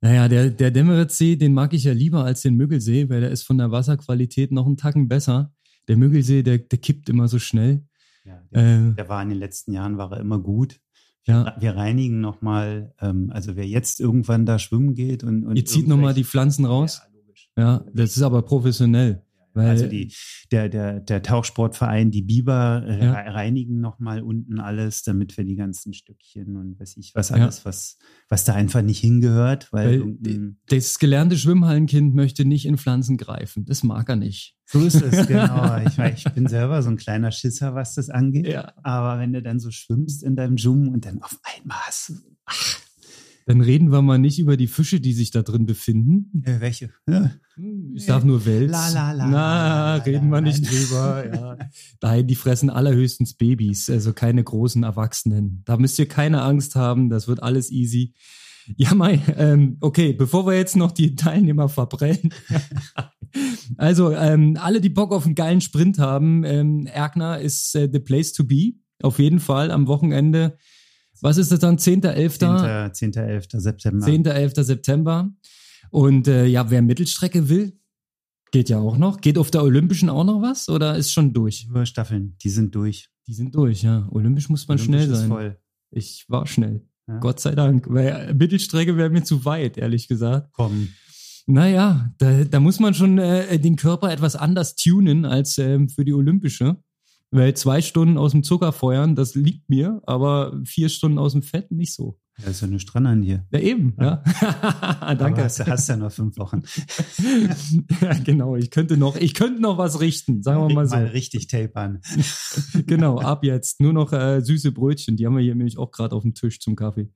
Naja, 0.00 0.28
der, 0.28 0.50
der 0.50 0.70
Demmeritzsee, 0.70 1.36
den 1.36 1.52
mag 1.52 1.72
ich 1.74 1.84
ja 1.84 1.92
lieber 1.92 2.24
als 2.24 2.40
den 2.42 2.54
Müggelsee, 2.56 3.08
weil 3.10 3.20
der 3.20 3.30
ist 3.30 3.42
von 3.42 3.58
der 3.58 3.70
Wasserqualität 3.70 4.50
noch 4.50 4.66
einen 4.66 4.76
Tacken 4.78 5.08
besser. 5.08 5.52
Der 5.88 5.96
Müggelsee, 5.98 6.42
der, 6.42 6.58
der 6.58 6.78
kippt 6.78 7.08
immer 7.10 7.28
so 7.28 7.38
schnell. 7.38 7.84
Ja, 8.24 8.42
der, 8.50 8.88
Äh, 8.90 8.94
der 8.94 9.08
war 9.10 9.22
in 9.22 9.28
den 9.28 9.38
letzten 9.38 9.72
Jahren 9.72 9.98
war 9.98 10.10
er 10.12 10.20
immer 10.20 10.38
gut. 10.38 10.80
ja, 11.26 11.54
Wir 11.60 11.76
reinigen 11.76 12.20
nochmal, 12.20 12.94
ähm, 13.00 13.30
also 13.30 13.56
wer 13.56 13.66
jetzt 13.66 14.00
irgendwann 14.00 14.46
da 14.46 14.58
schwimmen 14.58 14.94
geht 14.94 15.22
und, 15.22 15.44
und 15.44 15.56
ihr 15.56 15.64
zieht 15.66 15.86
nochmal 15.86 16.14
die 16.14 16.24
Pflanzen 16.24 16.64
raus. 16.64 17.02
Ja. 17.04 17.10
Ja, 17.56 17.84
das 17.92 18.16
ist 18.16 18.22
aber 18.22 18.42
professionell. 18.42 19.22
Weil, 19.56 19.68
Also 19.68 19.86
die, 19.86 20.12
der, 20.50 20.68
der, 20.68 20.98
der 20.98 21.22
Tauchsportverein, 21.22 22.10
die 22.10 22.22
Biber 22.22 22.82
äh, 22.88 23.04
Ja. 23.04 23.12
reinigen 23.12 23.78
nochmal 23.80 24.20
unten 24.20 24.58
alles, 24.58 25.04
damit 25.04 25.36
wir 25.36 25.44
die 25.44 25.54
ganzen 25.54 25.92
Stückchen 25.94 26.56
und 26.56 26.80
weiß 26.80 26.96
ich 26.96 27.12
was 27.14 27.28
Ja. 27.28 27.36
alles, 27.36 27.64
was, 27.64 27.96
was 28.28 28.42
da 28.42 28.54
einfach 28.54 28.82
nicht 28.82 28.98
hingehört, 28.98 29.72
weil, 29.72 30.00
Weil 30.00 30.56
das 30.68 30.98
gelernte 30.98 31.38
Schwimmhallenkind 31.38 32.16
möchte 32.16 32.44
nicht 32.44 32.66
in 32.66 32.78
Pflanzen 32.78 33.16
greifen. 33.16 33.64
Das 33.64 33.84
mag 33.84 34.08
er 34.08 34.16
nicht. 34.16 34.56
so 34.66 34.80
ist 34.84 35.00
es, 35.00 35.28
genau. 35.28 35.76
Ich, 35.86 35.98
ich 35.98 36.24
bin 36.34 36.48
selber 36.48 36.82
so 36.82 36.90
ein 36.90 36.96
kleiner 36.96 37.30
Schisser, 37.30 37.76
was 37.76 37.94
das 37.94 38.10
angeht. 38.10 38.48
Ja. 38.48 38.72
Aber 38.82 39.20
wenn 39.20 39.32
du 39.32 39.40
dann 39.40 39.60
so 39.60 39.70
schwimmst 39.70 40.24
in 40.24 40.34
deinem 40.34 40.56
Dschungel 40.56 40.88
und 40.88 41.04
dann 41.06 41.22
auf 41.22 41.38
einmal 41.44 41.78
hast 41.86 42.08
du, 42.08 42.14
Dann 43.46 43.60
reden 43.60 43.92
wir 43.92 44.00
mal 44.00 44.18
nicht 44.18 44.38
über 44.38 44.56
die 44.56 44.66
Fische, 44.66 45.00
die 45.00 45.12
sich 45.12 45.30
da 45.30 45.42
drin 45.42 45.66
befinden. 45.66 46.42
äh, 46.44 46.60
welche? 46.60 46.90
Ja. 47.08 47.30
Hm, 47.56 47.92
Ich 47.94 48.06
sag 48.06 48.24
nur 48.24 48.46
Wels. 48.46 48.72
La, 48.72 48.88
la, 48.88 49.12
la, 49.12 49.26
Na, 49.28 49.94
reden 49.96 50.30
wir 50.30 50.40
nicht 50.40 50.62
nein. 50.62 50.70
drüber. 50.72 51.24
Ja. 51.34 51.58
Nein, 52.00 52.26
die 52.26 52.34
fressen 52.36 52.70
allerhöchstens 52.70 53.34
Babys, 53.34 53.90
also 53.90 54.12
keine 54.14 54.42
großen 54.42 54.82
Erwachsenen. 54.82 55.62
Da 55.66 55.76
müsst 55.76 55.98
ihr 55.98 56.08
keine 56.08 56.42
Angst 56.42 56.74
haben, 56.74 57.10
das 57.10 57.28
wird 57.28 57.42
alles 57.42 57.70
easy. 57.70 58.14
Ja, 58.76 58.94
Mai, 58.94 59.20
ähm, 59.36 59.76
okay, 59.80 60.14
bevor 60.14 60.46
wir 60.46 60.56
jetzt 60.56 60.74
noch 60.74 60.90
die 60.92 61.14
Teilnehmer 61.16 61.68
verbrennen. 61.68 62.32
also, 63.76 64.12
ähm, 64.12 64.56
alle, 64.60 64.80
die 64.80 64.88
Bock 64.88 65.12
auf 65.12 65.26
einen 65.26 65.34
geilen 65.34 65.60
Sprint 65.60 65.98
haben, 65.98 66.44
ähm, 66.44 66.86
Erkner 66.86 67.40
ist 67.40 67.74
äh, 67.76 67.88
the 67.92 68.00
place 68.00 68.32
to 68.32 68.44
be. 68.44 68.72
Auf 69.02 69.18
jeden 69.18 69.40
Fall 69.40 69.70
am 69.70 69.86
Wochenende. 69.86 70.56
Was 71.24 71.38
ist 71.38 71.50
das 71.50 71.60
dann? 71.60 71.78
10.11.? 71.78 72.92
10. 72.92 73.12
10. 73.14 73.22
11. 73.24 73.46
September. 73.50 74.04
10. 74.04 74.26
11. 74.26 74.52
September. 74.56 75.30
Und 75.90 76.28
äh, 76.28 76.44
ja, 76.44 76.70
wer 76.70 76.82
Mittelstrecke 76.82 77.48
will, 77.48 77.78
geht 78.50 78.68
ja 78.68 78.78
auch 78.78 78.98
noch. 78.98 79.22
Geht 79.22 79.38
auf 79.38 79.50
der 79.50 79.62
Olympischen 79.62 80.10
auch 80.10 80.24
noch 80.24 80.42
was 80.42 80.68
oder 80.68 80.96
ist 80.96 81.12
schon 81.12 81.32
durch? 81.32 81.64
Über 81.64 81.86
Staffeln, 81.86 82.36
die 82.42 82.50
sind 82.50 82.74
durch. 82.74 83.08
Die 83.26 83.32
sind 83.32 83.54
durch, 83.54 83.82
ja. 83.82 84.06
Olympisch 84.10 84.50
muss 84.50 84.68
man 84.68 84.76
Olympisch 84.76 84.84
schnell 84.84 85.10
ist 85.10 85.18
sein. 85.20 85.28
Voll. 85.30 85.58
Ich 85.90 86.26
war 86.28 86.46
schnell. 86.46 86.86
Ja. 87.08 87.18
Gott 87.20 87.40
sei 87.40 87.54
Dank. 87.54 87.86
Weil 87.88 88.34
Mittelstrecke 88.34 88.98
wäre 88.98 89.08
mir 89.08 89.24
zu 89.24 89.46
weit, 89.46 89.78
ehrlich 89.78 90.08
gesagt. 90.08 90.50
Komm. 90.52 90.88
Naja, 91.46 92.12
da, 92.18 92.44
da 92.44 92.60
muss 92.60 92.80
man 92.80 92.92
schon 92.92 93.16
äh, 93.16 93.58
den 93.58 93.76
Körper 93.76 94.12
etwas 94.12 94.36
anders 94.36 94.76
tunen 94.76 95.24
als 95.24 95.56
ähm, 95.56 95.88
für 95.88 96.04
die 96.04 96.12
Olympische. 96.12 96.76
Weil 97.34 97.54
zwei 97.54 97.82
Stunden 97.82 98.16
aus 98.16 98.30
dem 98.30 98.44
Zucker 98.44 98.70
feuern, 98.70 99.16
das 99.16 99.34
liegt 99.34 99.68
mir, 99.68 100.00
aber 100.06 100.60
vier 100.64 100.88
Stunden 100.88 101.18
aus 101.18 101.32
dem 101.32 101.42
Fett 101.42 101.72
nicht 101.72 101.92
so. 101.92 102.16
Da 102.40 102.50
ist 102.50 102.60
ja 102.60 102.68
eine 102.68 102.78
Strand 102.78 103.08
an 103.08 103.22
dir. 103.22 103.44
Ja, 103.50 103.58
eben, 103.58 103.96
ja. 104.00 104.22
Aber 105.00 105.14
Danke. 105.16 105.42
Hast, 105.42 105.58
du- 105.58 105.66
hast 105.66 105.88
ja 105.88 105.96
noch 105.96 106.12
fünf 106.12 106.36
Wochen. 106.38 106.62
ja, 108.00 108.14
genau. 108.24 108.54
Ich 108.54 108.70
könnte 108.70 108.96
noch, 108.96 109.16
ich 109.16 109.34
könnte 109.34 109.60
noch 109.60 109.78
was 109.78 110.00
richten, 110.00 110.44
sagen 110.44 110.68
wir 110.68 110.72
mal 110.72 110.86
so. 110.86 110.94
Mal 110.94 111.06
richtig 111.06 111.48
Tape 111.48 111.74
an. 111.74 112.00
genau, 112.86 113.18
ab 113.18 113.42
jetzt. 113.44 113.80
Nur 113.80 113.92
noch 113.92 114.12
äh, 114.12 114.40
süße 114.40 114.70
Brötchen. 114.70 115.16
Die 115.16 115.26
haben 115.26 115.36
wir 115.36 115.42
hier 115.42 115.56
nämlich 115.56 115.76
auch 115.76 115.90
gerade 115.90 116.14
auf 116.14 116.22
dem 116.22 116.34
Tisch 116.34 116.60
zum 116.60 116.76
Kaffee. 116.76 117.10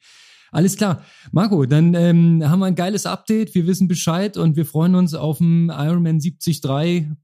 Alles 0.50 0.76
klar. 0.76 1.04
Marco, 1.30 1.64
dann 1.66 1.94
ähm, 1.94 2.42
haben 2.48 2.60
wir 2.60 2.66
ein 2.66 2.74
geiles 2.74 3.06
Update. 3.06 3.54
Wir 3.54 3.66
wissen 3.66 3.86
Bescheid 3.86 4.36
und 4.36 4.56
wir 4.56 4.66
freuen 4.66 4.94
uns 4.94 5.14
auf 5.14 5.38
dem 5.38 5.70
Ironman 5.72 6.18
73 6.20 6.60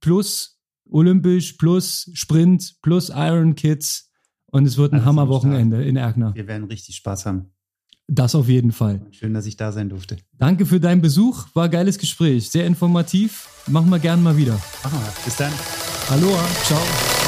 plus 0.01 0.54
Olympisch 0.91 1.55
plus 1.55 2.11
Sprint 2.15 2.77
plus 2.83 3.11
Iron 3.11 3.55
Kids. 3.55 4.11
Und 4.47 4.67
es 4.67 4.77
wird 4.77 4.93
ein 4.93 5.05
Hammerwochenende 5.05 5.83
in 5.85 5.97
Erkner. 5.97 6.35
Wir 6.35 6.47
werden 6.47 6.65
richtig 6.65 6.97
Spaß 6.97 7.27
haben. 7.27 7.51
Das 8.07 8.35
auf 8.35 8.49
jeden 8.49 8.73
Fall. 8.73 9.01
Schön, 9.11 9.33
dass 9.35 9.47
ich 9.47 9.57
da 9.57 9.73
sein 9.73 9.89
durfte. 9.89 10.19
Danke 10.33 10.67
für 10.67 10.79
deinen 10.79 11.01
Besuch. 11.01 11.47
War 11.55 11.65
ein 11.65 11.71
geiles 11.71 11.99
Gespräch. 11.99 12.51
Sehr 12.51 12.67
informativ. 12.67 13.49
Machen 13.67 13.89
wir 13.91 13.99
gern 13.99 14.23
mal 14.23 14.37
wieder. 14.37 14.61
Machen 14.83 14.99
wir. 14.99 15.13
Bis 15.25 15.37
dann. 15.37 15.53
Aloha. 16.11 16.47
Ciao. 16.65 17.24